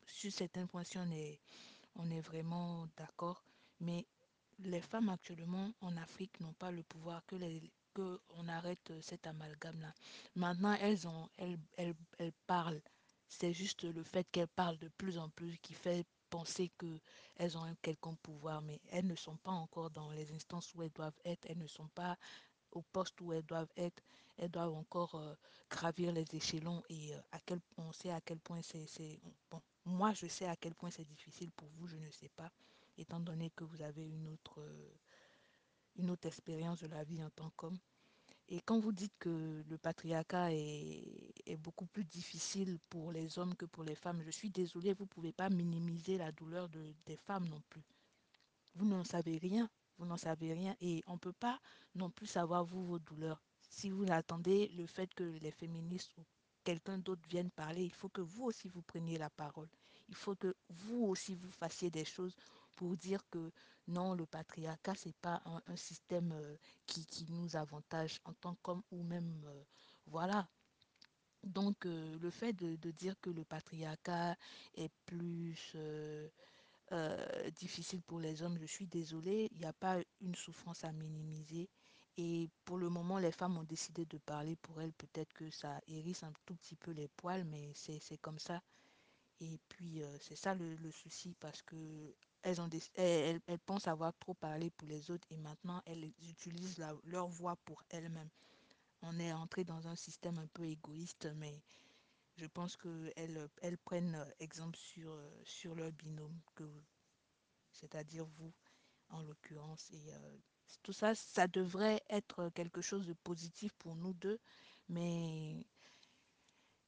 sur 0.07 0.31
certains 0.31 0.65
points, 0.65 0.83
on 0.95 1.11
est, 1.11 1.39
on 1.95 2.09
est 2.09 2.21
vraiment 2.21 2.87
d'accord. 2.97 3.43
Mais 3.79 4.07
les 4.59 4.81
femmes 4.81 5.09
actuellement 5.09 5.71
en 5.81 5.95
Afrique 5.97 6.39
n'ont 6.39 6.53
pas 6.53 6.71
le 6.71 6.83
pouvoir 6.83 7.23
que 7.27 7.35
arrête 8.47 8.91
cet 9.01 9.27
amalgame-là. 9.27 9.93
Maintenant, 10.35 10.73
elles, 10.81 11.07
ont, 11.07 11.29
elles, 11.37 11.59
elles, 11.77 11.95
elles 12.17 12.33
parlent. 12.47 12.81
C'est 13.27 13.53
juste 13.53 13.83
le 13.83 14.03
fait 14.03 14.25
qu'elles 14.31 14.47
parlent 14.47 14.77
de 14.79 14.89
plus 14.89 15.17
en 15.17 15.29
plus 15.29 15.57
qui 15.59 15.73
fait 15.73 16.05
penser 16.29 16.71
qu'elles 16.77 17.57
ont 17.57 17.63
un 17.63 17.75
quelconque 17.75 18.19
pouvoir, 18.19 18.61
mais 18.61 18.79
elles 18.89 19.07
ne 19.07 19.15
sont 19.15 19.37
pas 19.37 19.51
encore 19.51 19.89
dans 19.91 20.11
les 20.11 20.31
instances 20.31 20.73
où 20.75 20.83
elles 20.83 20.91
doivent 20.91 21.19
être, 21.25 21.45
elles 21.49 21.57
ne 21.57 21.67
sont 21.67 21.87
pas 21.89 22.17
au 22.77 22.81
poste 22.93 23.19
où 23.21 23.33
elles 23.33 23.45
doivent 23.45 23.71
être, 23.75 24.01
elles 24.37 24.51
doivent 24.51 24.73
encore 24.73 25.15
euh, 25.15 25.33
gravir 25.69 26.11
les 26.11 26.25
échelons 26.33 26.83
et 26.89 27.13
euh, 27.13 27.19
à 27.31 27.39
quel, 27.39 27.59
on 27.77 27.91
sait 27.91 28.11
à 28.11 28.21
quel 28.21 28.39
point 28.39 28.61
c'est... 28.61 28.85
Bon, 29.51 29.61
moi, 29.85 30.13
je 30.13 30.27
sais 30.27 30.47
à 30.47 30.55
quel 30.55 30.75
point 30.75 30.91
c'est 30.91 31.07
difficile 31.07 31.51
pour 31.51 31.67
vous, 31.77 31.87
je 31.87 31.97
ne 31.97 32.09
sais 32.11 32.29
pas, 32.29 32.51
étant 32.97 33.19
donné 33.19 33.49
que 33.51 33.63
vous 33.63 33.81
avez 33.81 34.07
une 34.07 34.27
autre, 34.27 34.59
euh, 34.61 34.93
une 35.97 36.11
autre 36.11 36.27
expérience 36.27 36.81
de 36.81 36.87
la 36.87 37.03
vie 37.03 37.23
en 37.23 37.29
tant 37.31 37.49
qu'homme. 37.55 37.77
Et 38.49 38.61
quand 38.61 38.79
vous 38.79 38.93
dites 38.93 39.13
que 39.19 39.63
le 39.67 39.77
patriarcat 39.77 40.53
est, 40.53 41.33
est, 41.45 41.57
beaucoup 41.57 41.85
plus 41.85 42.05
difficile 42.05 42.79
pour 42.89 43.11
les 43.11 43.37
hommes 43.39 43.55
que 43.55 43.65
pour 43.65 43.83
les 43.83 43.95
femmes, 43.95 44.21
je 44.23 44.31
suis 44.31 44.49
désolée, 44.49 44.93
vous 44.93 45.03
ne 45.03 45.09
pouvez 45.09 45.33
pas 45.33 45.49
minimiser 45.49 46.17
la 46.17 46.31
douleur 46.31 46.69
de, 46.69 46.93
des 47.05 47.17
femmes 47.17 47.49
non 47.49 47.61
plus. 47.69 47.83
Vous 48.75 48.85
n'en 48.85 49.03
savez 49.03 49.37
rien, 49.37 49.69
vous 49.97 50.05
n'en 50.05 50.17
savez 50.17 50.53
rien 50.53 50.75
et 50.81 51.03
on 51.07 51.13
ne 51.13 51.19
peut 51.19 51.33
pas 51.33 51.59
non 51.95 52.09
plus 52.09 52.27
savoir 52.27 52.63
vous 52.65 52.85
vos 52.85 52.99
douleurs. 52.99 53.41
Si 53.69 53.89
vous 53.89 54.05
attendez 54.11 54.69
le 54.77 54.85
fait 54.85 55.13
que 55.13 55.23
les 55.23 55.51
féministes 55.51 56.11
ou 56.17 56.23
quelqu'un 56.63 56.97
d'autre 56.97 57.27
vienne 57.29 57.51
parler, 57.51 57.83
il 57.83 57.93
faut 57.93 58.09
que 58.09 58.21
vous 58.21 58.45
aussi 58.45 58.67
vous 58.67 58.81
preniez 58.81 59.17
la 59.17 59.29
parole. 59.29 59.69
Il 60.09 60.15
faut 60.15 60.35
que 60.35 60.55
vous 60.69 61.05
aussi 61.05 61.35
vous 61.35 61.51
fassiez 61.51 61.89
des 61.89 62.05
choses 62.05 62.35
pour 62.75 62.95
dire 62.95 63.21
que 63.29 63.51
non, 63.87 64.13
le 64.13 64.25
patriarcat, 64.25 64.95
ce 64.95 65.07
n'est 65.07 65.15
pas 65.21 65.41
un, 65.45 65.75
système 65.75 66.31
euh, 66.33 66.57
qui, 66.85 67.05
qui, 67.05 67.25
nous 67.29 67.55
avantage 67.55 68.19
en 68.25 68.33
tant 68.33 68.55
qu'homme 68.61 68.83
ou 68.91 69.01
même, 69.03 69.43
euh, 69.47 69.63
voilà. 70.07 70.47
Donc, 71.43 71.85
euh, 71.85 72.17
le 72.19 72.29
fait 72.29 72.51
de, 72.53 72.75
de, 72.75 72.91
dire 72.91 73.15
que 73.21 73.29
le 73.29 73.45
patriarcat 73.45 74.35
est 74.75 74.91
plus 75.05 75.75
euh, 76.91 77.49
difficile 77.51 78.01
pour 78.01 78.19
les 78.19 78.41
hommes, 78.41 78.57
je 78.59 78.65
suis 78.65 78.87
désolée, 78.87 79.49
il 79.51 79.59
n'y 79.59 79.65
a 79.65 79.73
pas 79.73 79.97
une 80.21 80.35
souffrance 80.35 80.83
à 80.83 80.91
minimiser. 80.91 81.69
Et 82.17 82.49
pour 82.65 82.77
le 82.77 82.89
moment, 82.89 83.19
les 83.19 83.31
femmes 83.31 83.57
ont 83.57 83.63
décidé 83.63 84.05
de 84.05 84.17
parler 84.17 84.55
pour 84.55 84.81
elles. 84.81 84.93
Peut-être 84.93 85.33
que 85.33 85.49
ça 85.51 85.79
hérisse 85.87 86.23
un 86.23 86.31
tout 86.45 86.55
petit 86.55 86.75
peu 86.75 86.91
les 86.91 87.07
poils, 87.09 87.43
mais 87.45 87.71
c'est 87.75 88.17
comme 88.17 88.39
ça. 88.39 88.61
Et 89.39 89.59
puis, 89.69 90.01
euh, 90.01 90.17
c'est 90.19 90.35
ça 90.35 90.55
le, 90.55 90.91
souci 90.91 91.35
parce 91.39 91.61
que 91.61 91.75
elles, 92.41 92.59
ont 92.59 92.67
des, 92.67 92.81
elles, 92.95 93.41
pensent 93.65 93.87
avoir 93.87 94.13
trop 94.17 94.33
parlé 94.33 94.71
pour 94.71 94.87
les 94.87 95.11
autres 95.11 95.27
et 95.29 95.37
maintenant 95.37 95.81
elles 95.85 96.11
utilisent 96.27 96.81
leur 97.03 97.27
voix 97.27 97.55
pour 97.65 97.83
elles-mêmes. 97.89 98.29
On 99.03 99.19
est 99.19 99.33
entré 99.33 99.63
dans 99.63 99.87
un 99.87 99.95
système 99.95 100.39
un 100.39 100.47
peu 100.47 100.65
égoïste, 100.65 101.29
mais 101.35 101.61
je 102.37 102.45
pense 102.45 102.77
qu'elles 102.77 103.49
elles 103.61 103.77
prennent 103.79 104.25
exemple 104.39 104.77
sur, 104.77 105.17
sur 105.43 105.75
leur 105.75 105.91
binôme, 105.91 106.39
c'est-à-dire 107.71 108.25
vous 108.25 108.53
en 109.09 109.21
l'occurrence. 109.23 109.89
Et 109.91 110.11
euh, 110.11 110.37
tout 110.83 110.93
ça, 110.93 111.15
ça 111.15 111.47
devrait 111.47 112.01
être 112.09 112.49
quelque 112.49 112.81
chose 112.81 113.07
de 113.07 113.13
positif 113.13 113.73
pour 113.79 113.95
nous 113.95 114.13
deux, 114.13 114.39
mais 114.89 115.65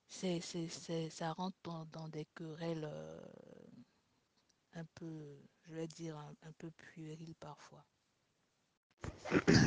ça 0.07 1.33
rentre 1.33 1.57
dans, 1.91 2.07
des 2.09 2.25
querelles 2.35 2.89
euh, 2.91 3.21
un 4.73 4.85
peu, 4.95 5.37
je 5.63 5.73
vais 5.73 5.87
dire, 5.87 6.17
un 6.17 6.51
peu 6.57 6.69
puériles 6.71 7.35
parfois. 7.39 7.83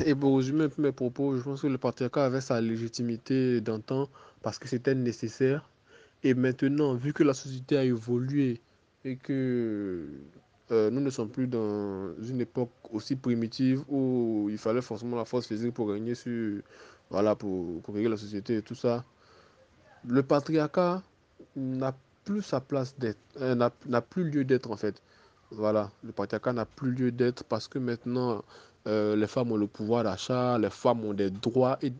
Et 0.05 0.13
pour 0.13 0.37
résumer 0.37 0.65
un 0.65 0.69
peu 0.69 0.81
mes 0.81 0.91
propos, 0.91 1.37
je 1.37 1.41
pense 1.41 1.61
que 1.61 1.67
le 1.67 1.77
patriarcat 1.77 2.25
avait 2.25 2.41
sa 2.41 2.59
légitimité 2.61 3.61
d'antan 3.61 4.09
parce 4.41 4.59
que 4.59 4.67
c'était 4.67 4.95
nécessaire. 4.95 5.69
Et 6.23 6.33
maintenant, 6.33 6.95
vu 6.95 7.13
que 7.13 7.23
la 7.23 7.33
société 7.33 7.77
a 7.77 7.83
évolué 7.83 8.61
et 9.03 9.17
que 9.17 10.07
euh, 10.71 10.89
nous 10.89 11.01
ne 11.01 11.09
sommes 11.09 11.29
plus 11.29 11.47
dans 11.47 12.15
une 12.21 12.39
époque 12.39 12.71
aussi 12.91 13.15
primitive 13.15 13.83
où 13.89 14.47
il 14.49 14.57
fallait 14.57 14.81
forcément 14.81 15.17
la 15.17 15.25
force 15.25 15.47
physique 15.47 15.73
pour 15.73 15.89
régner 15.89 16.15
sur, 16.15 16.61
voilà, 17.09 17.35
pour, 17.35 17.81
pour 17.81 17.93
régler 17.93 18.09
la 18.09 18.17
société 18.17 18.57
et 18.57 18.61
tout 18.61 18.75
ça, 18.75 19.03
le 20.07 20.23
patriarcat 20.23 21.03
n'a 21.57 21.93
plus 22.23 22.41
sa 22.41 22.61
place 22.61 22.97
d'être, 22.97 23.19
euh, 23.41 23.55
n'a 23.85 24.01
plus 24.01 24.23
lieu 24.23 24.45
d'être 24.45 24.71
en 24.71 24.77
fait. 24.77 25.01
Voilà, 25.51 25.91
le 26.03 26.13
patriarcat 26.13 26.53
n'a 26.53 26.65
plus 26.65 26.91
lieu 26.91 27.11
d'être 27.11 27.43
parce 27.43 27.67
que 27.67 27.79
maintenant, 27.79 28.43
euh, 28.85 29.15
les 29.15 29.27
femmes 29.27 29.51
ont 29.51 29.57
le 29.57 29.67
pouvoir 29.67 30.03
d'achat, 30.03 30.57
les 30.57 30.69
femmes 30.69 31.05
ont 31.05 31.13
des 31.13 31.29
droits, 31.29 31.77
et, 31.81 31.93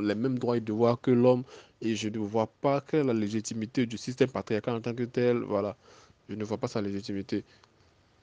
les 0.00 0.14
mêmes 0.14 0.38
droits 0.38 0.56
et 0.56 0.60
devoirs 0.60 1.00
que 1.00 1.10
l'homme, 1.10 1.42
et 1.82 1.96
je 1.96 2.08
ne 2.08 2.18
vois 2.18 2.46
pas 2.60 2.80
quelle 2.80 3.06
la 3.06 3.12
légitimité 3.12 3.86
du 3.86 3.98
système 3.98 4.30
patriarcal 4.30 4.76
en 4.76 4.80
tant 4.80 4.94
que 4.94 5.04
tel. 5.04 5.38
Voilà, 5.38 5.76
je 6.28 6.34
ne 6.34 6.44
vois 6.44 6.58
pas 6.58 6.68
sa 6.68 6.80
légitimité. 6.80 7.44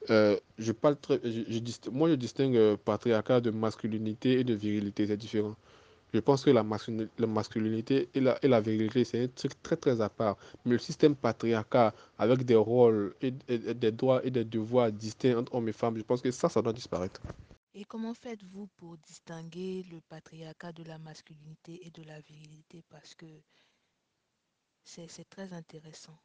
Euh, 0.10 0.38
je 0.60 0.72
parle 0.72 0.98
très, 0.98 1.20
moi, 1.92 2.10
je 2.10 2.16
distingue 2.16 2.56
euh, 2.56 2.78
patriarcat 2.78 3.42
de 3.42 3.52
masculinité 3.52 4.40
et 4.40 4.44
de 4.44 4.54
virilité, 4.54 5.08
c'est 5.08 5.18
différent. 5.18 5.56
Je 6.14 6.20
pense 6.20 6.46
que 6.46 6.52
la, 6.52 6.64
masculinité, 6.64 8.08
et 8.14 8.22
la, 8.22 8.38
et 8.42 8.48
la 8.48 8.62
virilité, 8.62 9.04
c'est 9.04 9.24
un 9.24 9.28
truc 9.28 9.62
très 9.64 9.76
très 9.76 10.00
à 10.00 10.08
part. 10.08 10.38
Mais 10.66 10.74
le 10.74 10.80
système 10.80 11.16
patriarcal, 11.16 11.92
avec 12.18 12.46
des 12.46 12.56
rôles 12.56 13.14
et, 13.22 13.32
des 13.32 13.92
droits 13.92 14.26
et 14.26 14.32
des 14.32 14.46
devoirs 14.46 14.92
distincts 14.92 15.38
entre 15.38 15.54
hommes 15.56 15.68
et 15.68 15.74
femmes, 15.74 15.98
je 15.98 16.04
pense 16.04 16.22
que 16.22 16.32
ça, 16.32 16.48
ça 16.48 16.62
doit 16.62 16.72
disparaître. 16.72 17.20
Et 17.78 17.84
comment 17.84 18.14
faites-vous 18.14 18.68
pour 18.78 18.98
distinguer 19.00 19.84
le 19.92 20.00
patriarcat 20.00 20.72
de 20.72 20.84
la 20.84 20.98
masculinité 20.98 21.86
et 21.86 21.92
de 21.92 22.04
la 22.04 22.22
virilité? 22.22 22.82
Parce 22.88 23.14
que 23.16 23.26
c'est 24.86 25.30
très 25.30 25.52
intéressant. 25.52 26.18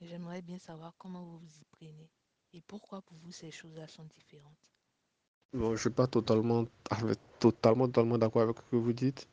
J'aimerais 0.00 0.42
bien 0.42 0.60
savoir 0.60 0.94
comment 0.98 1.24
vous 1.24 1.38
vous 1.38 1.58
y 1.60 1.64
prenez 1.72 2.08
Et 2.52 2.60
pourquoi 2.60 3.02
pour 3.02 3.18
vous 3.18 3.32
ces 3.32 3.50
choses-là 3.50 3.88
sont 3.88 4.04
différentes 4.04 4.70
Bon, 5.52 5.70
je 5.70 5.72
ne 5.72 5.78
suis 5.78 5.90
pas 5.90 6.06
totalement, 6.06 6.64
totalement, 7.40 7.86
totalement 7.88 8.16
d'accord 8.16 8.42
avec 8.42 8.56
ce 8.58 8.70
que 8.70 8.76
vous 8.76 8.92
dites. 8.92 9.26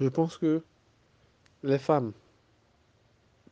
Je 0.00 0.08
pense 0.08 0.36
que 0.36 0.62
les 1.62 1.78
femmes, 1.78 2.12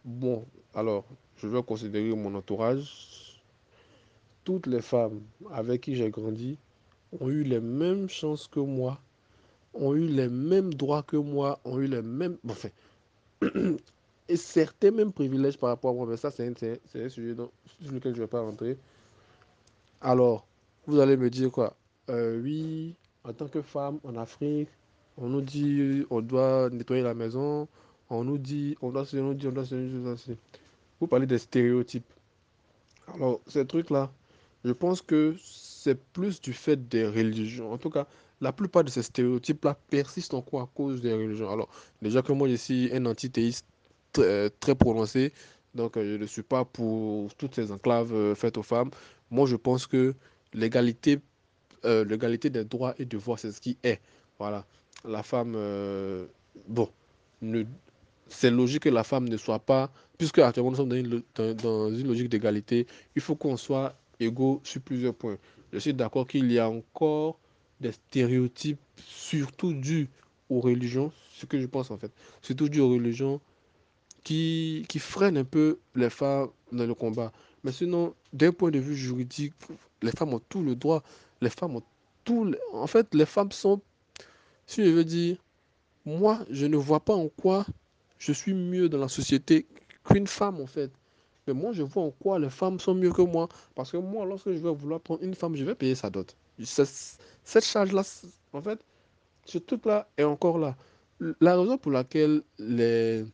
bon, 0.05 0.47
alors, 0.75 1.07
je 1.39 1.49
vais 1.49 1.63
considérer 1.63 2.15
mon 2.15 2.35
entourage. 2.35 3.43
Toutes 4.45 4.67
les 4.67 4.83
femmes 4.83 5.23
avec 5.51 5.81
qui 5.81 5.97
j'ai 5.97 6.11
grandi 6.11 6.59
ont 7.21 7.29
eu 7.29 7.43
les 7.43 7.61
mêmes 7.61 8.09
chances 8.09 8.49
que 8.49 8.61
moi, 8.61 9.01
ont 9.73 9.95
eu 9.95 10.07
les 10.07 10.29
mêmes 10.29 10.73
droits 10.75 11.03
que 11.03 11.17
moi, 11.17 11.59
ont 11.65 11.79
eu 11.79 11.87
les 11.87 12.03
mêmes... 12.03 12.39
Enfin, 12.49 12.69
et 14.29 14.37
certains 14.37 14.91
mêmes 14.91 15.13
privilèges 15.13 15.59
par 15.59 15.71
rapport 15.71 15.91
à 15.91 15.95
moi. 15.95 16.07
Mais 16.07 16.17
ça, 16.17 16.31
c'est 16.31 16.47
un, 16.47 16.55
sujet 16.89 17.35
sur 17.35 17.93
lequel 17.93 18.15
je 18.15 18.21
ne 18.21 18.25
vais 18.25 18.31
pas 18.31 18.41
rentrer. 18.41 18.79
Alors, 20.01 20.47
vous 20.87 20.99
allez 21.01 21.17
me 21.17 21.31
dire 21.31 21.51
quoi? 21.51 21.77
Euh, 22.11 22.41
Oui, 22.41 22.95
en 23.25 23.33
tant 23.33 23.49
que 23.49 23.63
femme 23.63 23.99
en 24.05 24.17
Afrique, 24.17 24.69
on 25.17 25.29
nous 25.29 25.41
dit 25.41 26.05
on 26.11 26.21
doit 26.21 26.69
nettoyer 26.71 27.03
la 27.03 27.15
maison, 27.15 27.69
on 28.11 28.25
nous 28.25 28.39
dit 28.39 28.77
on 28.83 28.91
doit 28.91 29.07
se 29.07 29.17
on 29.17 29.33
doit 29.33 29.65
se 29.65 30.33
Vous 31.01 31.07
parlez 31.07 31.27
des 31.27 31.39
stéréotypes. 31.39 32.05
Alors, 33.15 33.41
ces 33.47 33.67
trucs-là, 33.67 34.11
je 34.65 34.73
pense 34.73 35.03
que 35.03 35.37
c'est 35.85 36.03
plus 36.15 36.41
du 36.41 36.55
fait 36.55 36.89
des 36.89 37.07
religions. 37.07 37.71
En 37.71 37.77
tout 37.77 37.91
cas, 37.91 38.07
la 38.41 38.53
plupart 38.53 38.85
de 38.85 38.91
ces 38.91 39.03
stéréotypes-là 39.03 39.77
persistent 39.91 40.33
encore 40.33 40.63
à 40.63 40.69
cause 40.75 41.03
des 41.03 41.13
religions. 41.13 41.51
Alors, 41.51 41.69
déjà 42.01 42.23
que 42.23 42.33
moi, 42.33 42.49
je 42.49 42.55
suis 42.55 42.91
un 42.95 43.05
antithéiste 43.05 43.67
très, 44.13 44.49
très 44.49 44.75
prononcé, 44.75 45.33
donc 45.75 45.99
euh, 45.99 46.17
je 46.17 46.23
ne 46.23 46.27
suis 46.27 46.43
pas 46.43 46.65
pour 46.65 47.35
toutes 47.35 47.55
ces 47.55 47.71
enclaves 47.71 48.15
euh, 48.15 48.35
faites 48.35 48.57
aux 48.57 48.63
femmes. 48.63 48.91
Moi, 49.31 49.47
je 49.47 49.57
pense 49.57 49.87
que 49.87 50.15
l'égalité 50.55 51.21
euh, 51.85 52.03
l'égalité 52.07 52.49
des 52.49 52.65
droits 52.65 52.95
et 52.99 53.05
devoirs, 53.05 53.39
c'est 53.39 53.53
ce 53.53 53.61
qui 53.61 53.77
est. 53.83 54.01
Voilà. 54.39 54.65
La 55.05 55.23
femme, 55.23 55.55
bon, 56.67 56.89
c'est 58.29 58.51
logique 58.51 58.85
que 58.85 58.89
la 58.89 59.05
femme 59.05 59.29
ne 59.29 59.37
soit 59.37 59.59
pas, 59.59 59.93
puisque 60.17 60.39
actuellement 60.39 60.71
nous 60.71 60.79
sommes 60.79 61.23
dans 61.63 61.91
une 61.95 62.09
logique 62.09 62.31
d'égalité, 62.31 62.87
il 63.15 63.21
faut 63.21 63.37
qu'on 63.37 63.59
soit 63.59 63.95
égaux 64.19 64.63
sur 64.65 64.81
plusieurs 64.81 65.15
points. 65.15 65.37
Je 65.75 65.81
suis 65.81 65.93
d'accord 65.93 66.29
qu'il 66.29 66.53
y 66.53 66.61
a 66.61 66.71
encore 66.71 67.37
des 67.81 67.91
stéréotypes, 67.91 68.79
surtout 68.97 69.73
dus 69.73 70.09
aux 70.49 70.61
religions, 70.61 71.11
ce 71.33 71.47
que 71.47 71.61
je 71.61 71.67
pense 71.67 71.91
en 71.91 71.99
fait, 71.99 72.13
surtout 72.43 72.69
dus 72.69 72.79
aux 72.79 72.91
religions 72.91 73.41
qui, 74.23 74.87
qui 74.89 75.01
freinent 75.01 75.37
un 75.37 75.43
peu 75.45 75.81
les 75.97 76.11
femmes 76.11 76.51
dans 76.71 76.87
le 76.87 76.95
combat. 76.95 77.33
Mais 77.65 77.73
sinon, 77.73 78.15
d'un 78.33 78.53
point 78.53 78.71
de 78.71 78.79
vue 78.79 78.95
juridique, 78.95 79.53
les 80.01 80.13
femmes 80.13 80.35
ont 80.35 80.43
tout 80.49 80.63
le 80.63 80.77
droit, 80.77 81.03
les 81.41 81.51
femmes 81.51 81.75
ont 81.75 81.83
tout... 82.23 82.55
En 82.73 82.87
fait, 82.87 83.13
les 83.13 83.27
femmes 83.27 83.51
sont, 83.51 83.81
si 84.69 84.85
je 84.85 84.91
veux 84.91 85.05
dire, 85.05 85.39
moi, 86.05 86.47
je 86.51 86.67
ne 86.67 86.77
vois 86.77 87.01
pas 87.01 87.15
en 87.17 87.27
quoi 87.27 87.67
je 88.19 88.33
suis 88.33 88.55
mieux 88.55 88.89
dans 88.89 88.99
la 88.99 89.09
société 89.09 89.67
qu'une 90.05 90.29
femme 90.29 90.61
en 90.61 90.67
fait. 90.69 90.93
Mais 91.47 91.55
moi, 91.55 91.73
je 91.73 91.83
vois 91.83 92.05
en 92.05 92.11
quoi 92.11 92.39
les 92.39 92.51
femmes 92.51 92.81
sont 92.81 92.95
mieux 92.95 93.13
que 93.13 93.23
moi. 93.23 93.49
Parce 93.75 93.93
que 93.93 93.97
moi, 93.97 94.25
lorsque 94.25 94.51
je 94.51 94.59
vais 94.59 94.73
vouloir 94.73 95.01
prendre 95.01 95.23
une 95.23 95.35
femme, 95.35 95.57
je 95.57 95.65
vais 95.65 95.75
payer 95.75 95.95
sa 95.95 96.11
dot. 96.11 96.35
Cette 96.63 97.65
charge-là, 97.65 98.03
en 98.53 98.63
fait, 98.63 98.79
ce 99.45 99.59
truc-là 99.59 100.09
est 100.17 100.25
encore 100.25 100.59
là. 100.59 100.77
La 101.41 101.57
raison 101.57 101.79
pour 101.79 101.93
laquelle 101.93 102.43
les, 102.59 103.25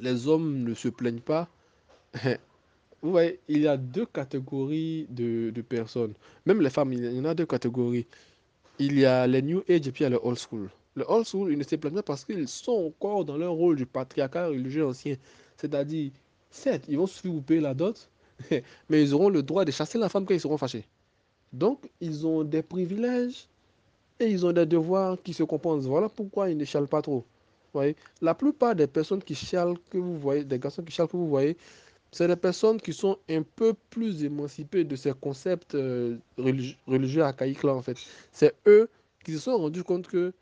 les 0.00 0.28
hommes 0.28 0.64
ne 0.64 0.74
se 0.74 0.88
plaignent 0.88 1.20
pas, 1.20 1.48
vous 3.02 3.10
voyez, 3.10 3.40
il 3.48 3.62
y 3.62 3.68
a 3.68 3.76
deux 3.76 4.06
catégories 4.06 5.06
de, 5.10 5.50
de, 5.50 5.62
personnes. 5.62 6.14
Même 6.46 6.60
les 6.60 6.70
femmes, 6.70 6.92
il 6.92 7.04
y 7.12 7.20
en 7.20 7.24
a 7.24 7.34
deux 7.34 7.46
catégories. 7.46 8.06
Il 8.78 8.98
y 8.98 9.04
a 9.04 9.26
les 9.26 9.42
New 9.42 9.62
Age 9.68 9.86
et 9.86 9.92
puis 9.92 10.00
il 10.00 10.02
y 10.02 10.06
a 10.06 10.10
les 10.10 10.18
Old 10.22 10.38
School. 10.38 10.70
Les 10.96 11.04
Old 11.06 11.26
School, 11.26 11.52
ils 11.52 11.58
ne 11.58 11.64
se 11.64 11.76
plaignent 11.76 11.96
pas 11.96 12.02
parce 12.02 12.24
qu'ils 12.24 12.48
sont 12.48 12.92
encore 12.94 13.24
dans 13.24 13.36
leur 13.36 13.52
rôle 13.52 13.76
du 13.76 13.86
patriarcat 13.86 14.48
religieux 14.48 14.86
ancien. 14.86 15.16
C'est-à-dire, 15.56 16.10
certes, 16.56 16.84
ils 16.88 16.98
vont 16.98 17.08
vous 17.24 17.42
payer 17.42 17.60
la 17.60 17.74
dot, 17.74 18.08
mais 18.88 19.02
ils 19.02 19.14
auront 19.14 19.28
le 19.28 19.42
droit 19.42 19.64
de 19.64 19.70
chasser 19.70 19.98
la 19.98 20.08
femme 20.08 20.24
quand 20.24 20.34
ils 20.34 20.40
seront 20.40 20.58
fâchés. 20.58 20.84
Donc, 21.52 21.88
ils 22.00 22.26
ont 22.26 22.44
des 22.44 22.62
privilèges 22.62 23.46
et 24.18 24.26
ils 24.26 24.44
ont 24.44 24.52
des 24.52 24.66
devoirs 24.66 25.16
qui 25.22 25.32
se 25.32 25.42
compensent. 25.42 25.86
Voilà 25.86 26.08
pourquoi 26.08 26.50
ils 26.50 26.56
ne 26.56 26.64
chialent 26.64 26.88
pas 26.88 27.02
trop. 27.02 27.24
Voyez? 27.72 27.96
La 28.22 28.34
plupart 28.34 28.74
des 28.74 28.86
personnes 28.86 29.22
qui 29.22 29.34
chialent 29.34 29.76
que 29.90 29.98
vous 29.98 30.18
voyez, 30.18 30.44
des 30.44 30.58
garçons 30.58 30.82
qui 30.82 30.92
chialent 30.92 31.08
que 31.08 31.16
vous 31.16 31.28
voyez, 31.28 31.56
c'est 32.10 32.26
des 32.26 32.36
personnes 32.36 32.80
qui 32.80 32.92
sont 32.92 33.18
un 33.28 33.42
peu 33.42 33.74
plus 33.90 34.24
émancipées 34.24 34.84
de 34.84 34.96
ces 34.96 35.12
concepts 35.12 35.74
euh, 35.74 36.16
religieux, 36.38 37.22
archaïques 37.22 37.62
là 37.62 37.74
en 37.74 37.82
fait. 37.82 37.98
C'est 38.32 38.54
eux 38.66 38.88
qui 39.24 39.32
se 39.32 39.38
sont 39.38 39.58
rendus 39.58 39.82
compte 39.82 40.06
que 40.06 40.32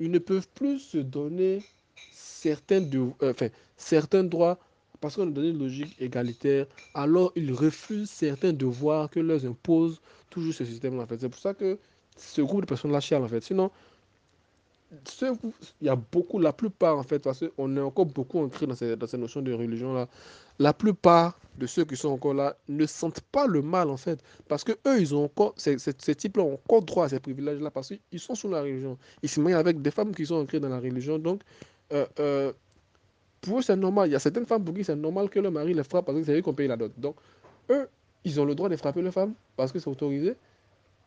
ils 0.00 0.10
ne 0.10 0.18
peuvent 0.18 0.48
plus 0.54 0.80
se 0.80 0.98
donner 0.98 1.62
certains, 2.10 2.80
de, 2.80 2.98
euh, 3.22 3.30
enfin, 3.30 3.48
certains 3.76 4.24
droits 4.24 4.58
parce 5.02 5.16
qu'on 5.16 5.26
a 5.28 5.30
donné 5.30 5.48
une 5.48 5.58
logique 5.58 5.96
égalitaire, 6.00 6.66
alors 6.94 7.32
ils 7.34 7.52
refusent 7.52 8.08
certains 8.08 8.52
devoirs 8.52 9.10
que 9.10 9.18
leur 9.20 9.44
impose 9.44 10.00
toujours 10.30 10.54
ce 10.54 10.64
système-là. 10.64 11.02
En 11.02 11.06
fait. 11.06 11.18
C'est 11.18 11.28
pour 11.28 11.40
ça 11.40 11.52
que 11.52 11.76
ce 12.16 12.40
groupe 12.40 12.62
de 12.62 12.66
personnes-là 12.66 13.00
chialent, 13.00 13.24
en 13.24 13.28
fait. 13.28 13.42
Sinon, 13.42 13.70
il 14.92 15.86
y 15.86 15.88
a 15.88 15.96
beaucoup, 15.96 16.38
la 16.38 16.52
plupart, 16.52 16.98
en 16.98 17.02
fait, 17.02 17.18
parce 17.18 17.44
qu'on 17.56 17.76
est 17.76 17.80
encore 17.80 18.06
beaucoup 18.06 18.38
ancré 18.38 18.66
dans 18.66 18.76
ces, 18.76 18.94
dans 18.94 19.08
ces 19.08 19.18
notions 19.18 19.42
de 19.42 19.52
religion-là, 19.52 20.06
la 20.60 20.72
plupart 20.72 21.36
de 21.58 21.66
ceux 21.66 21.84
qui 21.84 21.96
sont 21.96 22.10
encore 22.10 22.34
là 22.34 22.56
ne 22.68 22.86
sentent 22.86 23.22
pas 23.32 23.48
le 23.48 23.60
mal, 23.60 23.90
en 23.90 23.96
fait. 23.96 24.22
Parce 24.46 24.62
que 24.62 24.72
eux, 24.86 25.00
ils 25.00 25.14
ont 25.16 25.24
encore, 25.24 25.54
ces 25.56 25.76
types-là 26.14 26.44
ont 26.44 26.54
encore 26.54 26.82
droit 26.82 27.06
à 27.06 27.08
ces 27.08 27.18
privilèges-là, 27.18 27.72
parce 27.72 27.88
qu'ils 27.88 28.20
sont 28.20 28.36
sous 28.36 28.48
la 28.48 28.62
religion. 28.62 28.96
Ils 29.22 29.28
se 29.28 29.40
marient 29.40 29.54
avec 29.54 29.82
des 29.82 29.90
femmes 29.90 30.14
qui 30.14 30.26
sont 30.26 30.36
ancrées 30.36 30.60
dans 30.60 30.68
la 30.68 30.78
religion. 30.78 31.18
Donc, 31.18 31.40
euh, 31.92 32.06
euh, 32.20 32.52
pour 33.42 33.58
eux, 33.58 33.62
c'est 33.62 33.76
normal. 33.76 34.08
Il 34.08 34.12
y 34.12 34.16
a 34.16 34.20
certaines 34.20 34.46
femmes 34.46 34.64
pour 34.64 34.74
qui 34.74 34.84
c'est 34.84 34.96
normal 34.96 35.28
que 35.28 35.40
le 35.40 35.50
mari 35.50 35.74
les 35.74 35.82
frappe 35.82 36.06
parce 36.06 36.16
que 36.16 36.24
c'est 36.24 36.38
eux 36.38 36.40
qui 36.40 36.48
ont 36.48 36.54
payé 36.54 36.68
la 36.68 36.76
dot. 36.76 36.92
Donc, 36.96 37.16
eux, 37.70 37.88
ils 38.24 38.40
ont 38.40 38.44
le 38.44 38.54
droit 38.54 38.68
de 38.68 38.76
frapper 38.76 39.02
les 39.02 39.10
femmes 39.10 39.34
parce 39.56 39.72
que 39.72 39.78
c'est 39.80 39.90
autorisé. 39.90 40.36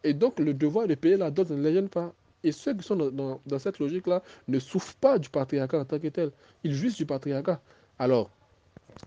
Et 0.04 0.14
donc, 0.14 0.40
le 0.40 0.54
devoir 0.54 0.86
de 0.86 0.96
payer 0.96 1.18
la 1.18 1.32
dot 1.32 1.50
ne 1.50 1.62
les 1.62 1.74
gêne 1.74 1.90
pas. 1.90 2.14
Et 2.44 2.52
ceux 2.52 2.76
qui 2.76 2.84
sont 2.84 2.96
dans, 2.96 3.40
cette 3.58 3.80
logique-là 3.80 4.22
ne 4.50 4.60
souffrent 4.60 4.96
pas 4.96 5.18
du 5.18 5.30
patriarcat 5.30 5.80
en 5.80 5.86
tant 5.86 5.98
que 5.98 6.10
tel. 6.10 6.32
Ils 6.64 6.74
jouissent 6.74 6.98
du 6.98 7.06
patriarcat. 7.06 7.60
Alors, 7.98 8.30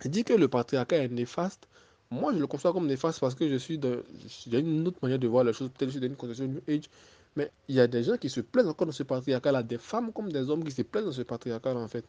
dit 0.07 0.25
que 0.25 0.33
le 0.33 0.49
patriarcat 0.49 0.97
est 0.97 1.09
néfaste. 1.09 1.69
Moi, 2.11 2.33
je 2.33 2.39
le 2.39 2.47
conçois 2.47 2.73
comme 2.73 2.87
néfaste 2.87 3.21
parce 3.21 3.35
que 3.35 3.47
je 3.47 3.57
suis 3.57 3.79
dans. 3.79 3.99
Une 4.51 4.89
autre 4.89 4.99
manière 5.03 5.19
de 5.19 5.29
voir 5.29 5.45
les 5.45 5.53
choses. 5.53 5.69
Peut-être 5.69 5.81
que 5.81 5.87
je 5.87 5.91
suis 5.99 6.01
dans 6.01 6.07
une 6.07 6.17
conception 6.17 6.47
New 6.47 6.63
Age. 6.67 6.89
Mais 7.37 7.53
il 7.69 7.75
y 7.75 7.81
a 7.81 7.87
des 7.87 8.03
gens 8.03 8.17
qui 8.17 8.31
se 8.31 8.41
plaignent 8.41 8.69
encore 8.69 8.87
dans 8.87 8.93
ce 8.93 9.03
patriarcat-là. 9.03 9.63
Des 9.63 9.79
femmes 9.79 10.13
comme 10.13 10.33
des 10.33 10.49
hommes 10.49 10.65
qui 10.65 10.73
se 10.73 10.83
plaignent 10.83 11.05
dans 11.05 11.13
ce 11.13 11.23
patriarcat-là, 11.23 11.79
en 11.79 11.89
fait. 11.89 12.07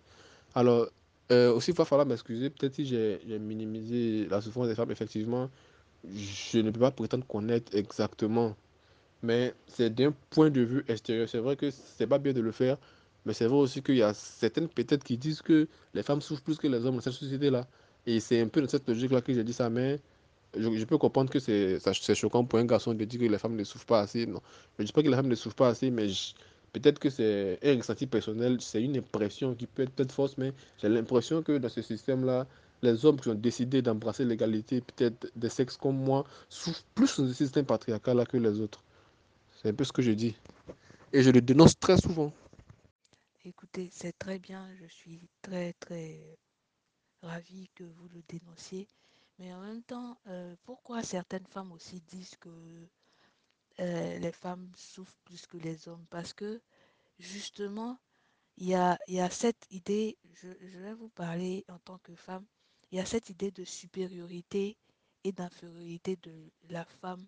Alors, 0.56 0.88
euh, 1.32 1.54
aussi, 1.54 1.72
il 1.72 1.78
va 1.78 1.86
falloir 1.86 2.08
m'excuser. 2.08 2.50
Peut-être 2.50 2.76
si 2.76 2.86
j'ai 2.86 3.20
minimisé 3.40 4.28
la 4.30 4.42
souffrance 4.42 4.68
des 4.68 4.76
femmes, 4.76 4.92
effectivement, 4.92 5.50
je 6.04 6.60
ne 6.60 6.72
peux 6.72 6.80
pas 6.80 6.92
prétendre 6.92 7.26
connaître 7.28 7.76
exactement. 7.76 8.56
Mais 9.22 9.54
c'est 9.68 9.94
d'un 9.94 10.14
point 10.30 10.50
de 10.50 10.62
vue 10.62 10.84
extérieur. 10.88 11.28
C'est 11.30 11.40
vrai 11.40 11.56
que 11.56 11.70
c'est 11.72 12.08
pas 12.08 12.20
bien 12.20 12.34
de 12.34 12.42
le 12.42 12.52
faire. 12.52 12.78
Mais 13.26 13.34
c'est 13.34 13.46
vrai 13.46 13.58
aussi 13.58 13.84
qu'il 13.84 13.98
y 13.98 14.02
a 14.02 14.14
certaines 14.14 14.70
peut-être 14.70 15.04
qui 15.04 15.18
disent 15.18 15.42
que 15.42 15.68
les 15.94 16.04
femmes 16.04 16.22
souffrent 16.22 16.42
plus 16.42 16.58
que 16.58 16.68
les 16.68 16.86
hommes 16.86 16.96
dans 16.96 17.02
cette 17.02 17.14
société-là. 17.14 17.68
Et 18.06 18.20
c'est 18.20 18.42
un 18.42 18.48
peu 18.48 18.62
dans 18.62 18.68
cette 18.70 18.88
logique-là 18.88 19.22
que 19.22 19.34
j'ai 19.34 19.44
dit 19.44 19.54
ça. 19.54 19.70
Mais 19.70 20.00
je, 20.58 20.86
peux 20.86 20.98
comprendre 20.98 21.30
que 21.30 21.40
c'est 21.40 21.80
choquant 22.16 22.46
pour 22.46 22.60
un 22.60 22.66
garçon 22.66 22.94
de 22.94 23.06
dire 23.06 23.20
que 23.20 23.26
les 23.26 23.38
femmes 23.38 23.56
ne 23.56 23.64
souffrent 23.64 23.86
pas 23.86 24.00
assez. 24.02 24.26
Non. 24.26 24.42
Je 24.78 24.84
ne 24.84 24.88
dis 24.88 24.94
pas 24.94 25.04
que 25.04 25.10
les 25.10 25.16
femmes 25.16 25.28
ne 25.28 25.36
souffrent 25.36 25.56
pas 25.56 25.68
assez, 25.70 25.92
mais 25.92 26.10
je, 26.10 26.34
Peut-être 26.74 27.00
que 27.00 27.10
c'est 27.10 27.60
un 27.64 27.78
ressenti 27.78 28.06
personnel, 28.06 28.62
c'est 28.62 28.82
une 28.84 28.98
impression 28.98 29.56
qui 29.56 29.68
peut 29.68 29.84
être 29.84 29.92
peut-être 29.92 30.12
fausse, 30.12 30.38
mais 30.38 30.54
j'ai 30.82 30.90
l'impression 30.90 31.42
que 31.42 31.58
dans 31.58 31.70
ce 31.70 31.82
système-là, 31.82 32.48
les 32.82 33.06
hommes 33.06 33.20
qui 33.20 33.30
ont 33.30 33.36
décidé 33.36 33.82
d'embrasser 33.82 34.26
l'égalité, 34.26 34.82
peut-être 34.82 35.32
des 35.36 35.50
sexes 35.50 35.78
comme 35.78 35.98
moi, 35.98 36.26
souffrent 36.48 36.86
plus 36.96 37.20
dans 37.20 37.28
ce 37.28 37.34
système 37.34 37.66
patriarcal-là 37.66 38.26
que 38.26 38.38
les 38.38 38.60
autres. 38.62 38.84
C'est 39.62 39.70
un 39.70 39.74
peu 39.74 39.84
ce 39.84 39.92
que 39.92 40.02
je 40.02 40.12
dis. 40.12 40.36
Et 41.12 41.24
je 41.24 41.32
le 41.32 41.42
dénonce 41.42 41.78
très 41.78 41.98
souvent. 41.98 42.32
Écoutez, 43.44 43.90
c'est 43.92 44.18
très 44.18 44.38
bien, 44.38 44.70
je 44.80 44.86
suis 44.88 45.28
très 45.42 45.74
très 45.74 46.38
ravie 47.24 47.70
que 47.76 47.84
vous 47.84 48.08
le 48.10 48.22
dénonciez. 48.30 48.88
Mais 49.40 49.54
en 49.54 49.62
même 49.62 49.84
temps, 49.84 50.18
euh, 50.28 50.56
pourquoi 50.66 51.02
certaines 51.02 51.48
femmes 51.48 51.72
aussi 51.72 52.02
disent 52.02 52.36
que 52.40 52.50
euh, 53.80 54.20
les 54.20 54.32
femmes 54.32 54.70
souffrent 54.76 55.20
plus 55.24 55.46
que 55.48 55.58
les 55.58 55.88
hommes 55.88 56.06
parce 56.10 56.34
que 56.34 56.62
justement, 57.18 57.98
il 58.58 58.68
y 58.68 58.76
a, 58.76 58.98
cette 59.30 59.66
idée, 59.72 60.18
je, 60.34 60.50
vais 60.80 60.94
vous 60.94 61.10
parler 61.10 61.64
en 61.70 61.80
tant 61.80 61.98
que 62.00 62.14
femme, 62.14 62.46
il 62.92 62.98
y 62.98 63.02
a 63.02 63.06
cette 63.06 63.30
idée 63.30 63.52
de 63.52 63.64
supériorité 63.64 64.78
et 65.24 65.32
d'infériorité 65.32 66.18
de 66.18 66.52
la 66.70 66.84
femme 66.84 67.26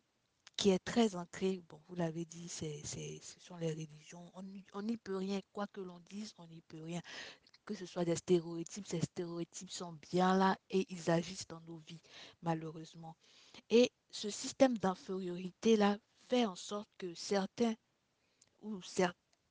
qui 0.57 0.71
est 0.71 0.83
très 0.83 1.15
ancrée, 1.15 1.63
bon, 1.69 1.79
vous 1.87 1.95
l'avez 1.95 2.25
dit, 2.25 2.49
c'est, 2.49 2.81
ce 2.83 3.39
sont 3.39 3.55
les 3.55 3.71
religions, 3.71 4.29
on 4.73 4.81
n'y 4.81 4.97
peut 4.97 5.15
rien, 5.15 5.39
quoi 5.53 5.67
que 5.67 5.79
l'on 5.79 5.99
dise, 6.09 6.33
on 6.37 6.47
n'y 6.47 6.61
peut 6.61 6.83
rien. 6.83 7.01
Que 7.65 7.75
ce 7.75 7.85
soit 7.85 8.05
des 8.05 8.17
stéréotypes, 8.17 8.87
ces 8.87 9.01
stéréotypes 9.01 9.71
sont 9.71 9.93
bien 10.11 10.37
là 10.37 10.57
et 10.69 10.85
ils 10.89 11.09
agissent 11.09 11.47
dans 11.47 11.61
nos 11.61 11.77
vies, 11.77 12.01
malheureusement. 12.41 13.15
Et 13.69 13.91
ce 14.09 14.29
système 14.29 14.77
d'infériorité-là 14.77 15.97
fait 16.31 16.45
en 16.45 16.55
sorte 16.55 16.87
que 16.97 17.13
certains 17.13 17.75
ou 18.61 18.79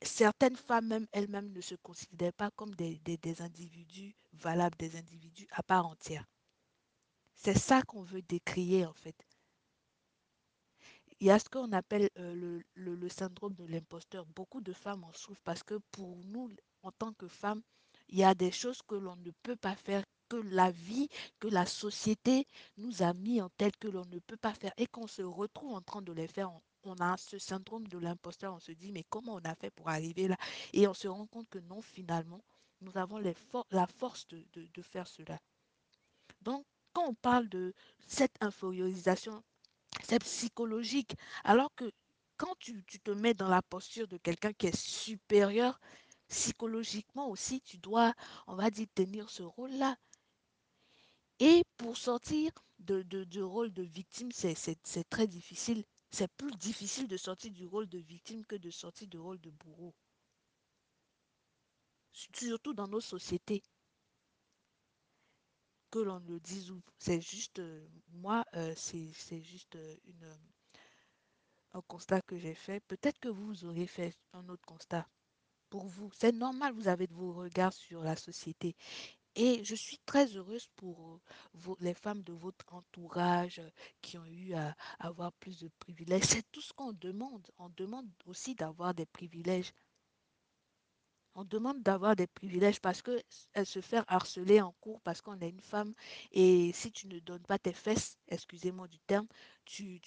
certaines 0.01 0.55
femmes 0.55 0.87
même 0.87 1.07
elles-mêmes 1.11 1.51
ne 1.53 1.61
se 1.61 1.75
considèrent 1.75 2.33
pas 2.33 2.49
comme 2.49 2.73
des, 2.73 2.99
individus 3.39 4.15
valables, 4.33 4.77
des 4.77 4.95
individus 4.95 5.47
à 5.51 5.61
part 5.61 5.85
entière. 5.85 6.25
C'est 7.35 7.55
ça 7.57 7.83
qu'on 7.83 8.01
veut 8.01 8.23
décrier 8.23 8.87
en 8.87 8.95
fait. 8.95 9.15
Il 11.19 11.27
y 11.27 11.29
a 11.29 11.37
ce 11.37 11.49
qu'on 11.49 11.71
appelle 11.71 12.09
euh, 12.17 12.59
le, 12.73 13.09
syndrome 13.09 13.53
de 13.53 13.65
l'imposteur. 13.65 14.25
Beaucoup 14.25 14.61
de 14.61 14.73
femmes 14.73 15.03
en 15.03 15.13
souffrent 15.13 15.43
parce 15.43 15.61
que 15.61 15.75
pour 15.91 16.17
nous, 16.25 16.49
en 16.81 16.91
tant 16.91 17.13
que 17.13 17.27
femmes, 17.27 17.61
il 18.09 18.17
y 18.17 18.23
a 18.23 18.33
des 18.33 18.51
choses 18.51 18.81
que 18.81 18.95
l'on 18.95 19.17
ne 19.17 19.29
peut 19.43 19.55
pas 19.55 19.75
faire, 19.75 20.03
que 20.29 20.37
la 20.37 20.71
vie, 20.71 21.09
que 21.39 21.47
la 21.47 21.67
société 21.67 22.47
nous 22.77 23.03
a 23.03 23.13
mis 23.13 23.39
en 23.39 23.49
tête 23.49 23.77
que 23.77 23.87
l'on 23.87 24.05
ne 24.05 24.17
peut 24.17 24.37
pas 24.37 24.55
faire 24.55 24.73
et 24.77 24.87
qu'on 24.87 25.05
se 25.05 25.21
retrouve 25.21 25.73
en 25.73 25.81
train 25.81 26.01
de 26.01 26.11
les 26.11 26.27
faire. 26.27 26.49
On, 26.83 26.95
a 26.95 27.17
ce 27.17 27.37
syndrome 27.37 27.87
de 27.87 27.97
l'imposteur, 27.97 28.53
on 28.53 28.59
se 28.59 28.71
dit 28.71 28.91
mais 28.91 29.03
comment 29.09 29.35
on 29.35 29.45
a 29.45 29.55
fait 29.55 29.69
pour 29.71 29.89
arriver 29.89 30.27
là? 30.27 30.37
Et 30.73 30.87
on 30.87 30.93
se 30.93 31.07
rend 31.07 31.27
compte 31.27 31.49
que 31.49 31.59
non, 31.59 31.81
finalement, 31.81 32.43
nous 32.81 32.97
avons 32.97 33.19
la 33.71 33.87
force 33.87 34.27
de, 34.29 34.43
de 34.53 34.81
faire 34.81 35.07
cela. 35.07 35.39
Donc, 36.41 36.65
quand 36.93 37.07
on 37.07 37.13
parle 37.13 37.47
de 37.49 37.73
cette 38.07 38.35
infériorisation 38.41 39.43
c'est 40.03 40.19
psychologique. 40.19 41.15
Alors 41.43 41.73
que 41.75 41.91
quand 42.37 42.55
tu, 42.59 42.83
te 42.83 43.11
mets 43.11 43.33
dans 43.33 43.49
la 43.49 43.61
posture 43.61 44.07
de 44.07 44.17
quelqu'un 44.17 44.53
qui 44.53 44.67
est 44.67 44.75
supérieur, 44.75 45.79
psychologiquement 46.27 47.29
aussi, 47.29 47.61
tu 47.61 47.77
dois, 47.77 48.13
on 48.47 48.55
va 48.55 48.69
dire, 48.69 48.87
tenir 48.95 49.29
ce 49.29 49.43
rôle-là. 49.43 49.95
Et 51.39 51.63
pour 51.77 51.97
sortir 51.97 52.51
de, 52.79 53.01
du 53.03 53.43
rôle 53.43 53.71
de 53.73 53.83
victime, 53.83 54.31
c'est 54.31 55.09
très 55.09 55.27
difficile. 55.27 55.83
C'est 56.11 56.31
plus 56.33 56.51
difficile 56.51 57.07
de 57.07 57.15
sortir 57.15 57.51
du 57.51 57.65
rôle 57.65 57.87
de 57.87 57.97
victime 57.97 58.45
que 58.45 58.55
de 58.55 58.69
sortir 58.69 59.07
du 59.07 59.17
rôle 59.17 59.39
de 59.39 59.49
bourreau. 59.49 59.95
Surtout 62.11 62.73
dans 62.73 62.87
nos 62.87 62.99
sociétés. 62.99 63.63
Que 65.89 65.99
l'on 65.99 66.19
le 66.19 66.39
dise 66.39 66.71
ou 66.71 66.81
c'est 66.97 67.21
juste 67.21 67.59
euh, 67.59 67.85
moi 68.09 68.45
euh, 68.55 68.73
c'est 68.77 69.41
juste 69.41 69.75
euh, 69.75 70.35
un 71.73 71.81
constat 71.81 72.21
que 72.21 72.37
j'ai 72.37 72.55
fait. 72.55 72.79
Peut-être 72.81 73.19
que 73.19 73.27
vous 73.29 73.65
aurez 73.65 73.87
fait 73.87 74.15
un 74.33 74.47
autre 74.49 74.65
constat 74.65 75.05
pour 75.69 75.85
vous. 75.85 76.09
C'est 76.13 76.33
normal 76.33 76.73
vous 76.73 76.87
avez 76.87 77.07
vos 77.07 77.33
regards 77.33 77.73
sur 77.73 78.03
la 78.03 78.15
société 78.15 78.75
et 79.35 79.63
je 79.63 79.75
suis 79.75 79.99
très 80.05 80.35
heureuse 80.35 80.67
pour 80.75 81.19
les 81.79 81.93
femmes 81.93 82.23
de 82.23 82.33
votre 82.33 82.73
entourage 82.73 83.61
qui 84.01 84.17
ont 84.17 84.25
eu 84.25 84.53
à 84.53 84.75
avoir 84.99 85.31
plus 85.33 85.59
de 85.59 85.69
privilèges. 85.79 86.23
C'est 86.23 86.51
tout 86.51 86.61
ce 86.61 86.73
qu'on 86.73 86.93
demande. 86.93 87.47
On 87.57 87.69
demande 87.69 88.07
aussi 88.25 88.55
d'avoir 88.55 88.93
des 88.93 89.05
privilèges. 89.05 89.73
On 91.33 91.45
demande 91.45 91.81
d'avoir 91.81 92.17
des 92.17 92.27
privilèges 92.27 92.81
parce 92.81 93.01
qu'elle 93.01 93.65
se 93.65 93.79
fait 93.79 94.03
harceler 94.07 94.59
en 94.59 94.73
cours 94.81 94.99
parce 95.01 95.21
qu'on 95.21 95.39
est 95.39 95.49
une 95.49 95.61
femme 95.61 95.93
et 96.33 96.73
si 96.73 96.91
tu 96.91 97.07
ne 97.07 97.19
donnes 97.19 97.43
pas 97.43 97.57
tes 97.57 97.71
fesses, 97.71 98.17
excusez-moi 98.27 98.89
du 98.89 98.99
terme, 98.99 99.27
tu, 99.63 100.01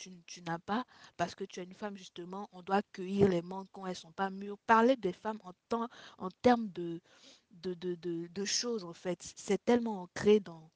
n'as 0.46 0.58
pas 0.58 0.84
parce 1.16 1.34
que 1.34 1.44
tu 1.44 1.60
es 1.60 1.64
une 1.64 1.72
femme 1.72 1.96
justement, 1.96 2.46
on 2.52 2.60
doit 2.60 2.82
cueillir 2.92 3.28
les 3.28 3.40
manques 3.40 3.70
quand 3.72 3.86
elles 3.86 3.92
ne 3.92 3.94
sont 3.94 4.12
pas 4.12 4.28
mûres. 4.28 4.58
Parler 4.66 4.96
des 4.96 5.14
femmes 5.14 5.40
en, 5.44 5.54
temps, 5.70 5.88
en 6.18 6.28
termes 6.42 6.68
de, 6.72 7.00
de, 7.62 8.44
choses 8.44 8.84
en 8.84 8.92
fait, 8.94 9.18
c'est 9.36 9.64
tellement 9.64 10.02
ancré 10.02 10.40
dans, 10.40 10.70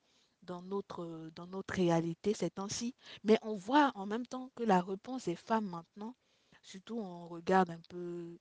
notre, 0.62 1.72
réalité 1.72 2.34
ces 2.34 2.50
temps-ci. 2.50 2.94
Mais 3.24 3.38
on 3.42 3.54
voit 3.54 3.92
en 3.94 4.06
même 4.06 4.26
temps 4.26 4.50
que 4.54 4.62
la 4.62 4.80
réponse 4.80 5.24
des 5.24 5.36
femmes 5.36 5.68
maintenant, 5.68 6.14
surtout 6.62 6.98
on 6.98 7.28
regarde 7.28 7.70
un 7.70 7.80
peu 7.88 8.38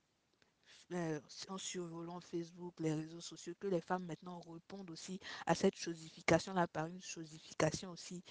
euh, 0.92 1.20
en 1.48 1.58
survolant 1.58 2.20
Facebook, 2.20 2.80
les 2.80 2.94
réseaux 2.94 3.20
sociaux, 3.20 3.54
que 3.60 3.66
les 3.66 3.80
femmes 3.80 4.04
maintenant 4.06 4.40
répondent 4.40 4.90
aussi 4.90 5.20
à 5.46 5.54
cette 5.54 5.76
chosification-là 5.76 6.66
par 6.66 6.86
une 6.86 7.02
chosification 7.02 7.90
aussi 7.90 8.24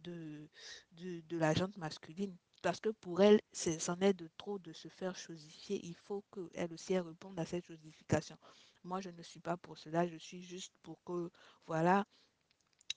de, 0.00 0.48
de, 0.92 1.36
la 1.38 1.54
jante 1.54 1.76
masculine. 1.78 2.36
Parce 2.62 2.80
que 2.80 2.90
pour 2.90 3.22
elle, 3.22 3.40
c'en 3.52 3.98
est 4.00 4.14
de 4.14 4.28
trop 4.36 4.58
de 4.58 4.72
se 4.72 4.88
faire 4.88 5.16
chosifier. 5.16 5.80
Il 5.84 5.94
faut 5.94 6.24
qu'elle 6.32 6.72
aussi 6.72 6.98
réponde 6.98 7.38
à 7.38 7.46
cette 7.46 7.66
chosification. 7.66 8.36
Moi, 8.84 9.00
je 9.00 9.10
ne 9.10 9.22
suis 9.22 9.40
pas 9.40 9.56
pour 9.56 9.78
cela. 9.78 10.06
Je 10.06 10.16
suis 10.16 10.42
juste 10.42 10.72
pour 10.82 11.02
que, 11.04 11.30
voilà, 11.66 12.04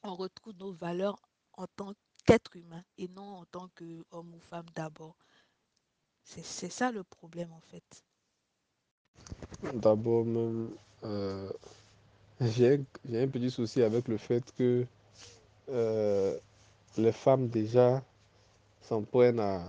on 0.04 0.16
retrouve 0.16 0.54
nos 0.58 0.74
valeurs 0.74 1.20
en 1.54 1.68
tant 1.76 1.94
qu'être 2.26 2.56
humain 2.56 2.84
et 2.98 3.08
non 3.08 3.38
en 3.38 3.46
tant 3.46 3.70
qu'homme 3.70 4.36
ou 4.36 4.40
femme 4.40 4.66
d'abord. 4.76 5.18
C'est 6.24 6.70
ça 6.70 6.92
le 6.92 7.04
problème 7.06 7.54
en 7.54 7.62
fait. 7.62 8.04
D'abord 9.74 10.26
même, 10.26 10.72
euh, 11.04 11.50
j'ai 12.42 12.84
un 13.14 13.28
petit 13.28 13.50
souci 13.50 13.82
avec 13.82 14.10
le 14.10 14.18
fait 14.18 14.44
que 14.58 14.86
euh, 15.70 16.38
les 16.98 17.14
femmes 17.14 17.48
déjà 17.48 18.04
s'en 18.82 19.04
prennent 19.04 19.40
à... 19.40 19.64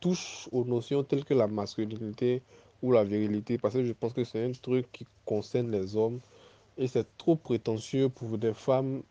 Touche 0.00 0.48
aux 0.50 0.64
notions 0.64 1.04
telles 1.04 1.24
que 1.24 1.34
la 1.34 1.46
masculinité 1.46 2.42
ou 2.82 2.92
la 2.92 3.04
virilité, 3.04 3.58
parce 3.58 3.74
que 3.74 3.84
je 3.84 3.92
pense 3.92 4.12
que 4.12 4.24
c'est 4.24 4.44
un 4.44 4.52
truc 4.52 4.90
qui 4.92 5.06
concerne 5.24 5.70
les 5.70 5.96
hommes 5.96 6.20
et 6.78 6.88
c'est 6.88 7.06
trop 7.16 7.36
prétentieux 7.36 8.08
pour 8.08 8.38
des 8.38 8.54
femmes 8.54 9.02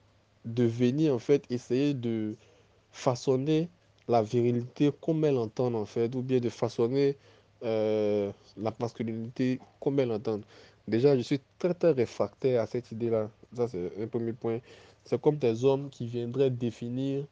de 0.45 0.63
venir 0.63 1.13
en 1.13 1.19
fait 1.19 1.45
essayer 1.49 1.93
de 1.93 2.36
façonner 2.91 3.69
la 4.07 4.22
virilité 4.22 4.91
comme 5.01 5.24
elles 5.26 5.36
l'entendent 5.36 5.76
en 5.76 5.86
fait, 5.86 6.13
ou 6.15 6.22
bien 6.22 6.39
de 6.39 6.49
façonner 6.49 7.15
euh, 7.63 8.32
la 8.57 8.74
masculinité 8.80 9.59
comme 9.80 9.99
elles 9.99 10.09
l'entendent. 10.09 10.43
Déjà, 10.88 11.15
je 11.15 11.22
suis 11.22 11.39
très 11.59 11.74
très 11.74 11.91
réfractaire 11.91 12.61
à 12.61 12.67
cette 12.67 12.91
idée-là. 12.91 13.30
Ça, 13.55 13.67
c'est 13.67 13.91
un 14.01 14.07
premier 14.07 14.34
point. 14.34 14.59
C'est 15.05 15.19
comme 15.22 15.38
des 15.38 15.63
hommes 15.63 15.89
qui 15.89 16.05
viendraient 16.05 16.49
définir 16.49 17.26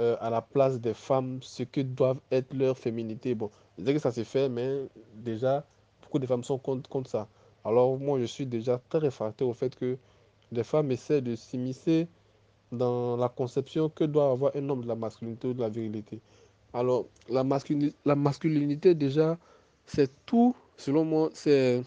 euh, 0.00 0.16
à 0.20 0.30
la 0.30 0.40
place 0.42 0.80
des 0.80 0.94
femmes 0.94 1.40
ce 1.42 1.62
que 1.64 1.80
doivent 1.80 2.20
être 2.30 2.54
leur 2.54 2.78
féminité. 2.78 3.34
Bon, 3.34 3.50
je 3.78 3.84
sais 3.84 3.94
que 3.94 3.98
ça 4.00 4.12
s'est 4.12 4.24
fait, 4.24 4.48
mais 4.48 4.88
déjà, 5.14 5.64
beaucoup 6.02 6.18
de 6.18 6.26
femmes 6.26 6.44
sont 6.44 6.58
contre, 6.58 6.88
contre 6.88 7.10
ça? 7.10 7.28
Alors 7.64 7.98
moi, 7.98 8.18
je 8.20 8.24
suis 8.24 8.46
déjà 8.46 8.80
très 8.88 8.98
réfractaire 8.98 9.48
au 9.48 9.52
fait 9.54 9.74
que 9.74 9.98
les 10.52 10.64
femmes 10.64 10.90
essaient 10.92 11.20
de 11.20 11.34
s'immiscer 11.36 12.08
dans 12.72 13.16
la 13.16 13.28
conception 13.28 13.88
que 13.88 14.04
doit 14.04 14.30
avoir 14.30 14.52
un 14.54 14.68
homme 14.68 14.82
de 14.82 14.88
la 14.88 14.94
masculinité 14.94 15.48
ou 15.48 15.54
de 15.54 15.60
la 15.60 15.68
virilité. 15.68 16.20
Alors, 16.72 17.06
la, 17.28 17.44
masculinité, 17.44 17.96
la 18.04 18.14
masculinité, 18.14 18.94
déjà, 18.94 19.38
c'est 19.86 20.10
tout, 20.26 20.54
selon 20.76 21.04
moi, 21.04 21.30
c'est 21.32 21.82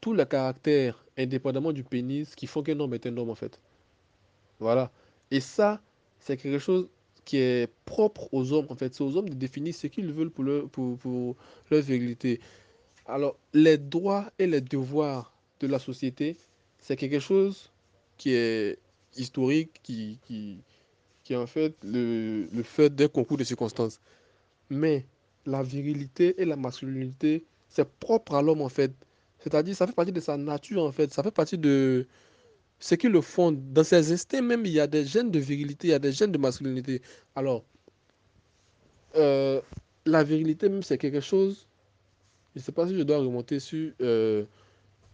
tout 0.00 0.12
le 0.12 0.24
caractère, 0.24 1.04
indépendamment 1.16 1.72
du 1.72 1.84
pénis, 1.84 2.34
qui 2.34 2.46
font 2.46 2.62
qu'un 2.62 2.78
homme 2.80 2.94
est 2.94 3.06
un 3.06 3.16
homme, 3.16 3.30
en 3.30 3.34
fait. 3.34 3.60
Voilà. 4.58 4.90
Et 5.30 5.40
ça, 5.40 5.80
c'est 6.24 6.36
quelque 6.36 6.58
chose 6.58 6.88
qui 7.24 7.38
est 7.38 7.70
propre 7.84 8.28
aux 8.32 8.52
hommes, 8.52 8.66
en 8.70 8.74
fait. 8.76 8.94
C'est 8.94 9.04
aux 9.04 9.16
hommes 9.16 9.28
de 9.28 9.34
définir 9.34 9.74
ce 9.74 9.86
qu'ils 9.86 10.12
veulent 10.12 10.30
pour 10.30 10.44
leur, 10.44 10.68
pour, 10.70 10.98
pour 10.98 11.36
leur 11.70 11.82
virilité. 11.82 12.40
Alors, 13.06 13.36
les 13.52 13.78
droits 13.78 14.32
et 14.38 14.46
les 14.46 14.60
devoirs 14.60 15.32
de 15.60 15.66
la 15.66 15.78
société, 15.78 16.36
c'est 16.78 16.96
quelque 16.96 17.20
chose 17.20 17.70
qui 18.18 18.32
est 18.34 18.78
historique, 19.16 19.80
qui, 19.82 20.18
qui, 20.26 20.58
qui 21.24 21.32
est 21.34 21.36
en 21.36 21.46
fait 21.46 21.74
le, 21.84 22.46
le 22.52 22.62
fait 22.62 22.94
d'un 22.94 23.08
concours 23.08 23.36
de 23.36 23.44
circonstances. 23.44 24.00
Mais 24.70 25.06
la 25.46 25.62
virilité 25.62 26.40
et 26.40 26.44
la 26.46 26.56
masculinité, 26.56 27.44
c'est 27.68 27.88
propre 27.98 28.34
à 28.34 28.42
l'homme 28.42 28.62
en 28.62 28.68
fait. 28.68 28.92
C'est-à-dire, 29.40 29.76
ça 29.76 29.86
fait 29.86 29.92
partie 29.94 30.12
de 30.12 30.20
sa 30.20 30.36
nature 30.38 30.82
en 30.84 30.92
fait. 30.92 31.12
Ça 31.12 31.22
fait 31.22 31.30
partie 31.30 31.58
de 31.58 32.06
ce 32.84 32.94
qui 32.96 33.08
le 33.08 33.22
font. 33.22 33.50
Dans 33.50 33.82
ses 33.82 34.12
instincts 34.12 34.42
même, 34.42 34.66
il 34.66 34.72
y 34.72 34.80
a 34.80 34.86
des 34.86 35.06
gènes 35.06 35.30
de 35.30 35.38
virilité, 35.38 35.88
il 35.88 35.90
y 35.92 35.94
a 35.94 35.98
des 35.98 36.12
gènes 36.12 36.32
de 36.32 36.36
masculinité. 36.36 37.00
Alors, 37.34 37.64
euh, 39.16 39.62
la 40.04 40.22
virilité 40.22 40.68
même, 40.68 40.82
c'est 40.82 40.98
quelque 40.98 41.20
chose. 41.20 41.66
Je 42.54 42.60
ne 42.60 42.62
sais 42.62 42.72
pas 42.72 42.86
si 42.86 42.94
je 42.94 43.02
dois 43.02 43.18
remonter 43.18 43.58
sur 43.58 43.90
euh, 44.02 44.44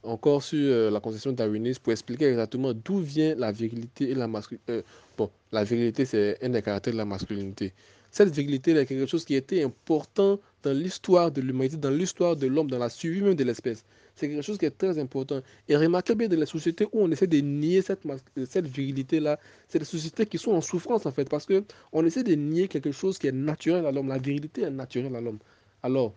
encore 0.03 0.43
sur 0.43 0.59
euh, 0.59 0.91
la 0.91 0.99
conception 0.99 1.31
darwiniste 1.31 1.81
pour 1.81 1.93
expliquer 1.93 2.31
exactement 2.31 2.73
d'où 2.75 2.99
vient 2.99 3.37
la 3.37 3.53
virilité 3.53 4.11
et 4.11 4.15
la 4.17 4.27
masculinité. 4.27 4.83
Bon, 5.17 5.31
la 5.53 5.63
virilité, 5.63 6.05
c'est 6.05 6.45
un 6.45 6.49
des 6.49 6.63
caractères 6.63 6.93
de 6.93 6.99
la 6.99 7.05
masculinité. 7.05 7.73
Cette 8.11 8.31
virilité 8.31 8.73
est 8.73 8.87
quelque 8.87 9.07
chose 9.07 9.25
qui 9.25 9.37
était 9.37 9.63
important 9.63 10.41
dans 10.65 10.77
l'histoire 10.77 11.31
de 11.31 11.41
l'humanité, 11.41 11.77
dans 11.77 11.91
l'histoire 11.91 12.35
de 12.35 12.49
l'homme, 12.49 12.69
dans 12.69 12.79
la 12.79 12.91
survie 12.91 13.23
même 13.23 13.37
de 13.37 13.45
l'espèce. 13.45 13.85
C'est 14.21 14.29
quelque 14.29 14.43
chose 14.43 14.59
qui 14.59 14.67
est 14.67 14.71
très 14.77 14.99
important. 14.99 15.41
Et 15.67 15.75
remarquez 15.75 16.15
bien 16.15 16.29
dans 16.29 16.39
les 16.39 16.45
sociétés 16.45 16.85
où 16.93 17.01
on 17.01 17.11
essaie 17.11 17.27
de 17.27 17.39
nier 17.39 17.81
cette, 17.81 18.03
cette 18.51 18.67
virilité-là, 18.67 19.41
c'est 19.67 19.79
des 19.79 19.87
sociétés 19.87 20.27
qui 20.27 20.37
sont 20.37 20.53
en 20.53 20.61
souffrance 20.61 21.07
en 21.07 21.11
fait, 21.11 21.27
parce 21.27 21.47
qu'on 21.47 22.05
essaie 22.05 22.23
de 22.23 22.35
nier 22.35 22.69
quelque 22.69 22.93
chose 22.93 23.17
qui 23.19 23.29
est 23.29 23.33
naturel 23.33 23.87
à 23.87 23.91
l'homme. 23.93 24.09
La 24.09 24.19
virilité 24.19 24.61
est 24.61 24.71
naturelle 24.71 25.17
à 25.17 25.23
l'homme. 25.23 25.39
Alors, 25.83 26.13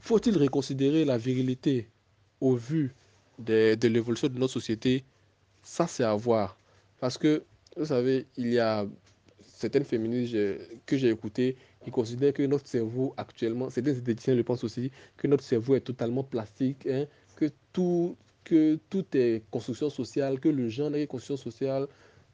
faut-il 0.00 0.36
reconsidérer 0.36 1.06
la 1.06 1.16
virilité 1.16 1.88
au 2.42 2.54
vu 2.54 2.92
de, 3.38 3.76
de 3.76 3.88
l'évolution 3.88 4.28
de 4.28 4.38
notre 4.38 4.52
société, 4.52 5.04
ça 5.62 5.86
c'est 5.86 6.04
à 6.04 6.14
voir. 6.14 6.58
Parce 7.00 7.16
que, 7.16 7.44
vous 7.78 7.86
savez, 7.86 8.26
il 8.36 8.52
y 8.52 8.58
a 8.58 8.86
certaines 9.56 9.84
féministes 9.86 10.36
que 10.84 10.98
j'ai 10.98 11.08
écoutées, 11.08 11.56
ils 11.86 11.92
considèrent 11.92 12.32
que 12.32 12.42
notre 12.42 12.66
cerveau 12.66 13.14
actuellement, 13.16 13.70
certains 13.70 13.94
étudiants 13.94 14.34
le 14.34 14.44
pensent 14.44 14.64
aussi, 14.64 14.90
que 15.16 15.26
notre 15.26 15.44
cerveau 15.44 15.74
est 15.74 15.80
totalement 15.80 16.24
plastique, 16.24 16.86
hein, 16.86 17.06
que, 17.36 17.50
tout, 17.72 18.16
que 18.44 18.78
tout 18.90 19.04
est 19.14 19.42
construction 19.50 19.90
sociale, 19.90 20.40
que 20.40 20.48
le 20.48 20.68
genre 20.68 20.94
est 20.94 21.06
construction 21.06 21.36
sociale. 21.36 21.86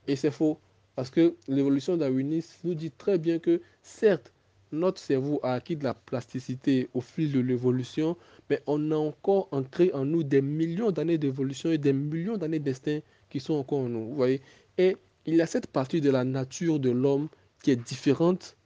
Et 0.06 0.16
c'est 0.16 0.30
faux. 0.30 0.58
Parce 0.96 1.10
que 1.10 1.34
l'évolution 1.48 1.96
darwiniste 1.96 2.58
nous 2.64 2.74
dit 2.74 2.90
très 2.90 3.18
bien 3.18 3.38
que, 3.38 3.60
certes, 3.82 4.32
notre 4.72 5.00
cerveau 5.00 5.40
a 5.42 5.54
acquis 5.54 5.76
de 5.76 5.84
la 5.84 5.94
plasticité 5.94 6.88
au 6.94 7.00
fil 7.00 7.32
de 7.32 7.40
l'évolution, 7.40 8.16
mais 8.48 8.62
on 8.66 8.90
a 8.92 8.96
encore 8.96 9.48
ancré 9.50 9.90
en 9.92 10.04
nous 10.04 10.22
des 10.22 10.42
millions 10.42 10.90
d'années 10.90 11.18
d'évolution 11.18 11.70
et 11.70 11.78
des 11.78 11.92
millions 11.92 12.36
d'années 12.36 12.58
d'instinct 12.60 13.00
qui 13.30 13.40
sont 13.40 13.54
encore 13.54 13.80
en 13.80 13.88
nous. 13.88 14.06
Vous 14.08 14.14
voyez 14.14 14.40
Et 14.78 14.96
il 15.26 15.36
y 15.36 15.42
a 15.42 15.46
cette 15.46 15.66
partie 15.66 16.00
de 16.00 16.10
la 16.10 16.24
nature 16.24 16.78
de 16.78 16.90
l'homme 16.90 17.28
qui 17.62 17.70
est 17.70 17.76
différente. 17.76 18.56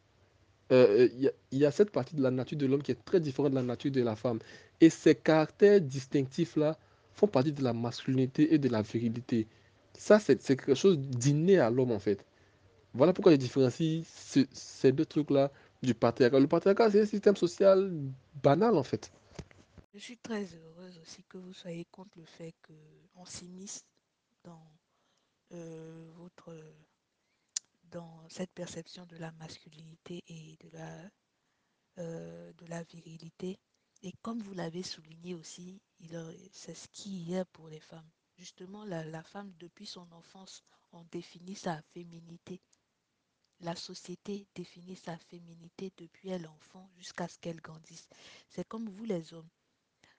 Euh, 0.73 1.09
il, 1.53 1.59
y 1.59 1.67
a, 1.67 1.71
cette 1.71 1.91
partie 1.91 2.17
de 2.17 2.23
la 2.23 2.31
nature 2.31 2.57
de 2.57 2.67
l'homme 2.67 2.83
qui 2.83 2.93
est 2.93 3.05
très 3.05 3.21
différente 3.21 3.51
de 3.51 3.57
la 3.57 3.63
nature 3.63 3.91
de 3.91 4.03
la 4.03 4.17
femme. 4.17 4.39
Et 4.81 4.91
ces 4.91 5.15
caractères 5.15 5.81
distinctifs-là 5.81 6.79
font 7.13 7.27
partie 7.27 7.53
de 7.53 7.63
la 7.63 7.73
masculinité 7.73 8.55
et 8.55 8.59
de 8.59 8.69
la 8.69 8.83
virilité. 8.83 9.47
Ça, 9.97 10.19
c'est 10.19 10.39
quelque 10.39 10.75
chose 10.75 10.99
d'inné 10.99 11.59
à 11.59 11.71
l'homme, 11.71 11.93
en 11.93 11.99
fait. 11.99 12.25
Voilà 12.95 13.13
pourquoi 13.13 13.33
je 13.33 13.37
différencie 13.37 14.05
ces 14.53 14.93
deux 14.93 15.05
trucs-là 15.05 15.51
du 15.83 15.95
patriarcat. 15.95 16.41
Le 16.41 16.47
patriarcat, 16.47 16.91
c'est 16.91 17.03
un 17.03 17.07
système 17.07 17.37
social 17.37 17.93
banal, 18.43 18.77
en 18.77 18.83
fait. 18.83 19.13
Je 19.95 20.01
suis 20.01 20.17
très 20.17 20.43
heureuse 20.43 20.99
aussi 21.03 21.23
que 21.29 21.39
vous 21.39 21.53
soyez 21.53 21.85
contre 21.93 22.19
le 22.19 22.25
fait 22.25 22.55
qu'on 22.67 23.25
s'immisce 23.25 23.85
dans 24.43 24.67
euh, 25.53 26.11
votre 26.17 26.53
dans 27.95 28.29
cette 28.29 28.51
perception 28.51 29.07
de 29.07 29.17
la 29.19 29.31
masculinité 29.33 30.25
et 30.27 30.57
de 30.61 30.69
la 30.77 31.11
euh, 31.99 32.53
de 32.55 32.67
la 32.67 32.83
virilité. 32.83 33.61
Et 34.03 34.13
comme 34.21 34.43
vous 34.43 34.53
l'avez 34.53 34.83
souligné 34.83 35.35
aussi 35.37 35.81
c'est 36.51 36.75
ce 36.75 36.89
qui 36.89 37.33
est 37.33 37.45
pour 37.53 37.69
les 37.69 37.79
femmes. 37.79 38.11
Justement 38.37 38.85
la, 38.85 39.05
la 39.05 39.23
femme 39.23 39.53
depuis 39.61 39.87
son 39.87 40.11
enfance 40.11 40.65
on 40.91 41.05
définit 41.13 41.55
sa 41.55 41.81
féminité. 41.95 42.61
La 43.61 43.77
société 43.77 44.49
définit 44.57 44.97
sa 44.97 45.17
féminité 45.17 45.93
depuis 45.97 46.31
elle 46.31 46.49
enfant 46.49 46.91
jusqu'à 46.97 47.29
ce 47.29 47.39
qu'elle 47.39 47.61
grandisse. 47.61 48.09
C'est 48.49 48.67
comme 48.67 48.89
vous 48.89 49.05
les 49.05 49.33
hommes. 49.33 49.49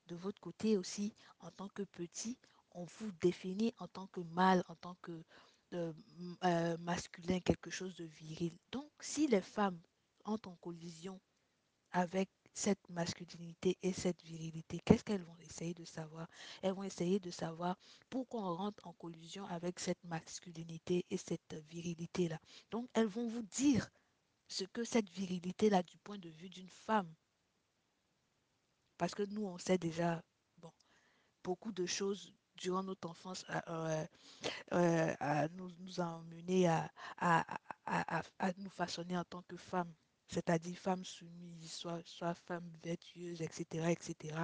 De 0.08 0.16
votre 0.16 0.40
côté 0.40 0.78
aussi 0.78 1.14
en 1.42 1.52
tant 1.52 1.68
que 1.68 1.84
petit 1.84 2.38
on 2.72 2.86
vous 2.86 3.12
définit 3.22 3.74
en 3.80 3.88
tant 3.90 4.08
que 4.08 4.22
mâle 4.22 4.64
en 4.70 4.76
tant 4.76 4.96
que 5.02 5.24
euh, 5.74 6.78
masculin, 6.80 7.40
quelque 7.40 7.70
chose 7.70 7.96
de 7.96 8.06
viril. 8.06 8.58
Donc, 8.72 8.90
si 9.00 9.28
les 9.28 9.42
femmes 9.42 9.80
entrent 10.24 10.50
en 10.50 10.56
collision 10.56 11.20
avec 11.92 12.30
cette 12.54 12.90
masculinité 12.90 13.78
et 13.84 13.92
cette 13.92 14.24
virilité, 14.24 14.80
qu'est-ce 14.86 15.04
qu'elles 15.04 15.24
vont 15.24 15.38
essayer 15.40 15.74
de 15.74 15.84
savoir? 15.86 16.28
Elles 16.62 16.74
vont 16.74 16.84
essayer 16.84 17.20
de 17.20 17.32
savoir 17.32 17.78
pourquoi 18.10 18.42
on 18.42 18.56
rentre 18.56 18.88
en 18.88 18.94
collision 18.94 19.46
avec 19.48 19.80
cette 19.80 20.04
masculinité 20.06 21.06
et 21.10 21.18
cette 21.18 21.56
virilité-là. 21.70 22.40
Donc, 22.72 22.90
elles 22.94 23.08
vont 23.08 23.28
vous 23.28 23.44
dire 23.44 23.90
ce 24.48 24.64
que 24.66 24.84
cette 24.84 25.10
virilité-là, 25.10 25.84
du 25.84 25.98
point 25.98 26.18
de 26.18 26.30
vue 26.30 26.50
d'une 26.50 26.70
femme, 26.70 27.14
parce 28.98 29.14
que 29.14 29.24
nous, 29.24 29.46
on 29.46 29.58
sait 29.58 29.78
déjà, 29.78 30.24
beaucoup 31.44 31.72
de 31.72 31.86
choses 31.86 32.34
durant 32.56 32.84
notre 32.84 33.10
enfance 33.10 33.46
euh, 33.68 34.06
euh, 34.74 35.48
nous, 35.54 36.00
a 36.00 36.22
mené 36.30 36.68
à, 36.68 36.92
à, 37.18 38.54
nous 38.58 38.70
façonner 38.70 39.18
en 39.18 39.24
tant 39.24 39.42
que 39.44 39.58
femmes, 39.58 39.94
c'est-à-dire 40.28 40.78
femmes 40.78 41.06
soumises, 41.06 41.72
soit, 41.72 42.02
soit 42.06 42.34
femmes 42.34 42.72
vertueuses, 42.84 43.42
etc., 43.42 43.90
etc., 43.90 44.36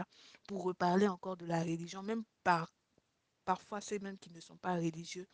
pour 0.48 0.64
reparler 0.64 1.08
encore 1.08 1.38
de 1.38 1.46
la 1.46 1.62
religion, 1.62 2.04
même 2.04 2.24
par, 2.44 2.72
parfois 3.46 3.82
ceux 3.82 4.00
même 4.00 4.18
qui 4.18 4.32
ne 4.32 4.40
sont 4.40 4.58
pas 4.58 4.76
religieux, 4.76 5.28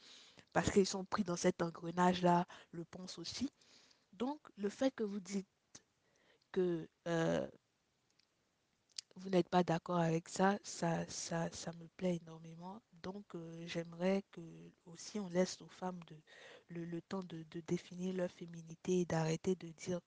parce 0.54 0.72
qu'ils 0.72 0.88
sont 0.88 1.06
pris 1.06 1.24
dans 1.24 1.36
cet 1.36 1.62
engrenage-là, 1.62 2.46
le 2.72 2.86
pensent 2.86 3.18
aussi. 3.18 3.52
Donc, 4.14 4.40
le 4.56 4.70
fait 4.70 4.92
que 4.92 5.04
vous 5.04 5.20
dites 5.20 5.48
que 6.52 6.90
euh, 7.08 7.48
vous 9.18 9.30
n'êtes 9.30 9.50
pas 9.50 9.64
d'accord 9.64 9.98
avec 9.98 10.30
ça, 10.30 10.58
ça, 10.64 11.06
ça, 11.10 11.50
ça 11.52 11.72
me 11.74 11.88
plaît 11.98 12.20
énormément. 12.24 12.82
Donc, 13.04 13.26
euh, 13.36 13.64
j'aimerais 13.68 14.24
que 14.32 14.42
aussi 14.86 15.20
on 15.20 15.30
laisse 15.30 15.62
aux 15.62 15.68
femmes 15.68 16.00
le, 16.70 16.86
le 16.86 17.02
temps 17.02 17.24
de, 17.24 17.44
de, 17.52 17.60
définir 17.62 18.14
leur 18.16 18.32
féminité 18.32 19.02
et 19.02 19.06
d'arrêter 19.06 19.56
de 19.56 19.68
dire 19.70 20.00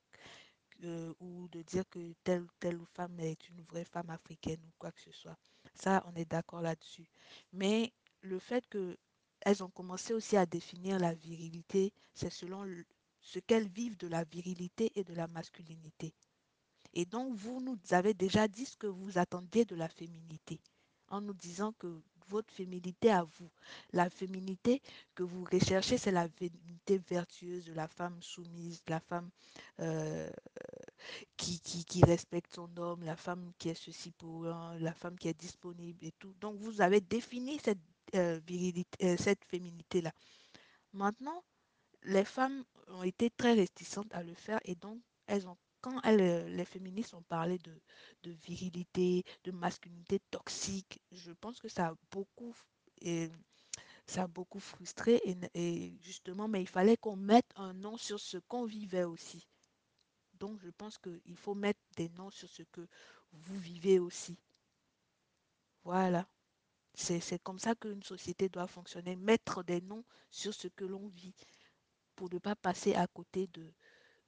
ou 1.21 1.49
de 1.49 1.63
dire 1.63 1.85
que 1.91 2.15
telle 2.25 2.43
ou 2.43 2.49
telle 2.59 2.81
femme 2.95 3.19
est 3.21 3.49
une 3.49 3.63
vraie 3.63 3.85
femme 3.85 4.11
africaine 4.11 4.61
ou 4.65 4.71
quoi 4.79 4.91
que 4.93 5.01
ce 5.01 5.13
soit. 5.13 5.37
Ça, 5.75 6.03
on 6.07 6.15
est 6.15 6.25
d'accord 6.31 6.63
là-dessus. 6.63 7.07
Mais 7.53 7.93
le 8.23 8.39
fait 8.39 8.67
que 8.69 8.97
elles 9.43 9.63
ont 9.63 9.71
commencé 9.71 10.13
aussi 10.15 10.37
à 10.37 10.47
définir 10.47 10.99
la 10.99 11.15
virilité, 11.15 11.93
c'est 12.15 12.31
selon 12.31 12.67
ce 13.21 13.39
qu'elles 13.39 13.69
vivent 13.69 13.97
de 13.99 14.09
la 14.09 14.25
virilité 14.25 14.91
et 14.95 15.05
de 15.05 15.15
la 15.15 15.27
masculinité. 15.29 16.15
Et 16.95 17.05
donc, 17.05 17.35
vous 17.35 17.61
nous 17.61 17.79
avez 17.91 18.15
déjà 18.15 18.49
dit 18.49 18.67
ce 18.67 18.77
que 18.77 18.87
vous 18.87 19.19
attendiez 19.19 19.65
de 19.65 19.77
la 19.77 19.89
féminité, 19.89 20.61
en 21.09 21.21
nous 21.21 21.35
disant 21.35 21.73
que 21.73 22.01
votre 22.29 22.53
féminité 22.53 23.11
à 23.11 23.25
vous, 23.25 23.51
la 23.93 24.09
féminité 24.09 24.81
que 25.15 25.25
vous 25.25 25.45
recherchez, 25.45 25.99
c'est 25.99 26.13
la 26.13 26.29
féminité 26.29 26.99
vertueuse 26.99 27.65
de 27.65 27.73
la 27.73 27.89
femme 27.89 28.23
soumise, 28.23 28.83
la 28.89 29.01
femme 29.01 29.31
euh, 29.81 30.31
qui, 31.37 31.61
qui, 31.61 32.05
respecte 32.05 32.55
son 32.55 32.71
homme, 32.77 33.03
la 33.03 33.17
femme 33.17 33.51
qui 33.59 33.69
est 33.69 33.75
ceci 33.75 34.13
pour 34.13 34.47
un, 34.47 34.79
la 34.79 34.95
femme 34.95 35.19
qui 35.19 35.29
est 35.29 35.39
disponible 35.39 36.05
et 36.05 36.13
tout. 36.19 36.33
Donc, 36.41 36.57
vous 36.59 36.81
avez 36.81 37.01
défini 37.01 37.59
cette, 37.59 37.79
euh, 38.15 38.41
virilité, 38.47 39.07
euh, 39.07 39.17
cette 39.17 39.45
féminité-là. 39.45 40.13
Maintenant, 40.93 41.45
les 42.03 42.25
femmes 42.25 42.65
ont 42.89 43.03
été 43.03 43.31
très 43.31 43.53
réticentes 43.55 44.13
à 44.13 44.23
le 44.23 44.35
faire 44.35 44.59
et 44.65 44.75
donc 44.75 45.01
elles 45.27 45.47
ont 45.47 45.57
quand 45.81 46.01
euh, 46.07 46.49
les 46.49 46.65
féministes 46.65 47.15
ont 47.15 47.23
parlé 47.23 47.59
de, 47.59 48.31
virilité, 48.31 49.25
de 49.45 49.51
masculinité 49.51 50.21
toxique, 50.31 51.01
je 51.13 51.33
pense 51.33 51.61
que 51.61 51.69
ça 51.69 51.89
a 51.89 51.95
beaucoup, 52.11 52.55
ça 54.07 54.23
a 54.25 54.27
beaucoup 54.27 54.61
frustré 54.61 55.21
et, 55.55 55.95
justement, 56.03 56.49
mais 56.49 56.63
il 56.63 56.69
fallait 56.69 56.97
qu'on 56.97 57.17
mette 57.17 57.51
un 57.57 57.73
nom 57.73 57.97
sur 57.97 58.21
ce 58.21 58.39
qu'on 58.39 58.65
vivait 58.65 59.05
aussi. 59.05 59.47
Donc 60.35 60.59
je 60.61 60.71
pense 60.71 60.99
qu'il 60.99 61.37
faut 61.37 61.55
mettre 61.55 61.81
des 61.97 62.09
noms 62.11 62.31
sur 62.31 62.49
ce 62.49 62.63
que 62.63 62.87
vous 63.33 63.59
vivez 63.59 63.99
aussi. 63.99 64.39
Voilà. 65.85 66.27
C'est 66.95 67.43
comme 67.43 67.59
ça 67.59 67.75
qu'une 67.75 68.03
société 68.03 68.49
doit 68.49 68.67
fonctionner. 68.67 69.17
Mettre 69.17 69.63
des 69.63 69.81
noms 69.81 70.05
sur 70.31 70.53
ce 70.53 70.69
que 70.69 70.85
l'on 70.85 71.09
vit 71.09 71.35
pour 72.17 72.33
ne 72.33 72.39
pas 72.39 72.57
passer 72.57 72.95
à 72.95 73.07
côté 73.07 73.47
de, 73.49 73.73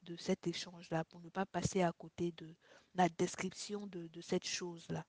de 0.05 0.17
cet 0.17 0.47
échange-là, 0.47 1.05
pour 1.05 1.21
ne 1.21 1.29
pas 1.29 1.47
passer 1.47 1.83
à 1.83 1.93
côté 1.93 2.33
de 2.37 2.47
la 2.95 3.09
description 3.09 3.87
de, 3.87 4.09
de 4.09 4.21
cette 4.21 4.47
chose-là? 4.47 5.05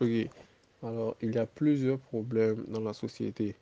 Ok. 0.00 0.28
Alors, 0.82 1.16
il 1.22 1.34
y 1.34 1.38
a 1.38 1.46
plusieurs 1.46 1.98
problèmes 1.98 2.64
dans 2.68 2.80
la 2.80 2.92
société. 2.92 3.56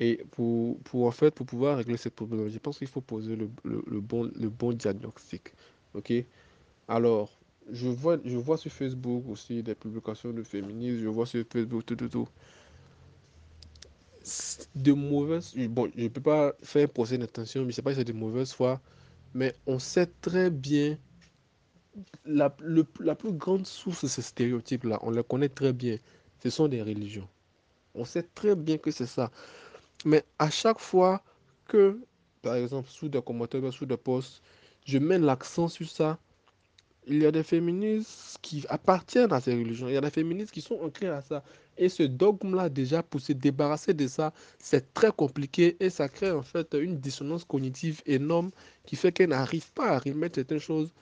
Et 0.00 0.24
pour, 0.32 0.78
pour, 0.80 1.06
en 1.06 1.10
fait, 1.10 1.32
pour 1.32 1.46
pouvoir 1.46 1.76
régler 1.76 1.96
ces 1.96 2.10
problèmes, 2.10 2.48
je 2.48 2.58
pense 2.58 2.78
qu'il 2.78 2.88
faut 2.88 3.00
poser 3.00 3.36
le, 3.36 3.48
le, 3.64 4.00
bon, 4.00 4.30
le 4.34 4.48
bon 4.48 4.72
diagnostic. 4.72 5.52
OK? 5.94 6.12
Alors, 6.88 7.30
je 7.70 7.88
vois, 7.88 8.18
je 8.24 8.36
vois 8.36 8.58
sur 8.58 8.72
Facebook 8.72 9.24
aussi 9.28 9.62
des 9.62 9.74
publications 9.74 10.32
de 10.32 10.42
féministes, 10.42 11.00
je 11.00 11.08
vois 11.08 11.26
sur 11.26 11.44
Facebook 11.50 11.86
tout, 11.86 11.96
tout, 11.96 12.08
tout. 12.08 12.28
De 14.74 14.92
mauvaises... 14.92 15.54
Bon, 15.68 15.90
je 15.94 16.02
ne 16.02 16.08
peux 16.08 16.20
pas 16.20 16.54
faire 16.62 16.84
un 16.84 16.88
procès 16.88 17.18
d'intention, 17.18 17.60
mais 17.60 17.66
je 17.66 17.68
ne 17.68 17.72
sais 17.72 17.82
pas 17.82 17.92
si 17.92 17.98
c'est 17.98 18.04
de 18.04 18.12
mauvaise 18.12 18.52
foi 18.52 18.80
mais 19.34 19.54
on 19.66 19.78
sait 19.78 20.06
très 20.20 20.50
bien 20.50 20.96
la, 22.24 22.54
la 23.00 23.14
plus 23.14 23.32
grande 23.32 23.66
source 23.66 24.02
de 24.04 24.08
ces 24.08 24.22
stéréotypes-là, 24.22 24.98
on 25.02 25.10
les 25.10 25.24
connaît 25.24 25.48
très 25.48 25.72
bien. 25.72 25.98
Ce 26.42 26.50
sont 26.50 26.68
des 26.68 26.82
religions. 26.82 27.28
On 27.94 28.04
sait 28.04 28.22
très 28.34 28.54
bien 28.56 28.78
que 28.78 28.90
c'est 28.90 29.06
ça. 29.06 29.30
Mais 30.04 30.24
à 30.38 30.50
chaque 30.50 30.80
fois 30.80 31.22
que, 31.66 32.00
par 32.42 32.56
exemple, 32.56 32.88
sous 32.88 33.08
des 33.08 33.22
commentaires, 33.22 33.72
sous 33.72 33.86
des 33.86 33.96
posts, 33.96 34.42
je 34.84 34.98
mets 34.98 35.18
l'accent 35.18 35.68
sur 35.68 35.88
ça, 35.88 36.18
il 37.06 37.22
y 37.22 37.26
a 37.26 37.32
des 37.32 37.42
féministes 37.42 38.38
qui 38.42 38.64
appartiennent 38.68 39.32
à 39.32 39.40
ces 39.40 39.54
religions. 39.54 39.88
Il 39.88 39.94
y 39.94 39.96
a 39.96 40.00
des 40.00 40.10
féministes 40.10 40.52
qui 40.52 40.60
sont 40.62 40.80
ancrés 40.82 41.08
à 41.08 41.20
ça. 41.22 41.42
Et 41.76 41.88
ce 41.88 42.02
dogme-là, 42.02 42.68
déjà, 42.68 43.02
pour 43.02 43.20
se 43.20 43.32
débarrasser 43.32 43.94
de 43.94 44.06
ça, 44.06 44.32
c'est 44.58 44.92
très 44.94 45.10
compliqué 45.10 45.76
et 45.80 45.90
ça 45.90 46.08
crée 46.08 46.30
en 46.30 46.42
fait 46.42 46.74
une 46.74 46.98
dissonance 46.98 47.44
cognitive 47.44 48.00
énorme 48.06 48.50
qui 48.86 48.96
fait 48.96 49.12
qu'elle 49.12 49.30
n'arrive 49.30 49.72
pas 49.72 49.90
à 49.90 49.98
remettre 49.98 50.36
certaines 50.36 50.60
choses 50.60 50.92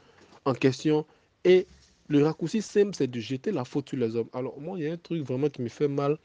en 0.45 0.55
question. 0.55 1.07
Et 1.45 1.67
le 2.09 2.25
raccourci 2.25 2.63
simple, 2.63 2.95
c'est 2.95 3.11
de 3.11 3.21
jeter 3.21 3.53
la 3.53 3.65
faute 3.65 3.89
sur 3.91 3.99
les 3.99 4.17
hommes. 4.17 4.29
Alors, 4.33 4.59
moi, 4.61 4.79
il 4.79 4.85
y 4.85 4.89
a 4.89 4.93
un 4.93 4.97
truc 4.97 5.23
vraiment 5.23 5.49
qui 5.49 5.63
me 5.63 5.69
fait 5.69 5.89
mal, 5.89 6.19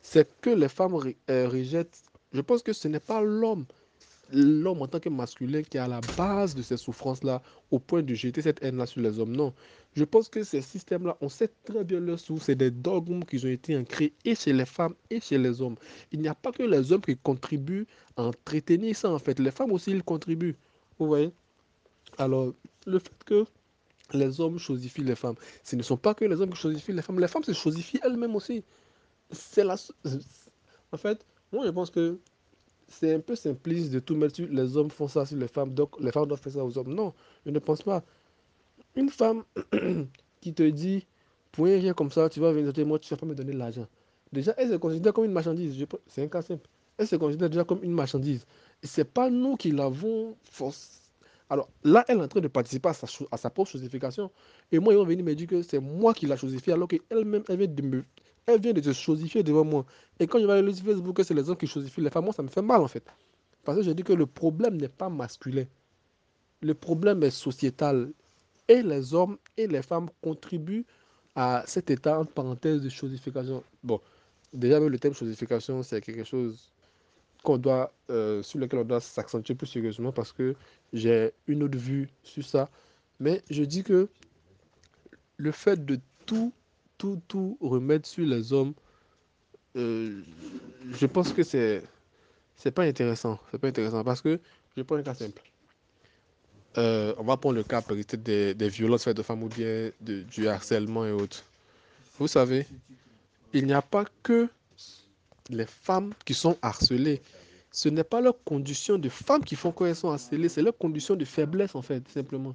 c'est 0.00 0.28
que 0.40 0.50
les 0.50 0.68
femmes 0.68 0.94
euh, 1.30 1.48
rejettent. 1.48 2.02
Je 2.32 2.40
pense 2.40 2.62
que 2.62 2.72
ce 2.72 2.88
n'est 2.88 3.00
pas 3.00 3.20
l'homme 3.20 3.66
l'homme 4.30 4.82
en 4.82 4.88
tant 4.88 5.00
que 5.00 5.08
masculin 5.08 5.62
qui 5.62 5.76
est 5.76 5.80
à 5.80 5.88
la 5.88 6.00
base 6.00 6.54
de 6.54 6.62
ces 6.62 6.76
souffrances-là, 6.76 7.42
au 7.70 7.78
point 7.78 8.02
de 8.02 8.14
jeter 8.14 8.42
cette 8.42 8.62
haine-là 8.62 8.86
sur 8.86 9.00
les 9.00 9.18
hommes. 9.18 9.34
Non. 9.36 9.52
Je 9.94 10.04
pense 10.04 10.28
que 10.28 10.42
ces 10.42 10.62
systèmes-là, 10.62 11.16
on 11.20 11.28
sait 11.28 11.50
très 11.64 11.84
bien 11.84 12.00
leur 12.00 12.18
source. 12.18 12.44
C'est 12.44 12.54
des 12.54 12.70
dogmes 12.70 13.24
qui 13.24 13.44
ont 13.44 13.48
été 13.48 13.76
ancrés 13.76 14.12
et 14.24 14.34
chez 14.34 14.52
les 14.52 14.64
femmes 14.64 14.94
et 15.10 15.20
chez 15.20 15.36
les 15.36 15.60
hommes. 15.60 15.76
Il 16.12 16.20
n'y 16.20 16.28
a 16.28 16.34
pas 16.34 16.52
que 16.52 16.62
les 16.62 16.92
hommes 16.92 17.02
qui 17.02 17.16
contribuent 17.16 17.86
à 18.16 18.24
entretenir 18.24 18.96
ça, 18.96 19.10
en 19.10 19.18
fait. 19.18 19.38
Les 19.38 19.50
femmes 19.50 19.72
aussi, 19.72 19.90
ils 19.90 20.02
contribuent. 20.02 20.56
Vous 20.98 21.06
voyez? 21.06 21.32
Alors, 22.18 22.54
le 22.86 22.98
fait 22.98 23.24
que 23.24 23.44
les 24.14 24.40
hommes 24.40 24.58
chosifient 24.58 25.04
les 25.04 25.14
femmes, 25.14 25.36
ce 25.64 25.76
ne 25.76 25.82
sont 25.82 25.96
pas 25.96 26.14
que 26.14 26.24
les 26.24 26.40
hommes 26.40 26.50
qui 26.50 26.58
chosifient 26.58 26.92
les 26.92 27.02
femmes. 27.02 27.20
Les 27.20 27.28
femmes 27.28 27.44
se 27.44 27.52
chosifient 27.52 28.00
elles-mêmes 28.02 28.34
aussi. 28.34 28.64
C'est 29.30 29.64
la... 29.64 29.76
En 30.92 30.96
fait, 30.96 31.24
moi, 31.52 31.64
je 31.66 31.70
pense 31.70 31.90
que 31.90 32.18
c'est 32.92 33.14
un 33.14 33.20
peu 33.20 33.34
simpliste 33.34 33.90
de 33.90 34.00
tout 34.00 34.14
mettre 34.14 34.36
sur 34.36 34.46
les 34.48 34.76
hommes 34.76 34.90
font 34.90 35.08
ça 35.08 35.24
sur 35.24 35.36
les 35.36 35.48
femmes, 35.48 35.72
donc 35.74 35.98
les 36.00 36.12
femmes 36.12 36.26
doivent 36.26 36.40
faire 36.40 36.52
ça 36.52 36.64
aux 36.64 36.76
hommes. 36.76 36.94
Non, 36.94 37.14
je 37.46 37.50
ne 37.50 37.58
pense 37.58 37.82
pas. 37.82 38.02
Une 38.94 39.08
femme 39.08 39.44
qui 40.40 40.52
te 40.52 40.62
dit, 40.62 41.06
pour 41.50 41.64
rien 41.64 41.94
comme 41.94 42.10
ça, 42.10 42.28
tu 42.28 42.40
vas 42.40 42.52
venir, 42.52 42.72
moi, 42.86 42.98
tu 42.98 43.12
ne 43.12 43.16
vas 43.16 43.20
pas 43.20 43.26
me 43.26 43.34
donner 43.34 43.52
l'argent. 43.52 43.86
Déjà, 44.32 44.54
elle 44.56 44.70
se 44.70 44.76
considère 44.76 45.12
comme 45.12 45.24
une 45.24 45.32
marchandise. 45.32 45.86
C'est 46.06 46.22
un 46.22 46.28
cas 46.28 46.42
simple. 46.42 46.68
Elle 46.98 47.06
se 47.06 47.16
considère 47.16 47.48
déjà 47.48 47.64
comme 47.64 47.82
une 47.82 47.92
marchandise. 47.92 48.44
Ce 48.82 49.00
n'est 49.00 49.04
pas 49.04 49.30
nous 49.30 49.56
qui 49.56 49.70
l'avons 49.70 50.36
forcé. 50.44 51.00
Alors 51.48 51.68
là, 51.84 52.04
elle 52.08 52.18
est 52.18 52.22
en 52.22 52.28
train 52.28 52.40
de 52.40 52.48
participer 52.48 52.90
à 52.90 53.36
sa, 53.36 53.50
propre 53.50 53.70
chosification. 53.70 54.30
Et 54.70 54.78
moi, 54.78 54.94
ils 54.94 54.96
vont 54.96 55.04
venir 55.04 55.24
me 55.24 55.34
dire 55.34 55.46
que 55.46 55.62
c'est 55.62 55.80
moi 55.80 56.14
qui 56.14 56.26
l'a 56.26 56.36
chosifié, 56.36 56.72
alors 56.72 56.88
qu'elle-même, 56.88 57.42
elle 57.48 57.58
vient 57.58 57.66
de 57.66 57.82
me 57.82 58.04
elle 58.46 58.60
vient 58.60 58.72
de 58.72 58.80
se 58.80 58.92
chosifier 58.92 59.42
devant 59.42 59.64
moi. 59.64 59.84
Et 60.18 60.26
quand 60.26 60.40
je 60.40 60.46
vais 60.46 60.52
aller 60.54 60.74
sur 60.74 60.84
Facebook, 60.84 61.20
c'est 61.24 61.34
les 61.34 61.48
hommes 61.48 61.56
qui 61.56 61.66
chosifient 61.66 62.00
les 62.00 62.10
femmes, 62.10 62.24
moi, 62.24 62.32
ça 62.32 62.42
me 62.42 62.48
fait 62.48 62.62
mal 62.62 62.80
en 62.80 62.88
fait. 62.88 63.04
Parce 63.64 63.78
que 63.78 63.84
je 63.84 63.90
dis 63.92 64.02
que 64.02 64.12
le 64.12 64.26
problème 64.26 64.76
n'est 64.76 64.88
pas 64.88 65.08
masculin. 65.08 65.64
Le 66.60 66.74
problème 66.74 67.22
est 67.22 67.30
sociétal. 67.30 68.10
Et 68.68 68.82
les 68.82 69.14
hommes 69.14 69.38
et 69.56 69.66
les 69.66 69.82
femmes 69.82 70.08
contribuent 70.22 70.84
à 71.34 71.64
cet 71.66 71.90
état, 71.90 72.18
entre 72.18 72.32
parenthèses, 72.32 72.82
de 72.82 72.88
chosification. 72.88 73.62
Bon, 73.82 74.00
déjà, 74.52 74.80
le 74.80 74.98
thème 74.98 75.14
chosification, 75.14 75.82
c'est 75.82 76.00
quelque 76.00 76.24
chose 76.24 76.70
qu'on 77.42 77.58
doit, 77.58 77.92
euh, 78.10 78.42
sur 78.42 78.58
lequel 78.58 78.80
on 78.80 78.84
doit 78.84 79.00
s'accentuer 79.00 79.54
plus 79.54 79.66
sérieusement 79.66 80.12
parce 80.12 80.32
que 80.32 80.54
j'ai 80.92 81.32
une 81.46 81.62
autre 81.64 81.78
vue 81.78 82.08
sur 82.22 82.44
ça. 82.44 82.68
Mais 83.18 83.42
je 83.50 83.64
dis 83.64 83.82
que 83.82 84.08
le 85.36 85.52
fait 85.52 85.84
de 85.84 85.98
tout 86.26 86.52
tout, 87.28 87.56
remettre 87.60 88.08
sur 88.08 88.24
les 88.26 88.52
hommes, 88.52 88.74
euh, 89.76 90.22
je 90.90 91.06
pense 91.06 91.32
que 91.32 91.42
c'est 91.42 91.82
c'est 92.56 92.70
pas 92.70 92.84
intéressant. 92.84 93.38
C'est 93.50 93.58
pas 93.58 93.68
intéressant 93.68 94.04
parce 94.04 94.20
que 94.20 94.38
je 94.76 94.82
prends 94.82 94.96
un 94.96 95.02
cas 95.02 95.14
simple. 95.14 95.42
Euh, 96.78 97.14
on 97.18 97.24
va 97.24 97.36
prendre 97.36 97.56
le 97.56 97.64
cas 97.64 97.82
des, 98.16 98.54
des 98.54 98.68
violences 98.68 99.04
faites 99.04 99.18
aux 99.18 99.22
femmes 99.22 99.42
ou 99.42 99.48
bien 99.48 99.90
du 100.00 100.48
harcèlement 100.48 101.04
et 101.04 101.12
autres. 101.12 101.44
Vous 102.18 102.28
savez, 102.28 102.66
il 103.52 103.66
n'y 103.66 103.72
a 103.72 103.82
pas 103.82 104.04
que 104.22 104.48
les 105.50 105.66
femmes 105.66 106.14
qui 106.24 106.34
sont 106.34 106.56
harcelées. 106.62 107.20
Ce 107.72 107.88
n'est 107.88 108.04
pas 108.04 108.20
leur 108.20 108.42
condition 108.44 108.98
de 108.98 109.08
femmes 109.08 109.44
qui 109.44 109.56
font 109.56 109.72
qu'elles 109.72 109.96
sont 109.96 110.10
harcelées, 110.10 110.48
c'est 110.48 110.62
leur 110.62 110.76
condition 110.76 111.16
de 111.16 111.24
faiblesse 111.24 111.74
en 111.74 111.82
fait, 111.82 112.06
simplement. 112.08 112.54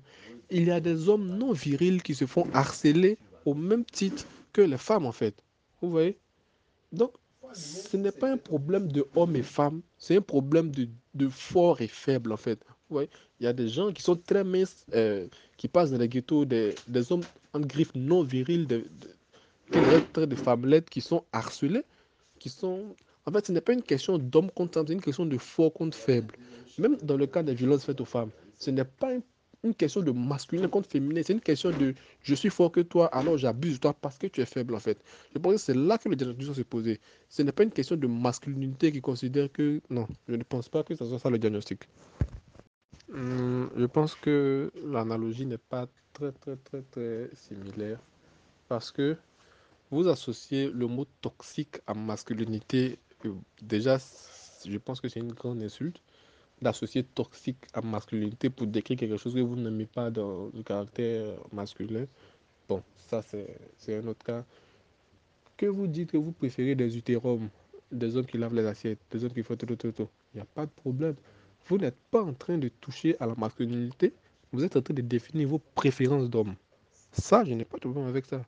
Il 0.50 0.66
y 0.66 0.72
a 0.72 0.80
des 0.80 1.10
hommes 1.10 1.28
non 1.38 1.54
virils 1.54 2.02
qui 2.02 2.16
se 2.16 2.26
font 2.26 2.48
harceler 2.54 3.18
au 3.48 3.54
même 3.54 3.86
titre 3.86 4.26
que 4.52 4.62
les 4.62 4.78
femmes, 4.78 5.06
en 5.06 5.12
fait. 5.14 5.36
Vous 5.82 5.90
voyez? 5.90 6.18
Donc, 6.92 7.14
ce 7.54 7.96
n'est 7.96 8.12
pas 8.12 8.30
un 8.32 8.38
problème 8.38 8.92
de 8.92 9.06
hommes 9.16 9.36
et 9.38 9.44
femmes, 9.44 9.82
c'est 9.98 10.18
un 10.18 10.22
problème 10.22 10.70
de, 10.72 10.90
de 11.14 11.30
fort 11.30 11.80
et 11.82 11.88
faible, 11.88 12.34
en 12.34 12.38
fait. 12.38 12.60
Vous 12.90 12.96
voyez? 12.98 13.10
Il 13.40 13.46
y 13.46 13.48
a 13.48 13.54
des 13.54 13.70
gens 13.70 13.94
qui 13.94 14.02
sont 14.02 14.18
très 14.18 14.44
minces, 14.44 14.86
euh, 14.94 15.28
qui 15.56 15.68
passent 15.70 15.92
dans 15.92 15.98
les 15.98 16.10
ghettos, 16.10 16.44
des, 16.46 16.76
des 16.88 17.12
hommes 17.12 17.24
en 17.54 17.62
griffe 17.62 17.94
non 17.96 18.22
virils, 18.24 18.68
des, 18.68 18.84
de, 19.72 20.26
de 20.26 20.36
femmelettes 20.36 20.90
qui 20.90 21.00
sont 21.02 21.24
harcelés, 21.32 21.84
qui 22.40 22.50
sont... 22.50 22.96
En 23.26 23.32
fait, 23.32 23.46
ce 23.48 23.52
n'est 23.54 23.62
pas 23.62 23.74
une 23.74 23.82
question 23.84 24.18
d'homme 24.18 24.52
contre 24.52 24.74
femme, 24.74 24.88
c'est 24.88 24.94
une 24.94 25.02
question 25.02 25.26
de 25.26 25.38
fort 25.38 25.72
contre 25.74 25.98
faible. 25.98 26.36
Même 26.78 26.98
dans 26.98 27.18
le 27.18 27.28
cas 27.28 27.44
des 27.44 27.54
violences 27.54 27.86
faites 27.86 28.02
aux 28.02 28.06
femmes, 28.06 28.32
ce 28.58 28.72
n'est 28.72 28.86
pas 28.86 29.14
un 29.14 29.22
une 29.64 29.74
question 29.74 30.02
de 30.02 30.12
masculin 30.12 30.68
contre 30.68 30.90
féminin. 30.90 31.22
C'est 31.24 31.34
une 31.34 31.42
question 31.42 31.72
de 31.72 31.94
je 32.22 32.36
suis 32.36 32.50
fort 32.50 32.72
que 32.72 32.82
toi, 32.82 33.08
alors 33.08 33.38
j'abuse 33.38 33.76
de 33.76 33.80
toi 33.80 33.94
parce 33.94 34.18
que 34.18 34.28
tu 34.28 34.42
es 34.42 34.46
faible 34.46 34.76
en 34.76 34.80
fait. 34.80 34.98
Je 35.34 35.40
pense 35.40 35.54
que 35.54 35.60
c'est 35.60 35.76
là 35.76 35.98
que 35.98 36.10
le 36.10 36.16
diagnostic 36.16 36.46
doit 36.46 36.56
se 36.56 36.62
poser. 36.62 37.00
Ce 37.30 37.42
n'est 37.42 37.52
pas 37.52 37.64
une 37.64 37.72
question 37.72 37.96
de 37.96 38.08
masculinité 38.08 38.92
qui 38.92 39.02
considère 39.02 39.52
que. 39.52 39.82
Non, 39.90 40.08
je 40.28 40.36
ne 40.36 40.44
pense 40.44 40.70
pas 40.70 40.84
que 40.84 40.96
ce 40.96 41.06
soit 41.06 41.20
ça 41.20 41.30
le 41.30 41.40
diagnostic. 41.40 41.84
Hum, 43.14 43.70
je 43.76 43.86
pense 43.86 44.16
que 44.16 44.72
l'analogie 44.86 45.46
n'est 45.46 45.58
pas 45.58 45.88
très 46.14 46.32
très 46.34 46.58
très 46.58 46.82
très 46.82 47.30
similaire 47.34 48.00
parce 48.68 48.92
que 48.92 49.16
vous 49.92 50.08
associez 50.10 50.70
le 50.70 50.88
mot 50.88 51.06
toxique 51.22 51.78
à 51.88 51.94
masculinité. 51.94 53.00
Déjà, 53.62 53.98
je 54.66 54.78
pense 54.78 55.00
que 55.00 55.08
c'est 55.08 55.22
une 55.22 55.32
grande 55.32 55.62
insulte 55.64 56.02
d'associer 56.62 57.04
toxique 57.04 57.66
à 57.74 57.82
masculinité 57.82 58.50
pour 58.50 58.68
décrire 58.68 58.98
quelque 58.98 59.18
chose 59.18 59.34
que 59.34 59.40
vous 59.40 59.56
n'aimez 59.56 59.86
pas 59.86 60.10
dans 60.10 60.50
le 60.54 60.64
caractère 60.64 61.36
masculin. 61.52 62.06
Bon, 62.68 62.82
ça 63.10 63.22
c'est 63.22 63.96
un 63.96 64.08
autre 64.08 64.26
cas. 64.26 64.44
Que 65.56 65.66
vous 65.66 65.88
dites 65.88 66.12
que 66.12 66.18
vous 66.18 66.32
préférez 66.32 66.76
des 66.76 66.98
utérums, 66.98 67.50
des 67.92 68.16
hommes 68.16 68.26
qui 68.26 68.38
lavent 68.38 68.56
les 68.56 68.66
assiettes, 68.66 69.00
des 69.12 69.24
hommes 69.24 69.34
qui 69.34 69.44
font 69.44 69.56
tout, 69.56 69.66
tout, 69.66 69.92
tout. 69.92 70.10
Il 70.34 70.38
n'y 70.38 70.42
a 70.42 70.46
pas 70.46 70.66
de 70.66 70.72
problème. 70.72 71.16
Vous 71.68 71.78
n'êtes 71.78 71.98
pas 72.12 72.24
en 72.24 72.34
train 72.34 72.58
de 72.58 72.70
toucher 72.70 73.16
à 73.20 73.26
la 73.26 73.36
masculinité, 73.36 74.14
vous 74.52 74.64
êtes 74.64 74.76
en 74.78 74.82
train 74.82 74.94
de 74.94 75.02
définir 75.02 75.50
vos 75.50 75.60
préférences 75.76 76.30
d'homme. 76.30 76.56
Ça, 77.12 77.44
je 77.44 77.54
n'ai 77.54 77.66
pas 77.66 77.78
de 77.78 77.82
problème 77.82 78.08
avec 78.08 78.26
ça. 78.26 78.46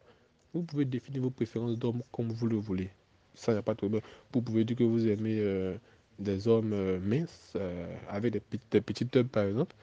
Vous 0.53 0.63
pouvez 0.63 0.85
définir 0.85 1.21
vos 1.21 1.29
préférences 1.29 1.77
d'homme 1.77 2.01
comme 2.11 2.31
vous 2.31 2.47
le 2.47 2.55
voulez. 2.57 2.89
Ça, 3.33 3.51
il 3.51 3.55
n'y 3.55 3.59
a 3.59 3.63
pas 3.63 3.73
de 3.73 3.77
problème. 3.77 4.01
Vous 4.31 4.41
pouvez 4.41 4.63
dire 4.63 4.77
que 4.77 4.83
vous 4.83 5.07
aimez 5.07 5.39
euh, 5.39 5.75
des 6.19 6.47
hommes 6.47 6.73
euh, 6.73 6.99
minces, 6.99 7.53
euh, 7.55 7.95
avec 8.09 8.33
des, 8.33 8.41
des 8.71 8.81
petites 8.81 9.11
tubs 9.11 9.27
par 9.27 9.45
exemple, 9.45 9.75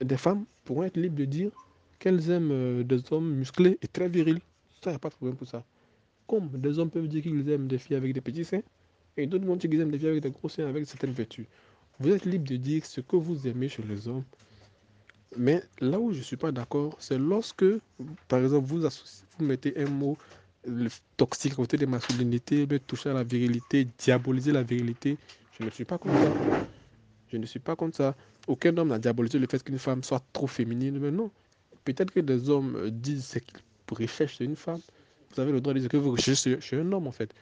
des 0.00 0.16
femmes 0.16 0.44
pourront 0.64 0.84
être 0.84 0.96
libres 0.96 1.16
de 1.16 1.24
dire 1.24 1.50
qu'elles 1.98 2.30
aiment 2.30 2.50
euh, 2.52 2.82
des 2.82 3.00
hommes 3.12 3.34
musclés 3.34 3.78
et 3.82 3.88
très 3.88 4.08
virils. 4.08 4.40
Ça, 4.82 4.90
il 4.90 4.90
n'y 4.90 4.96
a 4.96 4.98
pas 4.98 5.08
de 5.08 5.14
problème 5.14 5.36
pour 5.36 5.46
ça. 5.48 5.64
Comme 6.26 6.48
des 6.48 6.78
hommes 6.78 6.90
peuvent 6.90 7.08
dire 7.08 7.22
qu'ils 7.22 7.48
aiment 7.50 7.68
des 7.68 7.78
filles 7.78 7.96
avec 7.96 8.12
des 8.12 8.20
petits 8.20 8.44
seins, 8.44 8.62
et 9.16 9.26
d'autres 9.26 9.44
vont 9.44 9.56
dire 9.56 9.70
qu'ils 9.70 9.80
aiment 9.80 9.90
des 9.90 9.98
filles 9.98 10.08
avec 10.08 10.22
des 10.22 10.30
gros 10.30 10.48
seins 10.48 10.66
avec 10.66 10.86
certaines 10.86 11.12
vertus. 11.12 11.46
Vous 12.00 12.10
êtes 12.10 12.24
libre 12.24 12.48
de 12.48 12.56
dire 12.56 12.86
ce 12.86 13.00
que 13.00 13.16
vous 13.16 13.46
aimez 13.46 13.68
chez 13.68 13.82
les 13.82 14.06
hommes. 14.06 14.24
Mais 15.36 15.62
là 15.80 15.98
où 15.98 16.12
je 16.12 16.18
ne 16.18 16.22
suis 16.22 16.36
pas 16.36 16.52
d'accord, 16.52 16.96
c'est 17.00 17.18
lorsque, 17.18 17.64
par 18.28 18.40
exemple, 18.40 18.66
vous, 18.66 18.80
vous 18.80 19.44
mettez 19.44 19.76
un 19.78 19.90
mot 19.90 20.16
le 20.66 20.88
toxique 21.16 21.54
côté 21.54 21.76
des 21.76 21.86
masculinités, 21.86 22.66
toucher 22.86 23.10
à 23.10 23.14
la 23.14 23.24
virilité, 23.24 23.88
diaboliser 23.98 24.52
la 24.52 24.62
virilité, 24.62 25.18
je 25.58 25.64
ne 25.64 25.70
suis 25.70 25.84
pas 25.84 25.98
contre 25.98 26.18
ça. 26.18 26.38
Je 27.28 27.36
ne 27.36 27.46
suis 27.46 27.60
pas 27.60 27.76
contre 27.76 27.96
ça. 27.96 28.16
Aucun 28.46 28.76
homme 28.76 28.88
n'a 28.88 28.98
diabolisé 28.98 29.38
le 29.38 29.46
fait 29.46 29.62
qu'une 29.62 29.78
femme 29.78 30.02
soit 30.02 30.24
trop 30.32 30.46
féminine. 30.46 30.98
Mais 30.98 31.10
non. 31.10 31.32
Peut-être 31.84 32.12
que 32.12 32.20
des 32.20 32.48
hommes 32.50 32.76
euh, 32.76 32.90
disent 32.90 33.26
ce 33.26 33.38
qu'ils 33.40 33.60
recherchent 33.90 34.36
chez 34.38 34.44
une 34.44 34.56
femme. 34.56 34.82
Vous 35.34 35.40
avez 35.40 35.52
le 35.52 35.60
droit 35.60 35.74
de 35.74 35.80
dire 35.80 35.88
que 35.90 35.96
vous 35.96 36.12
recherchez 36.12 36.60
chez 36.60 36.76
un 36.80 36.92
homme, 36.92 37.06
en 37.06 37.12
fait. 37.12 37.34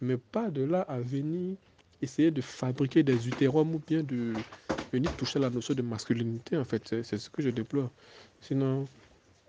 Mais 0.00 0.16
pas 0.18 0.50
de 0.50 0.62
là 0.62 0.82
à 0.82 1.00
venir 1.00 1.56
essayer 2.02 2.30
de 2.30 2.40
fabriquer 2.40 3.02
des 3.02 3.28
utérums 3.28 3.74
ou 3.74 3.80
bien 3.80 4.02
de 4.04 4.44
venir 4.92 5.14
toucher 5.14 5.38
la 5.40 5.50
notion 5.50 5.74
de 5.74 5.82
masculinité, 5.82 6.56
en 6.56 6.64
fait. 6.64 6.88
C'est 7.04 7.18
ce 7.18 7.30
que 7.30 7.42
je 7.42 7.50
déplore. 7.50 7.92
Sinon, 8.40 8.88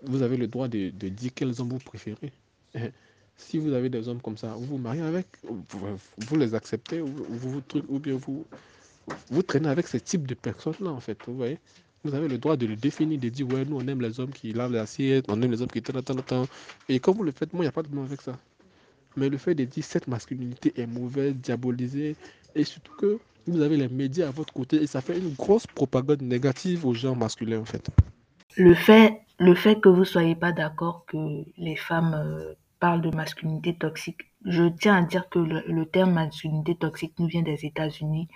vous 0.02 0.22
avez 0.22 0.36
le 0.36 0.48
droit 0.48 0.68
de, 0.68 0.90
de 0.90 1.08
dire 1.08 1.32
quels 1.34 1.60
hommes 1.60 1.70
vous 1.70 1.78
préférez. 1.80 2.32
Si 3.40 3.58
vous 3.58 3.72
avez 3.72 3.88
des 3.88 4.06
hommes 4.08 4.20
comme 4.20 4.36
ça, 4.36 4.48
vous 4.56 4.64
vous 4.64 4.78
mariez 4.78 5.02
avec, 5.02 5.26
vous, 5.44 6.36
les 6.36 6.54
acceptez, 6.54 7.00
ou, 7.00 7.08
vous, 7.30 7.62
ou 7.88 7.98
bien 7.98 8.14
vous, 8.14 8.46
vous 9.30 9.42
traînez 9.42 9.68
avec 9.68 9.88
ce 9.88 9.96
type 9.96 10.26
de 10.26 10.34
personnes-là, 10.34 10.90
en 10.90 11.00
fait. 11.00 11.18
Vous 11.26 11.34
voyez 11.34 11.58
Vous 12.04 12.14
avez 12.14 12.28
le 12.28 12.38
droit 12.38 12.56
de 12.56 12.66
le 12.66 12.76
définir, 12.76 13.18
de 13.18 13.28
dire, 13.28 13.48
ouais, 13.48 13.64
nous, 13.64 13.78
on 13.78 13.86
aime 13.88 14.00
les 14.02 14.20
hommes 14.20 14.30
qui 14.30 14.52
lavent 14.52 14.72
les 14.72 14.78
assiettes, 14.78 15.24
on 15.28 15.40
aime 15.42 15.50
les 15.50 15.62
hommes 15.62 15.68
qui. 15.68 15.82
Et 16.88 17.00
quand 17.00 17.12
vous 17.12 17.24
le 17.24 17.32
faites, 17.32 17.52
moi, 17.52 17.64
il 17.64 17.66
n'y 17.66 17.68
a 17.68 17.72
pas 17.72 17.82
de 17.82 17.88
problème 17.88 18.06
avec 18.06 18.20
ça. 18.20 18.38
Mais 19.16 19.28
le 19.28 19.38
fait 19.38 19.54
de 19.54 19.64
dire 19.64 19.84
cette 19.84 20.06
masculinité 20.06 20.72
est 20.76 20.86
mauvaise, 20.86 21.34
diabolisée, 21.34 22.14
et 22.54 22.64
surtout 22.64 22.94
que 22.96 23.18
vous 23.46 23.62
avez 23.62 23.76
les 23.76 23.88
médias 23.88 24.28
à 24.28 24.30
votre 24.30 24.52
côté, 24.52 24.76
et 24.76 24.86
ça 24.86 25.00
fait 25.00 25.18
une 25.18 25.34
grosse 25.34 25.66
propagande 25.66 26.22
négative 26.22 26.86
aux 26.86 26.94
gens 26.94 27.16
masculins, 27.16 27.60
en 27.60 27.64
fait. 27.64 27.88
Le 28.56 28.74
fait, 28.74 29.20
le 29.38 29.54
fait 29.54 29.80
que 29.80 29.88
vous 29.88 30.04
soyez 30.04 30.36
pas 30.36 30.52
d'accord 30.52 31.04
que 31.06 31.16
les 31.56 31.76
femmes 31.76 32.14
euh, 32.14 32.54
parle 32.80 33.02
de 33.02 33.14
masculinité 33.14 33.74
toxique, 33.74 34.22
je 34.44 34.64
tiens 34.64 34.96
à 34.96 35.02
dire 35.02 35.28
que 35.28 35.38
le, 35.38 35.86
terme 35.86 36.14
masculinité 36.14 36.74
toxique 36.74 37.12
nous 37.18 37.26
vient 37.26 37.42
des 37.42 37.66
États-Unis, 37.66 38.28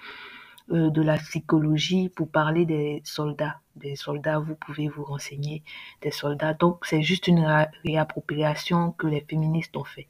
euh, 0.71 0.91
de 0.91 1.03
la 1.03 1.17
psychologie, 1.17 2.11
pour 2.11 2.31
parler 2.31 2.67
des 2.67 3.03
soldats. 3.05 3.61
Des 3.77 3.97
soldats, 3.97 4.39
vous 4.39 4.55
pouvez 4.55 4.89
vous 4.89 5.05
renseigner, 5.05 5.63
des 6.03 6.11
soldats. 6.11 6.55
Donc, 6.55 6.85
c'est 6.87 7.03
juste 7.03 7.27
une 7.27 7.45
réappropriation 7.85 8.93
que 8.93 9.07
les 9.07 9.23
féministes 9.23 9.77
ont 9.77 9.85
fait. 9.85 10.09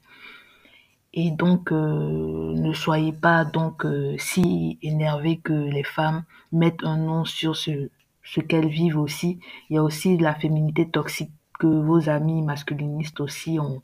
Et 1.13 1.31
donc, 1.31 1.71
euh, 1.71 2.53
ne 2.55 2.73
soyez 2.73 3.13
pas 3.13 3.45
donc 3.45 3.85
euh, 3.85 4.17
si 4.17 4.77
énervés 4.81 5.37
que 5.37 5.53
les 5.53 5.83
femmes 5.83 6.25
mettent 6.51 6.83
un 6.83 6.97
nom 6.97 7.23
sur 7.23 7.55
ce, 7.55 7.89
ce 8.23 8.41
qu'elles 8.41 8.67
vivent 8.67 8.99
aussi. 8.99 9.39
Il 9.69 9.75
y 9.75 9.79
a 9.79 9.83
aussi 9.83 10.17
la 10.17 10.35
féminité 10.35 10.89
toxique 10.89 11.31
que 11.57 11.67
vos 11.67 12.09
amis 12.09 12.41
masculinistes 12.41 13.21
aussi 13.21 13.59
ont, 13.59 13.81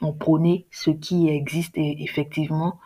ont 0.00 0.12
prôné, 0.12 0.66
ce 0.70 0.90
qui 0.90 1.28
existe 1.28 1.74
effectivement. 1.76 2.78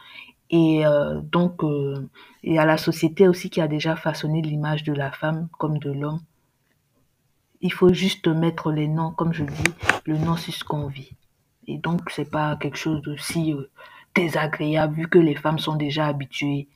Et 0.50 0.84
euh, 0.84 1.20
donc, 1.20 1.62
il 1.62 2.52
y 2.52 2.58
a 2.58 2.64
la 2.64 2.76
société 2.76 3.28
aussi 3.28 3.50
qui 3.50 3.60
a 3.60 3.68
déjà 3.68 3.96
façonné 3.96 4.42
l'image 4.42 4.82
de 4.84 4.92
la 4.92 5.12
femme 5.12 5.48
comme 5.58 5.78
de 5.78 5.92
l'homme. 5.92 6.20
Il 7.60 7.72
faut 7.72 7.92
juste 7.92 8.26
mettre 8.26 8.72
les 8.72 8.88
noms, 8.88 9.12
comme 9.12 9.32
je 9.32 9.44
dis, 9.44 9.74
le 10.06 10.16
nom 10.16 10.36
sur 10.36 10.54
ce 10.54 10.64
qu'on 10.64 10.86
vit. 10.86 11.12
Et 11.66 11.78
donc, 11.78 12.10
c'est 12.10 12.30
pas 12.30 12.56
quelque 12.56 12.78
chose 12.78 13.02
de 13.02 13.16
si 13.16 13.52
euh, 13.52 13.70
désagréable 14.14 14.94
vu 14.96 15.08
que 15.08 15.18
les 15.18 15.36
femmes 15.36 15.58
sont 15.58 15.76
déjà 15.76 16.06
habituées 16.06 16.68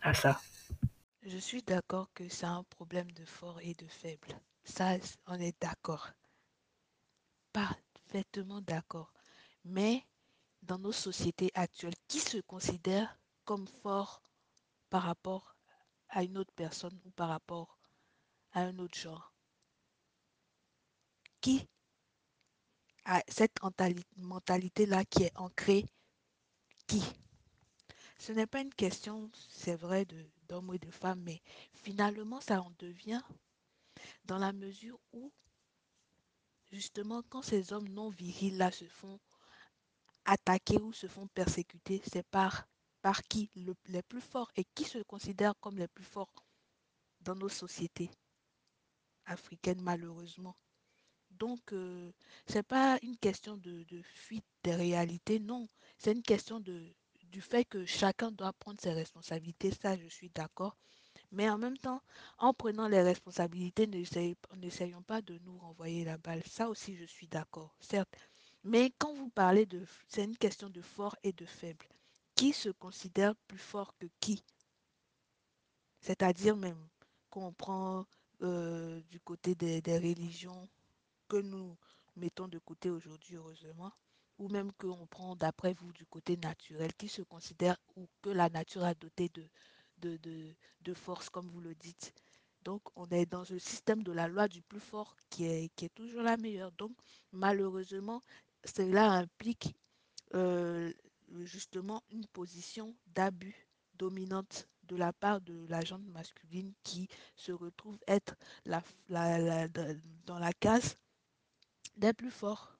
à 0.00 0.14
ça. 0.14 0.40
Je 1.26 1.36
suis 1.36 1.62
d'accord 1.62 2.08
que 2.14 2.28
c'est 2.28 2.46
un 2.46 2.62
problème 2.70 3.10
de 3.12 3.24
fort 3.24 3.58
et 3.62 3.74
de 3.74 3.86
faible. 3.88 4.28
Ça, 4.64 4.96
on 5.26 5.34
est 5.34 5.60
d'accord. 5.60 6.08
Parfaitement 7.52 8.60
d'accord. 8.62 9.12
Mais 9.64 10.06
dans 10.62 10.78
nos 10.78 10.92
sociétés 10.92 11.50
actuelles, 11.54 11.94
qui 12.08 12.20
se 12.20 12.38
considère 12.38 13.18
comme 13.44 13.66
fort 13.66 14.22
par 14.90 15.02
rapport 15.02 15.56
à 16.08 16.22
une 16.24 16.38
autre 16.38 16.52
personne 16.54 16.98
ou 17.04 17.10
par 17.10 17.28
rapport 17.28 17.78
à 18.52 18.62
un 18.62 18.78
autre 18.78 18.98
genre? 18.98 19.32
Qui 21.40 21.68
a 23.04 23.22
cette 23.28 23.58
mentalité-là 24.16 25.04
qui 25.04 25.24
est 25.24 25.36
ancrée? 25.38 25.86
Qui? 26.86 27.02
Ce 28.18 28.32
n'est 28.32 28.46
pas 28.46 28.60
une 28.60 28.74
question, 28.74 29.30
c'est 29.48 29.76
vrai, 29.76 30.06
d'hommes 30.48 30.74
et 30.74 30.78
de 30.78 30.90
femmes, 30.90 31.22
mais 31.22 31.40
finalement, 31.72 32.40
ça 32.40 32.60
en 32.60 32.72
devient 32.78 33.22
dans 34.24 34.38
la 34.38 34.52
mesure 34.52 34.98
où, 35.12 35.32
justement, 36.72 37.22
quand 37.28 37.42
ces 37.42 37.72
hommes 37.72 37.88
non 37.88 38.10
virils-là 38.10 38.72
se 38.72 38.86
font 38.86 39.20
attaquer 40.28 40.76
ou 40.76 40.92
se 40.92 41.06
font 41.06 41.26
persécuter, 41.28 42.02
c'est 42.06 42.22
par, 42.22 42.66
qui 43.30 43.50
le, 43.56 43.74
les 43.86 44.02
plus 44.02 44.20
forts 44.20 44.50
et 44.56 44.64
qui 44.74 44.84
se 44.84 44.98
considèrent 44.98 45.58
comme 45.60 45.78
les 45.78 45.88
plus 45.88 46.04
forts 46.04 46.34
dans 47.22 47.34
nos 47.34 47.48
sociétés 47.48 48.10
africaines, 49.24 49.80
malheureusement. 49.80 50.54
Donc, 51.30 51.72
euh, 51.72 52.12
ce 52.46 52.54
n'est 52.54 52.62
pas 52.62 52.98
une 53.02 53.16
question 53.16 53.56
de, 53.56 53.84
de, 53.84 54.02
fuite 54.02 54.44
des 54.64 54.74
réalités, 54.74 55.38
non. 55.38 55.66
C'est 55.96 56.12
une 56.12 56.22
question 56.22 56.60
de, 56.60 56.94
du 57.24 57.40
fait 57.40 57.64
que 57.64 57.86
chacun 57.86 58.30
doit 58.30 58.52
prendre 58.52 58.80
ses 58.80 58.92
responsabilités, 58.92 59.70
ça, 59.70 59.96
je 59.96 60.08
suis 60.08 60.30
d'accord. 60.30 60.76
Mais 61.30 61.48
en 61.48 61.56
même 61.58 61.78
temps, 61.78 62.02
en 62.38 62.52
prenant 62.52 62.88
les 62.88 63.02
responsabilités, 63.02 63.86
n'essayons 63.86 65.02
pas 65.02 65.22
de 65.22 65.38
nous 65.44 65.56
renvoyer 65.58 66.04
la 66.04 66.18
balle. 66.18 66.42
Ça 66.46 66.68
aussi, 66.68 66.96
je 66.96 67.04
suis 67.04 67.28
d'accord, 67.28 67.74
certes. 67.80 68.16
Mais 68.68 68.92
quand 68.98 69.14
vous 69.14 69.30
parlez 69.30 69.64
de... 69.64 69.82
C'est 70.08 70.24
une 70.24 70.36
question 70.36 70.68
de 70.68 70.82
fort 70.82 71.16
et 71.22 71.32
de 71.32 71.46
faible. 71.46 71.86
Qui 72.34 72.52
se 72.52 72.68
considère 72.68 73.34
plus 73.46 73.56
fort 73.56 73.96
que 73.96 74.04
qui? 74.20 74.44
C'est-à-dire 76.02 76.54
même 76.54 76.86
qu'on 77.30 77.50
prend 77.54 78.04
euh, 78.42 79.00
du 79.10 79.20
côté 79.20 79.54
des, 79.54 79.80
religions 79.96 80.68
que 81.28 81.38
nous 81.38 81.78
mettons 82.16 82.46
de 82.46 82.58
côté 82.58 82.90
aujourd'hui, 82.90 83.36
heureusement, 83.36 83.90
ou 84.38 84.50
même 84.50 84.70
qu'on 84.72 85.06
prend 85.06 85.34
d'après 85.34 85.72
vous 85.72 85.90
du 85.94 86.04
côté 86.04 86.36
naturel, 86.36 86.92
qui 86.92 87.08
se 87.08 87.22
considère 87.22 87.78
ou 87.96 88.06
que 88.20 88.28
la 88.28 88.50
nature 88.50 88.84
a 88.84 88.92
doté 88.92 89.30
de, 89.30 89.48
de, 89.96 90.18
de, 90.18 90.54
de 90.82 90.92
force, 90.94 91.30
comme 91.30 91.48
vous 91.48 91.62
le 91.62 91.74
dites. 91.74 92.12
Donc, 92.64 92.82
on 92.96 93.06
est 93.06 93.24
dans 93.24 93.44
le 93.48 93.58
système 93.58 94.02
de 94.02 94.12
la 94.12 94.28
loi 94.28 94.46
du 94.46 94.60
plus 94.60 94.80
fort 94.80 95.16
qui 95.30 95.46
est, 95.46 95.70
qui 95.74 95.86
est 95.86 95.94
toujours 95.94 96.22
la 96.22 96.36
meilleure. 96.36 96.72
Donc, 96.72 96.92
malheureusement, 97.32 98.20
cela 98.64 99.10
implique 99.12 99.74
justement 101.44 102.02
une 102.10 102.26
position 102.26 102.94
d'abus 103.06 103.68
dominante 103.94 104.68
de 104.84 104.96
la 104.96 105.12
part 105.12 105.40
de 105.40 105.66
la 105.68 105.80
gente 105.82 106.06
masculine 106.08 106.72
qui 106.82 107.08
se 107.36 107.52
retrouve 107.52 107.98
être 108.06 108.34
dans 108.66 110.38
la 110.38 110.52
case 110.54 110.96
des 111.96 112.12
plus 112.12 112.30
forts. 112.30 112.74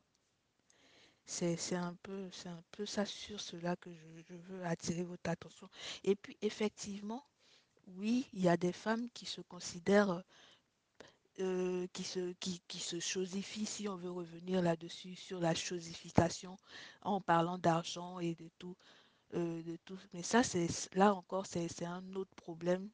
C'est 1.27 1.75
un, 1.75 1.95
peu, 2.03 2.31
un 2.47 2.63
peu 2.71 2.87
ça 2.87 3.05
sur 3.05 3.39
cela 3.39 3.77
que 3.77 3.91
je, 3.93 4.35
veux 4.35 4.65
attirer 4.65 5.05
votre 5.05 5.29
attention. 5.29 5.69
Et 6.03 6.17
puis 6.17 6.39
effectivement, 6.41 7.23
oui, 7.97 8.27
il 8.33 8.41
y 8.41 8.49
a 8.49 8.57
des 8.57 8.73
femmes 8.73 9.11
qui 9.11 9.27
se 9.27 9.43
considèrent 9.43 10.23
euh, 11.41 11.87
qui, 11.93 12.05
se, 12.05 12.33
qui, 12.35 12.61
qui 12.69 12.79
se 12.81 12.99
chosifie, 13.01 13.67
si 13.67 13.89
on 13.89 13.97
veut 13.97 14.11
revenir 14.11 14.63
là-dessus, 14.63 15.15
sur 15.17 15.41
la 15.41 15.55
chosification, 15.55 16.57
en 17.03 17.21
parlant 17.21 17.59
d'argent 17.59 18.19
et 18.21 18.35
de 18.35 18.49
tout, 18.59 18.77
euh, 19.35 19.63
de 19.63 19.77
tout. 19.85 19.99
Mais 20.13 20.23
ça, 20.23 20.43
c'est 20.43 20.69
là 20.95 21.15
encore, 21.15 21.47
c'est 21.47 21.85
un 21.85 22.15
autre 22.15 22.35
problème 22.37 22.89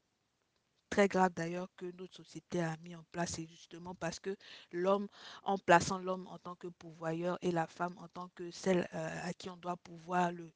très 0.90 1.08
grave 1.08 1.32
d'ailleurs 1.34 1.68
que 1.76 1.86
notre 1.98 2.14
société 2.16 2.60
a 2.60 2.76
mis 2.78 2.94
en 2.94 3.02
place 3.12 3.38
et 3.38 3.46
justement 3.46 3.94
parce 3.96 4.20
que 4.20 4.36
l'homme 4.72 5.08
en 5.42 5.58
plaçant 5.58 5.98
l'homme 5.98 6.26
en 6.28 6.38
tant 6.38 6.54
que 6.54 6.68
pourvoyeur 6.68 7.38
et 7.42 7.50
la 7.50 7.66
femme 7.66 7.96
en 7.98 8.08
tant 8.08 8.28
que 8.36 8.50
celle 8.52 8.88
euh, 8.94 9.20
à 9.28 9.32
qui 9.34 9.50
on 9.50 9.56
doit 9.56 9.76
pouvoir 9.78 10.30
le 10.32 10.52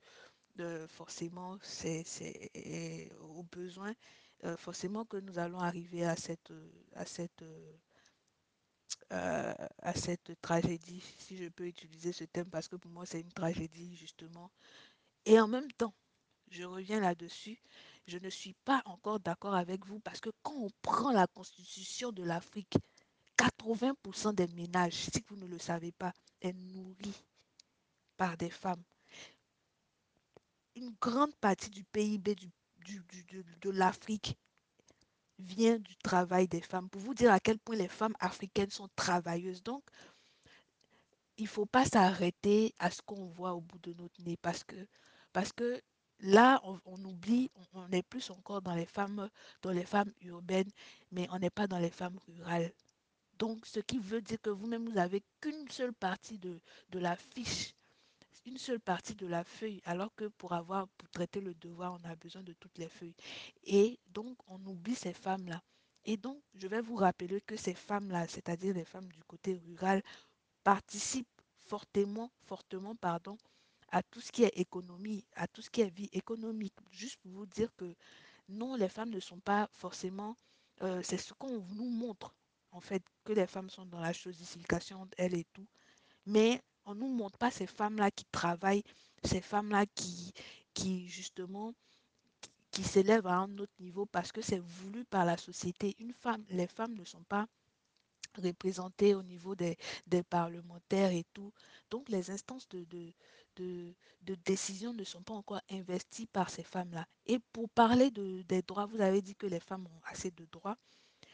forcément 0.89 1.57
c'est 1.63 2.05
au 3.21 3.43
besoin 3.45 3.95
euh, 4.45 4.57
forcément 4.57 5.05
que 5.05 5.17
nous 5.17 5.39
allons 5.39 5.59
arriver 5.61 6.05
à 6.05 6.17
cette 6.17 6.53
à 6.95 7.05
cette 7.05 7.43
euh, 9.13 9.55
tragédie, 10.43 11.03
si 11.19 11.37
je 11.37 11.49
peux 11.49 11.67
utiliser 11.67 12.13
ce 12.13 12.25
thème, 12.25 12.51
parce 12.51 12.69
que 12.69 12.77
pour 12.77 12.91
moi 12.91 13.07
c'est 13.07 13.21
une 13.21 13.33
tragédie 13.33 13.97
justement. 13.97 14.51
Et 15.25 15.41
en 15.41 15.49
même 15.49 15.71
temps, 15.73 15.95
je 16.51 16.65
reviens 16.65 17.01
là-dessus, 17.01 17.61
je 18.07 18.19
ne 18.19 18.31
suis 18.31 18.55
pas 18.65 18.83
encore 18.87 19.21
d'accord 19.21 19.55
avec 19.55 19.87
vous, 19.87 20.01
parce 20.01 20.21
que 20.21 20.31
quand 20.43 20.57
on 20.57 20.71
prend 20.83 21.13
la 21.13 21.27
constitution 21.27 22.13
de 22.13 22.23
l'Afrique, 22.23 22.75
80% 23.37 24.35
des 24.35 24.49
ménages, 24.49 24.95
si 24.95 25.25
vous 25.29 25.37
ne 25.37 25.47
le 25.47 25.59
savez 25.59 25.93
pas, 25.93 26.13
est 26.41 26.53
nourri 26.53 27.25
par 28.17 28.37
des 28.37 28.51
femmes. 28.51 28.83
Une 30.75 30.95
grande 31.01 31.35
partie 31.37 31.71
du 31.71 31.85
PIB 31.85 32.35
du, 32.35 32.51
de, 33.61 33.71
l'Afrique 33.71 34.37
vient 35.39 35.79
du 35.79 35.97
travail 35.97 36.49
des 36.49 36.61
femmes. 36.61 36.89
Pour 36.89 37.01
vous 37.01 37.15
dire 37.15 37.33
à 37.33 37.41
quel 37.41 37.59
point 37.59 37.77
les 37.77 37.89
femmes 37.89 38.15
africaines 38.21 38.71
sont 38.71 38.89
travailleuses. 38.97 39.63
Donc, 39.63 39.83
il 41.37 41.45
ne 41.45 41.49
faut 41.49 41.67
pas 41.67 41.85
s'arrêter 41.85 42.75
à 42.79 42.91
ce 42.91 43.01
qu'on 43.03 43.27
voit 43.27 43.55
au 43.55 43.61
bout 43.61 43.79
de 43.79 43.93
notre 43.95 44.21
nez 44.23 44.37
parce 44.37 44.65
que, 45.53 45.83
là, 46.21 46.61
on, 46.65 47.05
oublie, 47.05 47.51
on, 47.55 47.83
on, 47.83 47.91
est 47.93 48.03
plus 48.03 48.31
encore 48.31 48.61
dans 48.63 48.75
les 48.75 48.87
femmes, 48.87 49.29
dans 49.63 49.71
les 49.71 49.85
femmes 49.85 50.13
urbaines, 50.23 50.71
mais 51.13 51.29
on 51.31 51.39
n'est 51.39 51.51
pas 51.51 51.67
dans 51.69 51.79
les 51.79 51.91
femmes 51.91 52.19
rurales. 52.27 52.73
Donc, 53.39 53.65
ce 53.67 53.79
qui 53.79 53.99
veut 54.01 54.21
dire 54.21 54.41
que 54.43 54.51
vous-même, 54.51 54.85
vous 54.87 54.95
n'avez 54.95 55.23
qu'une 55.41 55.71
seule 55.71 55.93
partie 55.95 56.39
de, 56.39 56.61
de 56.91 56.99
la 56.99 57.15
fiche 57.15 57.75
une 58.49 58.59
seule 58.59 58.81
partie 58.81 59.15
de 59.15 59.27
la 59.27 59.45
feuille, 59.45 59.81
alors 59.85 60.15
que 60.15 60.25
pour 60.27 60.53
avoir, 60.55 60.89
pour 60.89 61.09
traiter 61.11 61.41
le 61.41 61.55
devoir, 61.55 61.99
on 62.01 62.09
a 62.09 62.17
besoin 62.17 62.43
de 62.43 62.53
toutes 62.55 62.79
les 62.79 62.89
feuilles. 62.89 63.15
Et 63.65 63.99
donc, 64.09 64.37
on 64.49 64.65
oublie 64.67 64.95
ces 64.95 65.13
femmes-là. 65.13 65.63
Et 66.05 66.17
donc, 66.17 66.43
je 66.55 66.67
vais 66.69 66.81
vous 66.81 66.97
rappeler 66.97 67.41
que 67.43 67.57
ces 67.57 67.75
femmes-là, 67.75 68.27
c'est-à-dire 68.29 68.75
les 68.75 68.85
femmes 68.85 69.09
du 69.13 69.23
côté 69.25 69.55
rural, 69.67 70.03
participent 70.65 71.29
fortement, 71.59 72.31
fortement, 72.47 72.95
pardon, 72.97 73.37
à 73.91 74.03
tout 74.03 74.21
ce 74.21 74.33
qui 74.33 74.45
est 74.45 74.59
économie, 74.59 75.25
à 75.37 75.47
tout 75.49 75.63
ce 75.63 75.71
qui 75.71 75.83
est 75.83 75.91
vie 75.91 76.09
économique. 76.13 76.75
Juste 76.91 77.19
pour 77.23 77.33
vous 77.33 77.47
dire 77.47 77.71
que 77.77 77.95
non, 78.49 78.77
les 78.77 78.89
femmes 78.89 79.11
ne 79.11 79.21
sont 79.21 79.41
pas 79.41 79.69
forcément, 79.73 80.37
euh, 80.83 81.03
c'est 81.03 81.19
ce 81.19 81.35
qu'on 81.35 81.61
nous 81.75 81.91
montre, 81.91 82.35
en 82.73 82.81
fait, 82.81 83.03
que 83.25 83.33
les 83.33 83.47
femmes 83.47 83.71
sont 83.71 83.87
dans 83.87 84.01
la 84.01 84.13
chosification, 84.13 85.09
elles 85.19 85.35
et 85.35 85.45
tout. 85.53 85.67
Mais 86.27 86.63
on 86.89 86.95
ne 86.95 87.01
nous 87.01 87.09
montre 87.09 87.37
pas 87.37 87.51
ces 87.51 87.67
femmes-là 87.67 88.11
qui 88.11 88.25
travaillent, 88.33 88.83
ces 89.23 89.43
femmes-là 89.43 89.85
qui, 89.95 90.33
qui 90.73 91.07
justement, 91.07 91.75
qui, 92.71 92.83
s'élèvent 92.83 93.27
à 93.27 93.37
un 93.37 93.59
autre 93.59 93.75
niveau 93.79 94.07
parce 94.07 94.33
que 94.33 94.41
c'est 94.41 94.59
voulu 94.61 95.05
par 95.05 95.27
la 95.27 95.37
société. 95.37 95.95
Une 95.99 96.15
femme, 96.15 96.43
les 96.49 96.67
femmes 96.67 96.95
ne 96.95 97.05
sont 97.05 97.23
pas 97.25 97.47
représentées 98.43 99.15
au 99.15 99.23
niveau 99.23 99.55
des, 99.55 99.77
des 100.07 100.23
parlementaires 100.23 101.11
et 101.13 101.25
tout. 101.35 101.53
Donc 101.91 102.09
les 102.09 102.31
instances 102.31 102.67
de, 102.71 102.85
de, 102.85 103.13
de, 103.57 103.95
de, 104.23 104.35
décision 104.47 104.95
ne 104.95 105.05
sont 105.05 105.23
pas 105.23 105.35
encore 105.35 105.61
investies 105.71 106.27
par 106.27 106.49
ces 106.49 106.63
femmes-là. 106.63 107.07
Et 107.27 107.39
pour 107.53 107.69
parler 107.69 108.11
de, 108.11 108.41
des 108.43 108.63
droits, 108.63 108.87
vous 108.87 109.03
avez 109.03 109.21
dit 109.21 109.35
que 109.37 109.47
les 109.47 109.61
femmes 109.61 109.87
ont 109.87 110.01
assez 110.07 110.31
de 110.31 110.47
droits. 110.53 110.79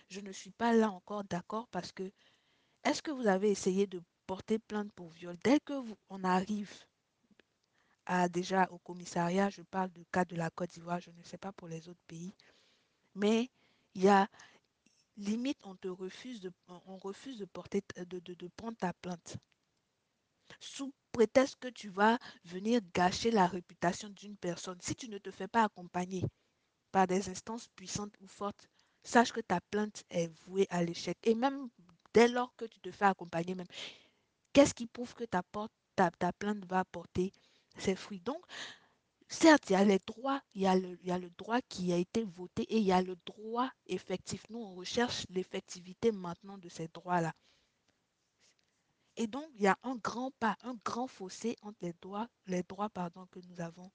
Je 0.08 0.18
ne 0.20 0.32
suis 0.32 0.50
pas 0.50 0.72
là 0.72 0.90
encore 0.90 1.22
d'accord 1.22 1.68
parce 1.68 1.92
que 1.92 2.10
est-ce 2.82 3.02
que 3.02 3.12
vous 3.12 3.28
avez 3.28 3.50
essayé 3.50 3.86
de 3.86 4.02
porter 4.26 4.58
plainte 4.58 4.92
pour 4.92 5.10
viol, 5.10 5.36
dès 5.44 5.60
que 5.60 5.74
vous, 5.74 5.96
on 6.10 6.24
arrive 6.24 6.72
à 8.06 8.28
déjà 8.28 8.68
au 8.70 8.78
commissariat, 8.78 9.50
je 9.50 9.62
parle 9.62 9.90
du 9.90 10.04
cas 10.06 10.24
de 10.24 10.36
la 10.36 10.50
Côte 10.50 10.70
d'Ivoire, 10.70 11.00
je 11.00 11.10
ne 11.10 11.22
sais 11.22 11.38
pas 11.38 11.52
pour 11.52 11.68
les 11.68 11.88
autres 11.88 12.04
pays, 12.06 12.34
mais 13.14 13.50
il 13.94 14.04
y 14.04 14.08
a 14.08 14.28
limite 15.16 15.58
on 15.64 15.76
te 15.76 15.88
refuse 15.88 16.40
de 16.40 16.52
on 16.86 16.96
refuse 16.96 17.38
de 17.38 17.44
porter 17.44 17.82
de, 17.96 18.18
de, 18.18 18.34
de 18.34 18.48
prendre 18.56 18.76
ta 18.76 18.92
plainte 18.94 19.36
sous 20.60 20.92
prétexte 21.12 21.56
que 21.60 21.68
tu 21.68 21.88
vas 21.88 22.18
venir 22.44 22.80
gâcher 22.92 23.30
la 23.30 23.46
réputation 23.46 24.08
d'une 24.10 24.36
personne. 24.36 24.78
Si 24.80 24.94
tu 24.94 25.08
ne 25.08 25.18
te 25.18 25.30
fais 25.30 25.48
pas 25.48 25.64
accompagner 25.64 26.24
par 26.92 27.06
des 27.06 27.28
instances 27.28 27.68
puissantes 27.76 28.14
ou 28.20 28.26
fortes, 28.26 28.68
sache 29.02 29.32
que 29.32 29.40
ta 29.40 29.60
plainte 29.70 30.04
est 30.10 30.28
vouée 30.44 30.66
à 30.70 30.82
l'échec. 30.82 31.16
Et 31.22 31.34
même 31.34 31.68
dès 32.12 32.28
lors 32.28 32.54
que 32.56 32.64
tu 32.64 32.80
te 32.80 32.90
fais 32.90 33.04
accompagner, 33.04 33.54
même, 33.54 33.66
qu'est-ce 34.54 34.72
qui 34.72 34.86
prouve 34.86 35.14
que 35.14 35.24
ta, 35.24 35.42
porte, 35.42 35.72
plainte 36.38 36.64
va 36.64 36.84
porter 36.86 37.32
ses 37.76 37.94
fruits? 37.94 38.20
Donc, 38.20 38.42
certes, 39.28 39.68
il 39.68 39.72
y 39.74 39.76
a 39.76 39.84
les 39.84 39.98
droits, 39.98 40.40
il 40.54 40.62
y 40.62 40.66
a, 40.66 40.76
le, 40.76 41.30
droit 41.36 41.60
qui 41.68 41.92
a 41.92 41.96
été 41.96 42.24
voté 42.24 42.62
et 42.62 42.78
il 42.78 42.84
y 42.84 42.92
a 42.92 43.02
le 43.02 43.16
droit 43.26 43.70
effectif. 43.86 44.44
Nous, 44.48 44.58
on 44.58 44.74
recherche 44.76 45.26
l'effectivité 45.28 46.12
maintenant 46.12 46.56
de 46.56 46.68
ces 46.68 46.88
droits-là. 46.88 47.34
Et 49.16 49.26
donc, 49.26 49.46
il 49.56 49.62
y 49.62 49.66
a 49.66 49.78
un 49.82 49.96
grand 49.96 50.30
pas, 50.40 50.56
un 50.62 50.76
grand 50.84 51.06
fossé 51.06 51.56
entre 51.62 51.78
les 51.82 51.92
droits, 52.00 52.28
que 52.46 53.40
nous 53.48 53.60
avons 53.60 53.90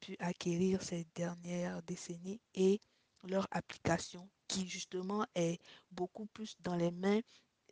pu 0.00 0.16
acquérir 0.18 0.82
ces 0.82 1.06
dernières 1.14 1.82
décennies 1.82 2.40
et 2.54 2.80
leur 3.24 3.46
application, 3.50 4.28
qui 4.46 4.68
justement 4.68 5.26
est 5.34 5.60
beaucoup 5.90 6.26
plus 6.26 6.56
dans 6.60 6.76
les 6.76 6.90
mains 6.90 7.20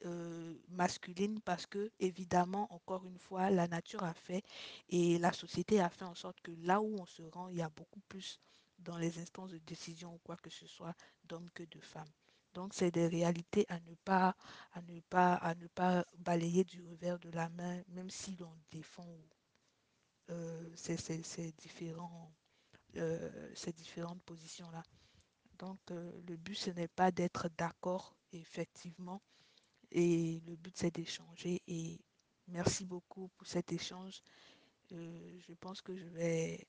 euh, 0.04 0.54
masculines 0.68 1.40
parce 1.40 1.66
que, 1.66 1.90
évidemment, 2.00 2.72
encore 2.72 3.06
une 3.06 3.18
fois, 3.18 3.50
la 3.50 3.66
nature 3.66 4.04
a 4.04 4.14
fait 4.14 4.42
et 4.90 5.18
la 5.18 5.32
société 5.32 5.80
a 5.80 5.88
fait 5.88 6.04
en 6.04 6.14
sorte 6.14 6.40
que 6.42 6.52
là 6.62 6.80
où 6.80 6.96
on 7.00 7.06
se 7.06 7.22
rend, 7.22 7.48
il 7.48 7.56
y 7.56 7.62
a 7.62 7.70
beaucoup 7.70 8.00
plus 8.08 8.38
dans 8.78 8.98
les 8.98 9.18
instances 9.18 9.50
de 9.52 9.58
décision 9.58 10.14
ou 10.14 10.18
quoi 10.18 10.36
que 10.36 10.50
ce 10.50 10.66
soit 10.66 10.94
d'hommes 11.24 11.50
que 11.54 11.62
de 11.62 11.80
femmes. 11.80 12.10
Donc, 12.54 12.72
c'est 12.74 12.90
des 12.90 13.06
réalités 13.06 13.64
à 13.68 13.80
ne 13.80 13.94
pas, 14.04 14.34
à 14.72 14.82
ne 14.82 15.00
pas, 15.00 15.34
à 15.34 15.54
ne 15.54 15.66
pas 15.66 16.04
balayer 16.18 16.64
du 16.64 16.82
revers 16.82 17.18
de 17.18 17.30
la 17.30 17.48
main, 17.50 17.82
même 17.88 18.10
si 18.10 18.36
l'on 18.36 18.52
défend 18.70 19.06
euh, 20.30 20.70
ces, 20.74 21.52
différents, 21.58 22.32
euh, 22.96 23.50
ces 23.54 23.72
différentes 23.72 24.22
positions-là. 24.22 24.82
Donc, 25.58 25.78
le 25.90 26.36
but, 26.36 26.54
ce 26.54 26.70
n'est 26.70 26.88
pas 26.88 27.10
d'être 27.10 27.48
d'accord, 27.56 28.14
effectivement, 28.32 29.22
et 29.90 30.40
le 30.46 30.56
but, 30.56 30.76
c'est 30.76 30.94
d'échanger. 30.94 31.62
Et 31.66 31.98
merci 32.48 32.84
beaucoup 32.84 33.28
pour 33.36 33.46
cet 33.46 33.72
échange. 33.72 34.22
Euh, 34.92 35.38
je 35.46 35.52
pense 35.54 35.82
que 35.82 35.96
je 35.96 36.06
vais, 36.06 36.66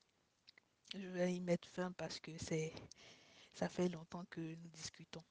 je 0.94 1.06
vais 1.08 1.34
y 1.34 1.40
mettre 1.40 1.68
fin 1.68 1.92
parce 1.92 2.20
que 2.20 2.32
c'est, 2.38 2.72
ça 3.54 3.68
fait 3.68 3.88
longtemps 3.88 4.24
que 4.30 4.40
nous 4.40 4.68
discutons. 4.72 5.24